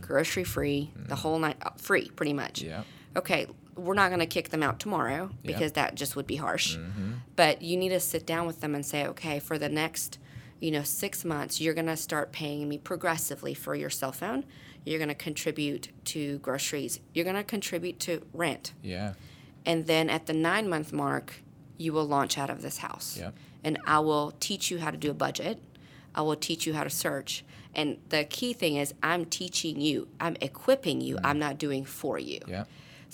grocery 0.00 0.44
free, 0.44 0.90
the 0.96 1.14
whole 1.16 1.38
night, 1.38 1.56
uh, 1.62 1.70
free 1.76 2.08
pretty 2.16 2.32
much. 2.32 2.62
Yeah. 2.62 2.82
Okay, 3.16 3.46
we're 3.76 3.94
not 3.94 4.08
going 4.08 4.20
to 4.20 4.26
kick 4.26 4.50
them 4.50 4.62
out 4.62 4.78
tomorrow 4.80 5.30
because 5.42 5.72
that 5.72 5.94
just 5.94 6.16
would 6.16 6.26
be 6.26 6.36
harsh. 6.36 6.76
Mm-hmm. 6.76 7.12
But 7.36 7.62
you 7.62 7.76
need 7.76 7.90
to 7.90 8.00
sit 8.00 8.26
down 8.26 8.46
with 8.46 8.60
them 8.60 8.74
and 8.74 8.84
say, 8.84 9.06
okay, 9.06 9.38
for 9.38 9.58
the 9.58 9.68
next, 9.68 10.18
you 10.60 10.70
know, 10.70 10.82
six 10.82 11.24
months, 11.24 11.60
you're 11.60 11.74
going 11.74 11.86
to 11.86 11.96
start 11.96 12.32
paying 12.32 12.68
me 12.68 12.78
progressively 12.78 13.54
for 13.54 13.74
your 13.74 13.90
cell 13.90 14.12
phone. 14.12 14.44
You're 14.84 14.98
going 14.98 15.08
to 15.08 15.14
contribute 15.14 15.88
to 16.06 16.38
groceries. 16.38 17.00
You're 17.12 17.24
going 17.24 17.36
to 17.36 17.44
contribute 17.44 17.98
to 18.00 18.22
rent. 18.32 18.72
Yeah. 18.82 19.14
And 19.66 19.86
then 19.86 20.10
at 20.10 20.26
the 20.26 20.34
nine 20.34 20.68
month 20.68 20.92
mark, 20.92 21.34
you 21.76 21.92
will 21.92 22.06
launch 22.06 22.38
out 22.38 22.50
of 22.50 22.62
this 22.62 22.78
house. 22.78 23.16
Yep. 23.18 23.34
And 23.64 23.78
I 23.86 23.98
will 24.00 24.32
teach 24.40 24.70
you 24.70 24.78
how 24.78 24.90
to 24.90 24.96
do 24.96 25.10
a 25.10 25.14
budget. 25.14 25.58
I 26.14 26.22
will 26.22 26.36
teach 26.36 26.66
you 26.66 26.74
how 26.74 26.84
to 26.84 26.90
search. 26.90 27.44
And 27.74 27.98
the 28.10 28.24
key 28.24 28.52
thing 28.52 28.76
is, 28.76 28.94
I'm 29.02 29.24
teaching 29.24 29.80
you, 29.80 30.08
I'm 30.20 30.36
equipping 30.40 31.00
you, 31.00 31.16
mm-hmm. 31.16 31.26
I'm 31.26 31.38
not 31.38 31.58
doing 31.58 31.84
for 31.84 32.18
you. 32.18 32.40
Yeah. 32.46 32.64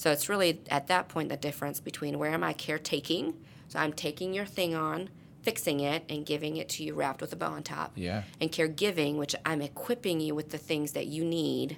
So 0.00 0.10
it's 0.10 0.30
really 0.30 0.62
at 0.70 0.86
that 0.86 1.08
point 1.08 1.28
the 1.28 1.36
difference 1.36 1.78
between 1.78 2.18
where 2.18 2.30
am 2.30 2.42
I 2.42 2.54
caretaking? 2.54 3.34
So 3.68 3.78
I'm 3.78 3.92
taking 3.92 4.32
your 4.32 4.46
thing 4.46 4.74
on, 4.74 5.10
fixing 5.42 5.80
it, 5.80 6.04
and 6.08 6.24
giving 6.24 6.56
it 6.56 6.70
to 6.70 6.82
you 6.82 6.94
wrapped 6.94 7.20
with 7.20 7.34
a 7.34 7.36
bow 7.36 7.48
on 7.52 7.62
top. 7.62 7.92
Yeah. 7.96 8.22
And 8.40 8.50
caregiving, 8.50 9.16
which 9.16 9.36
I'm 9.44 9.60
equipping 9.60 10.18
you 10.20 10.34
with 10.34 10.48
the 10.52 10.56
things 10.56 10.92
that 10.92 11.06
you 11.08 11.22
need 11.22 11.76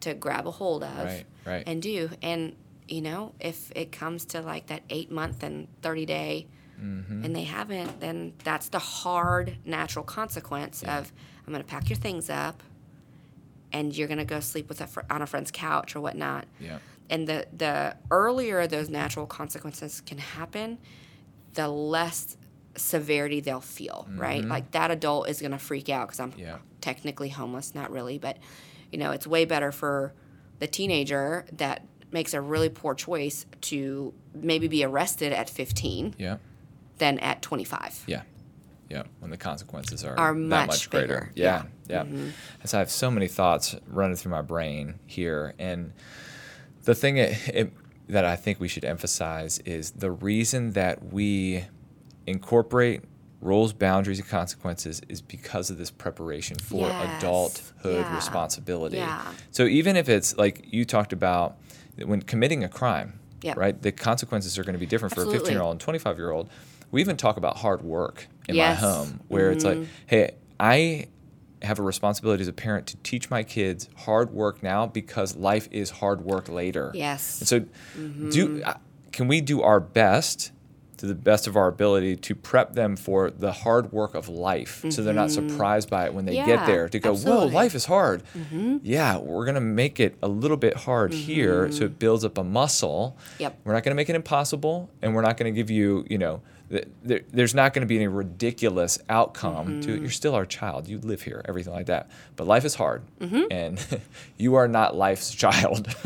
to 0.00 0.12
grab 0.12 0.46
a 0.46 0.50
hold 0.50 0.84
of 0.84 1.04
Right, 1.06 1.24
right. 1.46 1.64
and 1.66 1.80
do. 1.80 2.10
And, 2.20 2.54
you 2.86 3.00
know, 3.00 3.32
if 3.40 3.72
it 3.74 3.92
comes 3.92 4.26
to 4.26 4.42
like 4.42 4.66
that 4.66 4.82
eight 4.90 5.10
month 5.10 5.42
and 5.42 5.68
30 5.80 6.04
day, 6.04 6.46
Mm-hmm. 6.78 7.24
and 7.24 7.34
they 7.34 7.44
haven't, 7.44 8.00
then 8.00 8.34
that's 8.44 8.68
the 8.68 8.78
hard 8.78 9.56
natural 9.64 10.04
consequence 10.04 10.82
of 10.82 11.10
I'm 11.46 11.50
going 11.54 11.64
to 11.64 11.66
pack 11.66 11.88
your 11.88 11.96
things 11.96 12.28
up 12.28 12.62
and 13.72 13.96
you're 13.96 14.08
going 14.08 14.18
to 14.18 14.26
go 14.26 14.40
sleep 14.40 14.68
with 14.68 14.82
a 14.82 14.86
fr- 14.86 15.00
on 15.08 15.22
a 15.22 15.26
friend's 15.26 15.50
couch 15.50 15.96
or 15.96 16.02
whatnot 16.02 16.44
Yeah. 16.60 16.80
And 17.10 17.26
the 17.26 17.46
the 17.56 17.96
earlier 18.10 18.66
those 18.66 18.88
natural 18.88 19.26
consequences 19.26 20.00
can 20.00 20.18
happen, 20.18 20.78
the 21.54 21.68
less 21.68 22.36
severity 22.76 23.40
they'll 23.40 23.60
feel. 23.60 24.06
Right, 24.10 24.44
like 24.44 24.70
that 24.72 24.90
adult 24.90 25.28
is 25.28 25.40
gonna 25.40 25.58
freak 25.58 25.88
out 25.88 26.08
because 26.08 26.20
I'm 26.20 26.32
Yeah. 26.36 26.58
technically 26.80 27.30
homeless, 27.30 27.74
not 27.74 27.90
really, 27.90 28.18
but 28.18 28.38
you 28.92 28.98
know 28.98 29.10
it's 29.12 29.26
way 29.26 29.44
better 29.44 29.72
for 29.72 30.12
the 30.58 30.66
teenager 30.66 31.44
that 31.52 31.84
makes 32.12 32.32
a 32.34 32.40
really 32.40 32.68
poor 32.68 32.94
choice 32.94 33.46
to 33.60 34.14
maybe 34.34 34.68
be 34.68 34.84
arrested 34.84 35.32
at 35.32 35.50
15 35.50 36.14
Yeah. 36.18 36.36
than 36.98 37.18
at 37.18 37.42
25. 37.42 38.04
Yeah. 38.06 38.22
Yeah. 38.88 39.02
When 39.18 39.30
the 39.32 39.36
consequences 39.36 40.04
are, 40.04 40.16
Are 40.16 40.32
much 40.32 40.68
much 40.68 40.90
greater. 40.90 41.06
bigger. 41.06 41.32
Yeah. 41.34 41.64
Yeah. 41.88 42.04
Mm-hmm. 42.04 42.28
And 42.60 42.70
so 42.70 42.78
I 42.78 42.80
have 42.80 42.90
so 42.90 43.10
many 43.10 43.26
thoughts 43.26 43.74
running 43.88 44.16
through 44.16 44.30
my 44.30 44.42
brain 44.42 45.00
here. 45.06 45.54
And 45.58 45.92
the 46.86 46.94
thing 46.94 47.18
it, 47.18 47.36
it, 47.48 47.72
that 48.08 48.24
I 48.24 48.34
think 48.36 48.58
we 48.58 48.68
should 48.68 48.84
emphasize 48.84 49.58
is 49.60 49.90
the 49.92 50.10
reason 50.10 50.72
that 50.72 51.12
we 51.12 51.64
incorporate 52.26 53.02
rules, 53.40 53.72
boundaries, 53.72 54.18
and 54.18 54.28
consequences 54.28 55.02
is 55.08 55.20
because 55.20 55.70
of 55.70 55.78
this 55.78 55.90
preparation 55.90 56.56
for 56.56 56.88
Yes. 56.88 57.10
adulthood 57.18 58.06
Yeah. 58.08 58.14
responsibility. 58.14 58.96
Yeah. 58.98 59.20
So 59.50 59.66
even 59.66 59.96
if 59.96 60.08
it's 60.08 60.36
like 60.36 60.64
you 60.72 60.84
talked 60.84 61.12
about 61.12 61.56
when 62.04 62.22
committing 62.22 62.64
a 62.64 62.68
crime, 62.68 63.20
Yep. 63.42 63.56
right? 63.56 63.82
The 63.82 63.92
consequences 63.92 64.58
are 64.58 64.64
going 64.64 64.72
to 64.72 64.78
be 64.78 64.86
different 64.86 65.14
for 65.14 65.22
a 65.22 65.28
15 65.28 65.52
year 65.52 65.62
old 65.62 65.72
and 65.72 65.80
25 65.80 66.16
year 66.18 66.30
old. 66.30 66.48
We 66.90 67.00
even 67.00 67.16
talk 67.16 67.36
about 67.36 67.58
hard 67.58 67.82
work 67.82 68.26
in 68.48 68.56
Yes. 68.56 68.78
Mm-hmm. 68.80 68.84
my 68.86 68.90
home 68.94 69.20
where 69.28 69.50
it's 69.52 69.64
like, 69.64 69.82
hey, 70.06 70.30
I 70.58 71.06
have 71.62 71.78
a 71.78 71.82
responsibility 71.82 72.42
as 72.42 72.48
a 72.48 72.52
parent 72.52 72.86
to 72.88 72.96
teach 72.98 73.30
my 73.30 73.42
kids 73.42 73.88
hard 73.96 74.30
work 74.32 74.62
now 74.62 74.86
because 74.86 75.36
life 75.36 75.68
is 75.70 75.90
hard 75.90 76.20
work 76.20 76.48
later. 76.48 76.90
Yes. 76.94 77.40
And 77.40 77.48
so, 77.48 77.60
do 78.30 78.62
uh, 78.62 78.74
can 79.12 79.28
we 79.28 79.40
do 79.40 79.62
our 79.62 79.80
best 79.80 80.52
to 80.98 81.06
the 81.06 81.14
best 81.14 81.46
of 81.46 81.56
our 81.56 81.68
ability 81.68 82.16
to 82.16 82.34
prep 82.34 82.72
them 82.72 82.96
for 82.96 83.30
the 83.30 83.52
hard 83.52 83.92
work 83.92 84.14
of 84.14 84.28
life 84.28 84.84
so 84.88 85.02
they're 85.02 85.12
not 85.12 85.30
surprised 85.30 85.90
by 85.90 86.06
it 86.06 86.14
when 86.14 86.24
they 86.24 86.34
get 86.34 86.56
Mm-hmm. 86.56 86.66
There 86.66 86.88
to 86.88 86.98
go, 86.98 87.14
whoa, 87.14 87.46
life 87.46 87.74
is 87.74 87.84
hard. 87.84 88.22
Yeah, 88.82 89.18
we're 89.18 89.44
going 89.44 89.56
to 89.56 89.60
make 89.60 90.00
it 90.00 90.16
a 90.22 90.28
little 90.28 90.56
bit 90.56 90.74
hard 90.74 91.12
here 91.12 91.70
so 91.70 91.84
it 91.84 91.98
builds 91.98 92.24
up 92.24 92.38
a 92.38 92.44
muscle. 92.44 93.16
Mm-hmm. 93.18 93.42
Yep. 93.42 93.60
We're 93.64 93.72
not 93.74 93.82
going 93.84 93.90
to 93.90 93.96
make 93.96 94.08
it 94.08 94.16
impossible 94.16 94.90
and 95.02 95.14
we're 95.14 95.22
not 95.22 95.36
going 95.36 95.52
to 95.52 95.56
give 95.56 95.70
you, 95.70 96.06
you 96.08 96.18
know, 96.18 96.40
there, 96.68 97.20
there's 97.30 97.54
not 97.54 97.72
going 97.74 97.82
to 97.82 97.86
be 97.86 97.96
any 97.96 98.08
ridiculous 98.08 98.98
outcome 99.08 99.82
to 99.82 99.88
Mm-hmm. 99.88 99.96
it. 99.96 100.00
You're 100.02 100.10
still 100.10 100.34
our 100.34 100.44
child. 100.46 100.88
You 100.88 100.98
live 100.98 101.22
here, 101.22 101.40
everything 101.44 101.72
like 101.72 101.86
that. 101.86 102.10
But 102.34 102.46
life 102.46 102.64
is 102.64 102.74
hard, 102.74 103.02
Mm-hmm. 103.20 103.42
and 103.52 103.86
you 104.36 104.56
are 104.56 104.66
not 104.66 104.96
life's 104.96 105.32
child. 105.34 105.86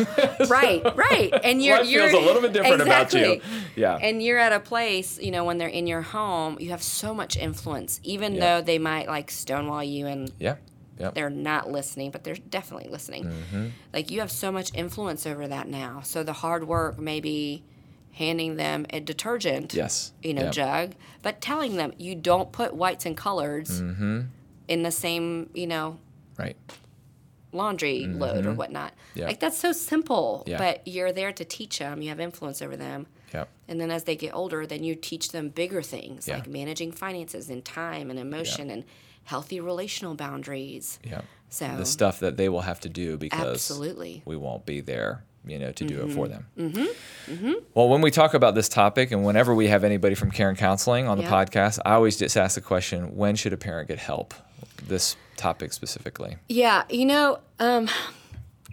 right, 0.48 0.82
right. 0.96 1.30
And 1.44 1.62
you're 1.62 1.78
Life 1.78 1.88
you're 1.88 2.08
feels 2.08 2.22
a 2.22 2.26
little 2.26 2.42
bit 2.42 2.52
different 2.52 2.82
about 2.82 3.12
you. 3.14 3.40
Yeah. 3.76 3.96
And 3.96 4.22
you're 4.22 4.38
at 4.38 4.52
a 4.52 4.60
place, 4.60 5.18
you 5.18 5.30
know, 5.30 5.44
when 5.44 5.58
they're 5.58 5.68
in 5.68 5.86
your 5.86 6.02
home, 6.02 6.58
you 6.60 6.70
have 6.70 6.82
so 6.82 7.14
much 7.14 7.36
influence, 7.36 8.00
even 8.02 8.34
Yeah. 8.34 8.40
though 8.58 8.64
they 8.64 8.78
might 8.78 9.08
like 9.08 9.30
stonewall 9.30 9.82
you 9.82 10.06
and 10.06 10.30
yeah, 10.38 10.56
yeah, 10.98 11.10
they're 11.12 11.30
not 11.30 11.70
listening, 11.70 12.10
but 12.10 12.24
they're 12.24 12.34
definitely 12.36 12.90
listening. 12.90 13.24
Mm-hmm. 13.24 13.66
Like 13.94 14.10
you 14.10 14.20
have 14.20 14.30
so 14.30 14.52
much 14.52 14.72
influence 14.74 15.26
over 15.26 15.48
that 15.48 15.68
now. 15.68 16.02
So 16.04 16.22
the 16.22 16.34
hard 16.34 16.66
work 16.68 16.98
may 16.98 17.20
be 17.20 17.62
handing 18.12 18.56
them 18.56 18.86
a 18.90 19.00
detergent, 19.00 19.72
yes, 19.74 20.12
you 20.22 20.34
know, 20.34 20.44
yeah. 20.44 20.50
jug, 20.50 20.92
but 21.22 21.40
telling 21.40 21.76
them 21.76 21.92
you 21.98 22.14
don't 22.14 22.52
put 22.52 22.74
whites 22.74 23.06
and 23.06 23.16
colors 23.16 23.80
Mm-hmm. 23.80 24.20
in 24.68 24.82
the 24.82 24.90
same, 24.90 25.50
you 25.54 25.66
know, 25.66 25.98
right, 26.38 26.56
laundry 27.52 28.06
load 28.06 28.46
or 28.46 28.52
whatnot. 28.52 28.92
Yeah. 29.14 29.26
Like 29.26 29.40
that's 29.40 29.58
so 29.58 29.72
simple, 29.72 30.44
Yeah. 30.46 30.58
but 30.58 30.86
you're 30.86 31.12
there 31.12 31.32
to 31.32 31.44
teach 31.44 31.78
them. 31.78 32.00
You 32.02 32.10
have 32.10 32.20
influence 32.20 32.62
over 32.62 32.76
them. 32.76 33.06
yeah, 33.34 33.44
And 33.68 33.80
then 33.80 33.90
as 33.90 34.04
they 34.04 34.16
get 34.16 34.34
older, 34.34 34.66
then 34.66 34.84
you 34.84 34.94
teach 34.94 35.30
them 35.30 35.48
bigger 35.48 35.82
things 35.82 36.28
Yeah. 36.28 36.34
like 36.36 36.46
managing 36.48 36.92
finances 36.92 37.48
and 37.50 37.64
time 37.64 38.10
and 38.10 38.18
emotion 38.18 38.70
and 38.70 38.84
healthy 39.24 39.60
relational 39.60 40.14
boundaries. 40.14 40.98
yeah. 41.04 41.22
So 41.48 41.66
The 41.76 41.86
stuff 41.86 42.20
that 42.20 42.36
they 42.36 42.48
will 42.48 42.60
have 42.60 42.78
to 42.80 42.88
do 42.88 43.16
because 43.16 43.40
absolutely. 43.54 44.22
we 44.24 44.36
won't 44.36 44.64
be 44.66 44.80
there, 44.80 45.24
you 45.46 45.58
know, 45.58 45.72
to 45.72 45.84
do 45.84 46.02
it 46.02 46.12
for 46.12 46.28
them. 46.28 46.46
Mm-hmm. 46.58 47.52
Well, 47.74 47.88
when 47.88 48.00
we 48.00 48.10
talk 48.10 48.34
about 48.34 48.54
this 48.54 48.68
topic, 48.68 49.10
and 49.12 49.24
whenever 49.24 49.54
we 49.54 49.68
have 49.68 49.84
anybody 49.84 50.14
from 50.14 50.30
Care 50.30 50.48
and 50.48 50.58
Counseling 50.58 51.06
on 51.08 51.16
the 51.18 51.24
Yeah. 51.24 51.30
podcast, 51.30 51.78
I 51.84 51.92
always 51.94 52.16
just 52.16 52.36
ask 52.36 52.54
the 52.56 52.60
question: 52.60 53.16
When 53.16 53.36
should 53.36 53.52
a 53.52 53.56
parent 53.56 53.88
get 53.88 53.98
help? 53.98 54.34
This 54.86 55.16
topic 55.36 55.72
specifically. 55.72 56.36
Yeah, 56.48 56.84
you 56.90 57.06
know, 57.06 57.38
um, 57.58 57.88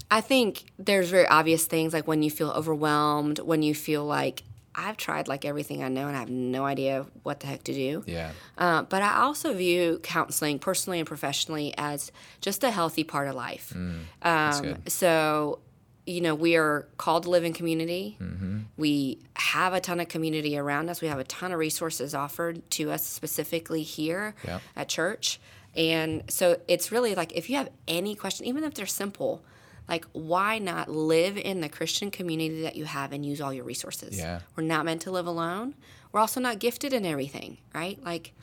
I 0.09 0.21
think 0.21 0.63
there's 0.79 1.09
very 1.09 1.27
obvious 1.27 1.65
things 1.65 1.93
like 1.93 2.07
when 2.07 2.23
you 2.23 2.31
feel 2.31 2.49
overwhelmed, 2.51 3.39
when 3.39 3.61
you 3.61 3.75
feel 3.75 4.05
like 4.05 4.43
I've 4.79 4.97
tried 4.97 5.27
like 5.27 5.43
everything 5.45 5.83
I 5.83 5.87
know 5.89 6.07
and 6.07 6.15
I 6.15 6.19
have 6.19 6.29
no 6.29 6.65
idea 6.65 7.05
what 7.23 7.39
the 7.39 7.47
heck 7.47 7.63
to 7.63 7.73
do. 7.73 8.03
Yeah, 8.05 8.31
Uh, 8.57 8.83
but 8.83 9.01
I 9.01 9.21
also 9.21 9.53
view 9.53 9.99
counseling 10.03 10.59
personally 10.59 10.99
and 10.99 11.07
professionally 11.07 11.73
as 11.77 12.11
just 12.41 12.63
a 12.63 12.69
healthy 12.71 13.03
part 13.03 13.27
of 13.27 13.35
life. 13.35 13.73
that's 14.21 14.57
Um, 14.59 14.63
good. 14.65 14.91
so, 14.91 15.59
you 16.07 16.21
know, 16.21 16.33
we 16.33 16.55
are 16.55 16.87
called 16.97 17.23
to 17.23 17.29
live 17.29 17.43
in 17.43 17.53
community. 17.53 18.17
Mm-hmm. 18.21 18.59
We 18.77 19.19
have 19.35 19.73
a 19.73 19.81
ton 19.81 19.99
of 19.99 20.07
community 20.07 20.57
around 20.57 20.89
us. 20.89 21.01
We 21.01 21.07
have 21.09 21.19
a 21.19 21.23
ton 21.25 21.51
of 21.51 21.59
resources 21.59 22.15
offered 22.15 22.67
to 22.71 22.91
us 22.91 23.05
specifically 23.05 23.83
here 23.83 24.33
Yeah. 24.45 24.59
at 24.75 24.87
church. 24.87 25.39
And 25.75 26.23
so 26.29 26.59
it's 26.67 26.91
really 26.91 27.13
like 27.13 27.33
if 27.33 27.49
you 27.49 27.57
have 27.57 27.69
any 27.87 28.15
question, 28.15 28.45
even 28.47 28.63
if 28.63 28.73
they're 28.73 28.85
simple, 28.85 29.43
like 29.87 30.05
why 30.13 30.57
not 30.59 30.89
live 30.89 31.37
in 31.37 31.61
the 31.61 31.69
Christian 31.69 32.09
community 32.09 32.61
that 32.61 32.75
you 32.75 32.85
have 32.85 33.11
and 33.11 33.25
use 33.25 33.41
all 33.41 33.53
your 33.53 33.65
resources? 33.65 34.17
Yeah. 34.17 34.39
We're 34.55 34.63
not 34.63 34.85
meant 34.85 35.01
to 35.03 35.11
live 35.11 35.27
alone. 35.27 35.75
We're 36.11 36.21
also 36.21 36.39
not 36.39 36.59
gifted 36.59 36.93
in 36.93 37.05
everything, 37.05 37.57
right? 37.75 38.01
Like 38.03 38.33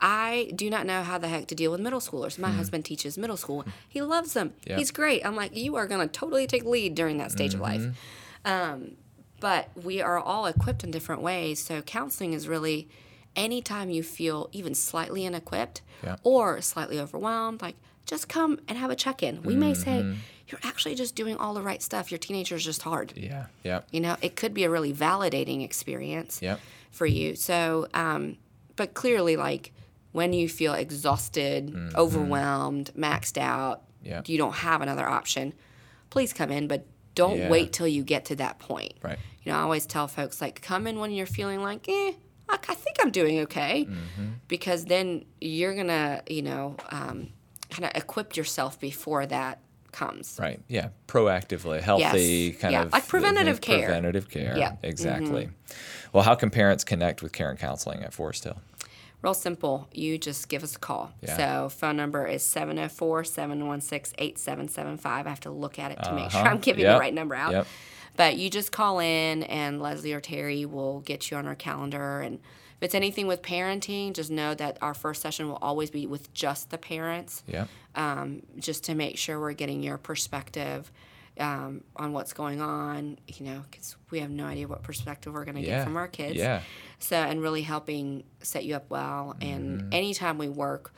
I 0.00 0.50
do 0.54 0.68
not 0.68 0.86
know 0.86 1.02
how 1.02 1.18
the 1.18 1.28
heck 1.28 1.46
to 1.48 1.54
deal 1.54 1.70
with 1.70 1.80
middle 1.80 2.00
schoolers. 2.00 2.38
My 2.38 2.50
husband 2.50 2.84
teaches 2.84 3.16
middle 3.16 3.36
school. 3.36 3.64
He 3.88 4.02
loves 4.02 4.32
them. 4.34 4.50
Mm-hmm. 4.50 4.70
Yeah. 4.70 4.76
He's 4.76 4.90
great. 4.90 5.24
I'm 5.24 5.36
like, 5.36 5.56
you 5.56 5.76
are 5.76 5.86
going 5.86 6.06
to 6.06 6.12
totally 6.12 6.46
take 6.46 6.64
lead 6.64 6.94
during 6.94 7.18
that 7.18 7.30
stage 7.32 7.54
of 7.54 7.60
life. 7.60 7.80
Mm-hmm. 7.80 8.52
Um, 8.52 8.90
but 9.40 9.68
we 9.82 10.00
are 10.02 10.18
all 10.18 10.46
equipped 10.46 10.84
in 10.84 10.90
different 10.90 11.22
ways. 11.22 11.62
So 11.62 11.80
counseling 11.82 12.32
is 12.32 12.48
really 12.48 12.88
anytime 13.36 13.90
you 13.90 14.02
feel 14.02 14.48
even 14.52 14.74
slightly 14.74 15.22
inequipped 15.22 15.80
Yeah. 16.02 16.16
or 16.22 16.60
slightly 16.60 16.98
overwhelmed, 17.00 17.62
like 17.62 17.76
just 18.06 18.28
come 18.28 18.60
and 18.68 18.76
have 18.78 18.90
a 18.90 18.96
check 18.96 19.22
in. 19.22 19.42
We 19.42 19.56
may 19.56 19.74
say, 19.74 20.02
Mm-hmm. 20.02 20.18
You're 20.48 20.60
actually 20.62 20.94
just 20.94 21.14
doing 21.14 21.38
all 21.38 21.54
the 21.54 21.62
right 21.62 21.80
stuff. 21.82 22.10
Your 22.12 22.18
teenager 22.18 22.54
is 22.56 22.62
just 22.64 22.82
hard. 22.82 23.14
Yeah. 23.16 23.46
Yep. 23.62 23.88
You 23.92 24.00
know, 24.02 24.16
it 24.20 24.36
could 24.36 24.52
be 24.52 24.64
a 24.64 24.70
really 24.70 24.92
validating 24.92 25.64
experience 25.64 26.42
Yep. 26.42 26.60
for 26.90 27.06
you. 27.06 27.34
So, 27.34 27.86
um, 27.94 28.36
but 28.76 28.92
clearly, 28.92 29.36
like 29.38 29.72
when 30.14 30.32
you 30.32 30.48
feel 30.48 30.74
exhausted, 30.74 31.66
Mm-hmm. 31.66 31.96
overwhelmed, 31.96 32.90
maxed 32.96 33.36
out, 33.36 33.82
Yep. 34.04 34.28
you 34.28 34.38
don't 34.38 34.54
have 34.54 34.80
another 34.80 35.06
option, 35.08 35.52
please 36.10 36.32
come 36.32 36.50
in, 36.50 36.68
but 36.68 36.86
don't 37.14 37.36
Yeah. 37.38 37.48
wait 37.50 37.72
till 37.72 37.88
you 37.88 38.02
get 38.04 38.24
to 38.26 38.36
that 38.36 38.58
point. 38.58 38.94
Right. 39.02 39.18
You 39.42 39.50
know, 39.52 39.58
I 39.58 39.62
always 39.62 39.86
tell 39.86 40.06
folks, 40.08 40.40
like, 40.40 40.60
come 40.62 40.86
in 40.86 40.98
when 40.98 41.10
you're 41.10 41.26
feeling 41.26 41.62
like, 41.62 41.88
eh, 41.88 42.12
I, 42.48 42.58
I 42.68 42.74
think 42.74 42.96
I'm 43.00 43.10
doing 43.10 43.40
okay. 43.40 43.86
Mm-hmm. 43.88 44.26
Because 44.48 44.84
then 44.84 45.24
you're 45.40 45.74
going 45.74 45.88
to, 45.88 46.22
you 46.28 46.42
know, 46.42 46.76
um, 46.90 47.30
kind 47.70 47.84
of 47.84 47.90
equip 47.96 48.36
yourself 48.36 48.78
before 48.78 49.26
that 49.26 49.58
comes. 49.92 50.36
Right. 50.40 50.60
Yeah. 50.68 50.88
Proactively, 51.08 51.80
healthy 51.80 52.02
Yes. 52.52 52.60
kind 52.60 52.72
Yeah, 52.72 52.82
of 52.82 52.92
like 52.92 53.06
preventative 53.08 53.60
care. 53.60 53.84
Preventative 53.86 54.28
care. 54.28 54.56
Yeah. 54.58 54.72
Mm-hmm. 54.72 54.86
Exactly. 54.86 55.48
Well, 56.12 56.22
how 56.24 56.34
can 56.36 56.50
parents 56.50 56.84
connect 56.84 57.22
with 57.22 57.32
care 57.32 57.50
and 57.50 57.58
counseling 57.58 58.02
at 58.04 58.12
Forest 58.12 58.44
Hill? 58.44 58.58
Real 59.24 59.34
simple. 59.34 59.88
You 59.92 60.18
just 60.18 60.48
give 60.50 60.62
us 60.62 60.76
a 60.76 60.78
call. 60.78 61.12
Yeah. 61.22 61.36
So 61.36 61.68
phone 61.70 61.96
number 61.96 62.26
is 62.26 62.42
704-716-8775. 62.42 65.06
I 65.06 65.22
have 65.28 65.40
to 65.40 65.50
look 65.50 65.78
at 65.78 65.92
it 65.92 66.02
to 66.04 66.12
make 66.12 66.30
sure 66.30 66.40
Uh-huh. 66.40 66.50
I'm 66.50 66.58
giving 66.58 66.82
Yep. 66.84 66.96
the 66.96 67.00
right 67.00 67.14
number 67.14 67.34
out. 67.34 67.52
Yep. 67.52 67.66
But 68.16 68.36
you 68.36 68.50
just 68.50 68.70
call 68.70 69.00
in 69.00 69.42
and 69.44 69.80
Leslie 69.82 70.12
or 70.12 70.20
Terry 70.20 70.64
will 70.66 71.00
get 71.00 71.30
you 71.30 71.36
on 71.36 71.46
our 71.46 71.54
calendar. 71.54 72.20
And 72.20 72.34
if 72.76 72.82
it's 72.82 72.94
anything 72.94 73.26
with 73.26 73.42
parenting, 73.42 74.12
just 74.12 74.30
know 74.30 74.54
that 74.54 74.78
our 74.82 74.94
first 74.94 75.22
session 75.22 75.48
will 75.48 75.58
always 75.62 75.90
be 75.90 76.06
with 76.06 76.32
just 76.34 76.70
the 76.70 76.78
parents, 76.78 77.42
Yep. 77.48 77.68
um, 77.96 78.42
just 78.58 78.84
to 78.84 78.94
make 78.94 79.16
sure 79.18 79.40
we're 79.40 79.52
getting 79.54 79.82
your 79.82 79.96
perspective 79.98 80.92
um, 81.38 81.82
on 81.96 82.12
what's 82.12 82.32
going 82.32 82.60
on, 82.60 83.18
you 83.26 83.46
know, 83.46 83.62
because 83.70 83.96
we 84.10 84.20
have 84.20 84.30
no 84.30 84.44
idea 84.46 84.68
what 84.68 84.82
perspective 84.82 85.32
we're 85.34 85.44
going 85.44 85.56
to 85.56 85.60
Yeah. 85.62 85.78
get 85.78 85.84
from 85.84 85.96
our 85.96 86.08
kids. 86.08 86.36
Yeah. 86.36 86.60
So, 86.98 87.16
and 87.16 87.42
really 87.42 87.62
helping 87.62 88.24
set 88.40 88.64
you 88.64 88.76
up 88.76 88.88
well. 88.88 89.34
And 89.40 89.92
anytime 89.92 90.38
we 90.38 90.48
work 90.48 90.92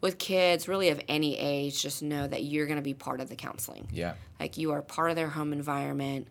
with 0.00 0.18
kids, 0.18 0.66
really 0.66 0.88
of 0.88 1.00
any 1.08 1.38
age, 1.38 1.80
just 1.82 2.02
know 2.02 2.26
that 2.26 2.42
you're 2.42 2.66
going 2.66 2.78
to 2.78 2.82
be 2.82 2.94
part 2.94 3.20
of 3.20 3.28
the 3.28 3.36
counseling. 3.36 3.86
Yeah. 3.92 4.14
Like 4.40 4.56
you 4.56 4.72
are 4.72 4.82
part 4.82 5.10
of 5.10 5.16
their 5.16 5.28
home 5.28 5.52
environment. 5.52 6.28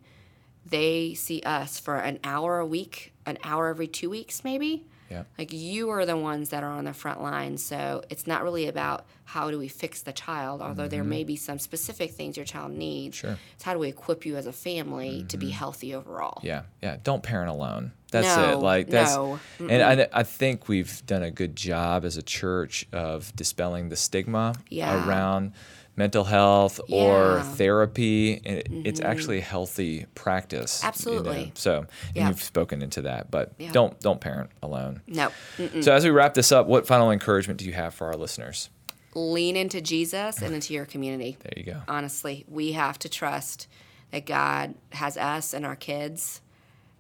They 0.66 1.14
see 1.14 1.42
us 1.42 1.80
for 1.80 1.98
an 1.98 2.20
hour 2.24 2.60
a 2.60 2.66
week, 2.66 3.14
an 3.26 3.38
hour 3.44 3.68
every 3.70 3.88
two 3.88 4.10
weeks, 4.10 4.44
maybe. 4.44 4.86
Yeah. 5.12 5.24
Like 5.38 5.52
you 5.54 5.90
are 5.90 6.06
the 6.06 6.16
ones 6.18 6.50
that 6.50 6.64
are 6.64 6.72
on 6.72 6.86
the 6.86 6.94
front 6.94 7.22
line. 7.22 7.58
So 7.58 8.02
it's 8.10 8.26
not 8.26 8.44
really 8.44 8.68
about 8.68 9.06
how 9.26 9.52
do 9.52 9.60
we 9.60 9.68
fix 9.68 10.02
the 10.02 10.14
child, 10.14 10.62
although 10.62 10.88
there 10.88 11.04
may 11.04 11.24
be 11.24 11.36
some 11.36 11.60
specific 11.60 12.12
things 12.12 12.38
your 12.38 12.46
child 12.46 12.72
needs. 12.72 13.18
Mm-hmm. 13.18 13.28
Sure. 13.28 13.38
It's 13.56 13.64
how 13.64 13.74
do 13.74 13.80
we 13.80 13.90
equip 13.90 14.26
you 14.26 14.38
as 14.38 14.48
a 14.48 14.52
family 14.54 15.26
to 15.30 15.38
be 15.38 15.50
healthy 15.50 15.94
overall. 15.94 16.40
Yeah, 16.44 16.64
yeah. 16.82 16.98
Don't 17.04 17.22
parent 17.22 17.50
alone. 17.50 17.92
That's 18.12 18.28
No, 18.28 18.52
it. 18.52 18.56
Like 18.58 18.90
that's, 18.90 19.16
no. 19.16 19.40
and 19.60 20.02
I, 20.02 20.08
I 20.12 20.24
think 20.24 20.68
we've 20.68 21.06
done 21.06 21.24
a 21.24 21.32
good 21.32 21.56
job 21.56 22.04
as 22.06 22.18
a 22.18 22.22
church 22.24 22.86
of 22.92 23.34
dispelling 23.36 23.90
the 23.90 23.96
stigma 23.96 24.56
Yeah. 24.70 25.08
around 25.08 25.54
mental 25.96 26.24
health 26.24 26.80
or 26.90 27.38
Yeah. 27.38 27.44
Mm-hmm. 27.44 27.54
therapy—it's 27.54 29.00
actually 29.02 29.40
a 29.40 29.42
healthy 29.42 30.06
practice. 30.16 30.82
you 30.82 30.86
know. 30.86 30.88
Absolutely. 30.88 31.52
So 31.56 31.86
Yeah. 32.16 32.28
you've 32.30 32.42
spoken 32.42 32.82
into 32.82 33.02
that, 33.04 33.30
but 33.32 33.54
Yeah. 33.58 33.72
don't 33.72 34.00
don't 34.00 34.22
parent 34.22 34.50
alone. 34.64 35.02
No. 35.08 35.30
Mm-mm. 35.58 35.84
So 35.84 35.94
as 35.94 36.04
we 36.04 36.10
wrap 36.10 36.34
this 36.34 36.52
up, 36.52 36.68
what 36.68 36.88
final 36.88 37.12
encouragement 37.12 37.60
do 37.60 37.66
you 37.66 37.74
have 37.74 37.94
for 37.94 38.08
our 38.08 38.16
listeners? 38.16 38.70
Lean 39.14 39.58
into 39.58 39.82
Jesus 39.82 40.42
and 40.42 40.56
into 40.56 40.74
your 40.74 40.86
community. 40.86 41.38
There 41.42 41.54
you 41.58 41.64
go. 41.74 41.82
honestly. 41.88 42.46
We 42.48 42.72
have 42.72 42.98
to 43.00 43.10
trust 43.10 43.68
that 44.12 44.26
God 44.26 44.74
has 44.94 45.18
us 45.18 45.54
and 45.54 45.66
our 45.66 45.76
kids 45.76 46.40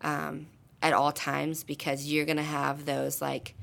um, 0.02 0.48
at 0.82 0.92
all 0.94 1.12
times 1.14 1.64
because 1.64 2.12
you're 2.12 2.26
going 2.26 2.38
to 2.38 2.44
have 2.44 2.86
those 2.86 3.22
like 3.22 3.54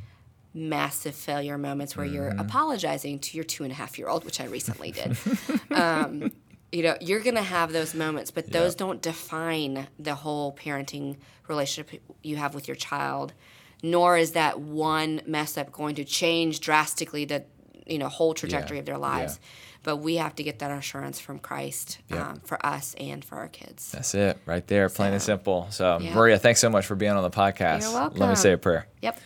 massive 0.59 1.15
failure 1.15 1.57
moments 1.59 1.97
where 1.97 2.07
you're 2.07 2.31
Mm-hmm. 2.31 2.41
apologizing 2.41 3.19
to 3.21 3.37
your 3.37 3.45
two 3.45 3.63
and 3.65 3.73
a 3.73 3.75
half 3.75 3.99
year 3.99 4.09
old, 4.09 4.25
which 4.25 4.41
I 4.41 4.45
recently 4.47 4.91
did. 4.91 5.17
um, 5.71 6.33
you 6.73 6.83
know, 6.83 6.97
you're 7.01 7.21
going 7.21 7.37
to 7.37 7.43
have 7.43 7.73
those 7.73 7.95
moments, 7.95 8.31
but 8.31 8.51
those 8.51 8.75
Yeah. 8.75 8.79
don't 8.79 9.01
define 9.03 9.87
the 9.99 10.15
whole 10.15 10.53
parenting 10.55 11.17
relationship 11.47 12.03
you 12.23 12.37
have 12.37 12.55
with 12.55 12.69
your 12.69 12.75
child. 12.75 13.33
Nor 13.83 14.17
is 14.19 14.33
that 14.33 14.59
one 14.61 15.23
mess 15.27 15.57
up 15.57 15.71
going 15.73 15.95
to 15.95 16.05
change 16.05 16.61
drastically 16.61 17.25
the 17.25 17.45
you 17.87 17.97
know 17.99 18.09
whole 18.09 18.35
trajectory 18.35 18.79
of 18.81 18.85
their 18.87 18.99
lives. 18.99 19.39
Yeah. 19.41 19.49
But 19.85 19.97
we 19.99 20.17
have 20.17 20.35
to 20.35 20.43
get 20.43 20.59
that 20.59 20.71
assurance 20.73 21.21
from 21.21 21.39
Christ 21.39 21.99
Yeah. 22.11 22.31
um, 22.31 22.41
for 22.45 22.59
us 22.67 22.95
and 22.99 23.25
for 23.25 23.37
our 23.37 23.47
kids. 23.49 23.93
That's 23.93 24.13
it, 24.15 24.37
right 24.45 24.67
there, 24.67 24.89
plain 24.89 25.13
and 25.13 25.23
simple. 25.23 25.69
So, 25.71 25.99
yeah. 26.01 26.13
Maria, 26.15 26.39
thanks 26.39 26.61
so 26.61 26.69
much 26.69 26.85
for 26.87 26.97
being 26.97 27.13
on 27.13 27.23
the 27.23 27.31
podcast. 27.31 27.83
You're 27.83 28.11
Let 28.11 28.29
me 28.29 28.35
say 28.35 28.53
a 28.53 28.59
prayer. 28.59 28.89
Yep. 29.01 29.19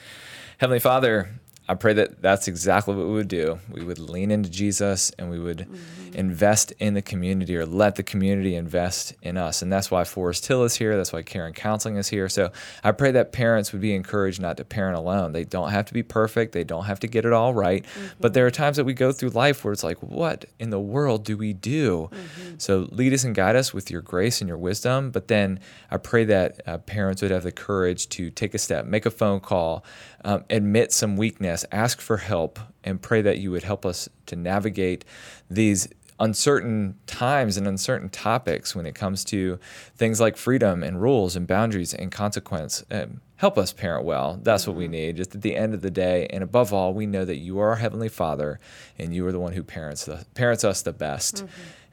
Heavenly 0.62 0.78
Father, 0.78 1.28
I 1.72 1.74
pray 1.74 1.94
that 1.94 2.20
that's 2.20 2.48
exactly 2.48 2.94
what 2.94 3.06
we 3.06 3.14
would 3.14 3.28
do. 3.28 3.58
We 3.70 3.82
would 3.82 3.98
lean 3.98 4.30
into 4.30 4.50
Jesus 4.50 5.10
and 5.18 5.30
we 5.30 5.38
would 5.38 5.66
Mm-hmm. 6.12 6.18
invest 6.18 6.72
in 6.78 6.92
the 6.92 7.00
community 7.00 7.56
or 7.56 7.64
let 7.64 7.94
the 7.94 8.02
community 8.02 8.54
invest 8.54 9.14
in 9.22 9.38
us. 9.38 9.62
And 9.62 9.72
that's 9.72 9.90
why 9.90 10.04
Forest 10.04 10.46
Hill 10.46 10.64
is 10.64 10.76
here. 10.76 10.94
That's 10.96 11.12
why 11.12 11.22
Care 11.22 11.46
and 11.46 11.54
Counseling 11.54 11.96
is 11.96 12.08
here. 12.08 12.28
So 12.28 12.50
I 12.84 12.92
pray 12.92 13.12
that 13.12 13.32
parents 13.32 13.72
would 13.72 13.80
be 13.80 13.94
encouraged 13.94 14.38
not 14.40 14.58
to 14.58 14.64
parent 14.64 14.96
alone. 14.96 15.32
They 15.32 15.44
don't 15.44 15.70
have 15.70 15.86
to 15.86 15.94
be 15.94 16.02
perfect, 16.02 16.52
they 16.52 16.64
don't 16.64 16.84
have 16.84 17.00
to 17.00 17.06
get 17.06 17.24
it 17.24 17.32
all 17.32 17.54
right. 17.54 17.84
But 18.20 18.34
there 18.34 18.44
are 18.46 18.50
times 18.50 18.76
that 18.76 18.84
we 18.84 18.92
go 18.92 19.10
through 19.12 19.30
life 19.30 19.64
where 19.64 19.72
it's 19.72 19.84
like, 19.84 20.02
what 20.02 20.44
in 20.58 20.68
the 20.68 20.80
world 20.80 21.24
do 21.24 21.38
we 21.38 21.54
do? 21.54 22.10
So 22.58 22.88
lead 22.90 23.14
us 23.14 23.24
and 23.24 23.34
guide 23.34 23.56
us 23.56 23.72
with 23.72 23.90
your 23.90 24.02
grace 24.02 24.42
and 24.42 24.48
your 24.48 24.58
wisdom. 24.58 25.10
But 25.10 25.28
then 25.28 25.60
I 25.90 25.96
pray 25.96 26.24
that 26.26 26.60
uh, 26.66 26.78
parents 26.78 27.22
would 27.22 27.30
have 27.30 27.44
the 27.44 27.52
courage 27.52 28.08
to 28.10 28.28
take 28.30 28.52
a 28.52 28.58
step, 28.58 28.84
make 28.84 29.06
a 29.06 29.10
phone 29.10 29.40
call, 29.40 29.84
um, 30.24 30.44
admit 30.50 30.92
some 30.92 31.16
weakness, 31.16 31.61
ask 31.70 32.00
for 32.00 32.16
help, 32.16 32.58
and 32.82 33.00
pray 33.00 33.22
that 33.22 33.38
you 33.38 33.50
would 33.50 33.62
help 33.62 33.86
us 33.86 34.08
to 34.26 34.36
navigate 34.36 35.04
these 35.50 35.88
uncertain 36.18 36.96
times 37.06 37.56
and 37.56 37.66
uncertain 37.66 38.08
topics 38.08 38.76
when 38.76 38.86
it 38.86 38.94
comes 38.94 39.24
to 39.24 39.58
things 39.96 40.20
like 40.20 40.36
freedom 40.36 40.82
and 40.82 41.02
rules 41.02 41.34
and 41.36 41.46
boundaries 41.46 41.92
and 41.92 42.12
consequence. 42.12 42.84
Um, 42.90 43.20
help 43.36 43.58
us 43.58 43.72
parent 43.72 44.04
well. 44.04 44.38
That's 44.40 44.66
what 44.66 44.76
we 44.76 44.86
need. 44.86 45.16
Just 45.16 45.34
at 45.34 45.42
the 45.42 45.56
end 45.56 45.74
of 45.74 45.82
the 45.82 45.90
day, 45.90 46.28
and 46.30 46.44
above 46.44 46.72
all, 46.72 46.94
we 46.94 47.06
know 47.06 47.24
that 47.24 47.38
you 47.38 47.58
are 47.58 47.70
our 47.70 47.76
heavenly 47.76 48.08
Father, 48.08 48.60
and 48.98 49.12
you 49.12 49.26
are 49.26 49.32
the 49.32 49.40
one 49.40 49.52
who 49.52 49.64
parents 49.64 50.04
the, 50.04 50.24
parents 50.34 50.62
us 50.62 50.82
the 50.82 50.92
best. 50.92 51.44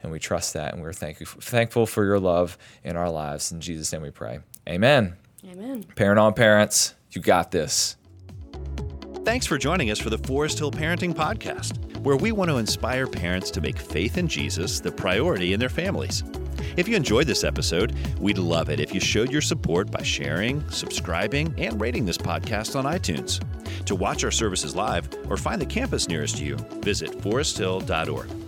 And 0.02 0.12
we 0.12 0.18
trust 0.18 0.54
that, 0.54 0.74
and 0.74 0.82
we're 0.82 0.92
thankful 0.92 1.40
thankful 1.40 1.86
for 1.86 2.04
your 2.04 2.20
love 2.20 2.56
in 2.84 2.96
our 2.96 3.10
lives. 3.10 3.52
In 3.52 3.60
Jesus' 3.60 3.92
name, 3.92 4.02
we 4.02 4.10
pray. 4.10 4.38
Amen. 4.68 5.16
Amen. 5.44 5.82
Parent 5.96 6.18
on 6.18 6.34
parents, 6.34 6.94
you 7.10 7.20
got 7.20 7.50
this. 7.50 7.96
Thanks 9.24 9.46
for 9.46 9.58
joining 9.58 9.90
us 9.90 9.98
for 9.98 10.08
the 10.08 10.18
Forest 10.18 10.58
Hill 10.58 10.70
Parenting 10.70 11.14
Podcast, 11.14 11.98
where 11.98 12.16
we 12.16 12.32
want 12.32 12.50
to 12.50 12.56
inspire 12.56 13.06
parents 13.06 13.50
to 13.50 13.60
make 13.60 13.78
faith 13.78 14.16
in 14.16 14.26
Jesus 14.26 14.80
the 14.80 14.90
priority 14.90 15.52
in 15.52 15.60
their 15.60 15.68
families. 15.68 16.24
If 16.78 16.88
you 16.88 16.96
enjoyed 16.96 17.26
this 17.26 17.44
episode, 17.44 17.94
we'd 18.18 18.38
love 18.38 18.70
it 18.70 18.80
if 18.80 18.94
you 18.94 19.00
showed 19.00 19.30
your 19.30 19.42
support 19.42 19.90
by 19.90 20.02
sharing, 20.02 20.66
subscribing, 20.70 21.54
and 21.58 21.78
rating 21.78 22.06
this 22.06 22.18
podcast 22.18 22.76
on 22.76 22.86
iTunes. 22.86 23.40
To 23.84 23.94
watch 23.94 24.24
our 24.24 24.30
services 24.30 24.74
live 24.74 25.08
or 25.28 25.36
find 25.36 25.60
the 25.60 25.66
campus 25.66 26.08
nearest 26.08 26.40
you, 26.40 26.56
visit 26.80 27.10
foresthill.org. 27.10 28.39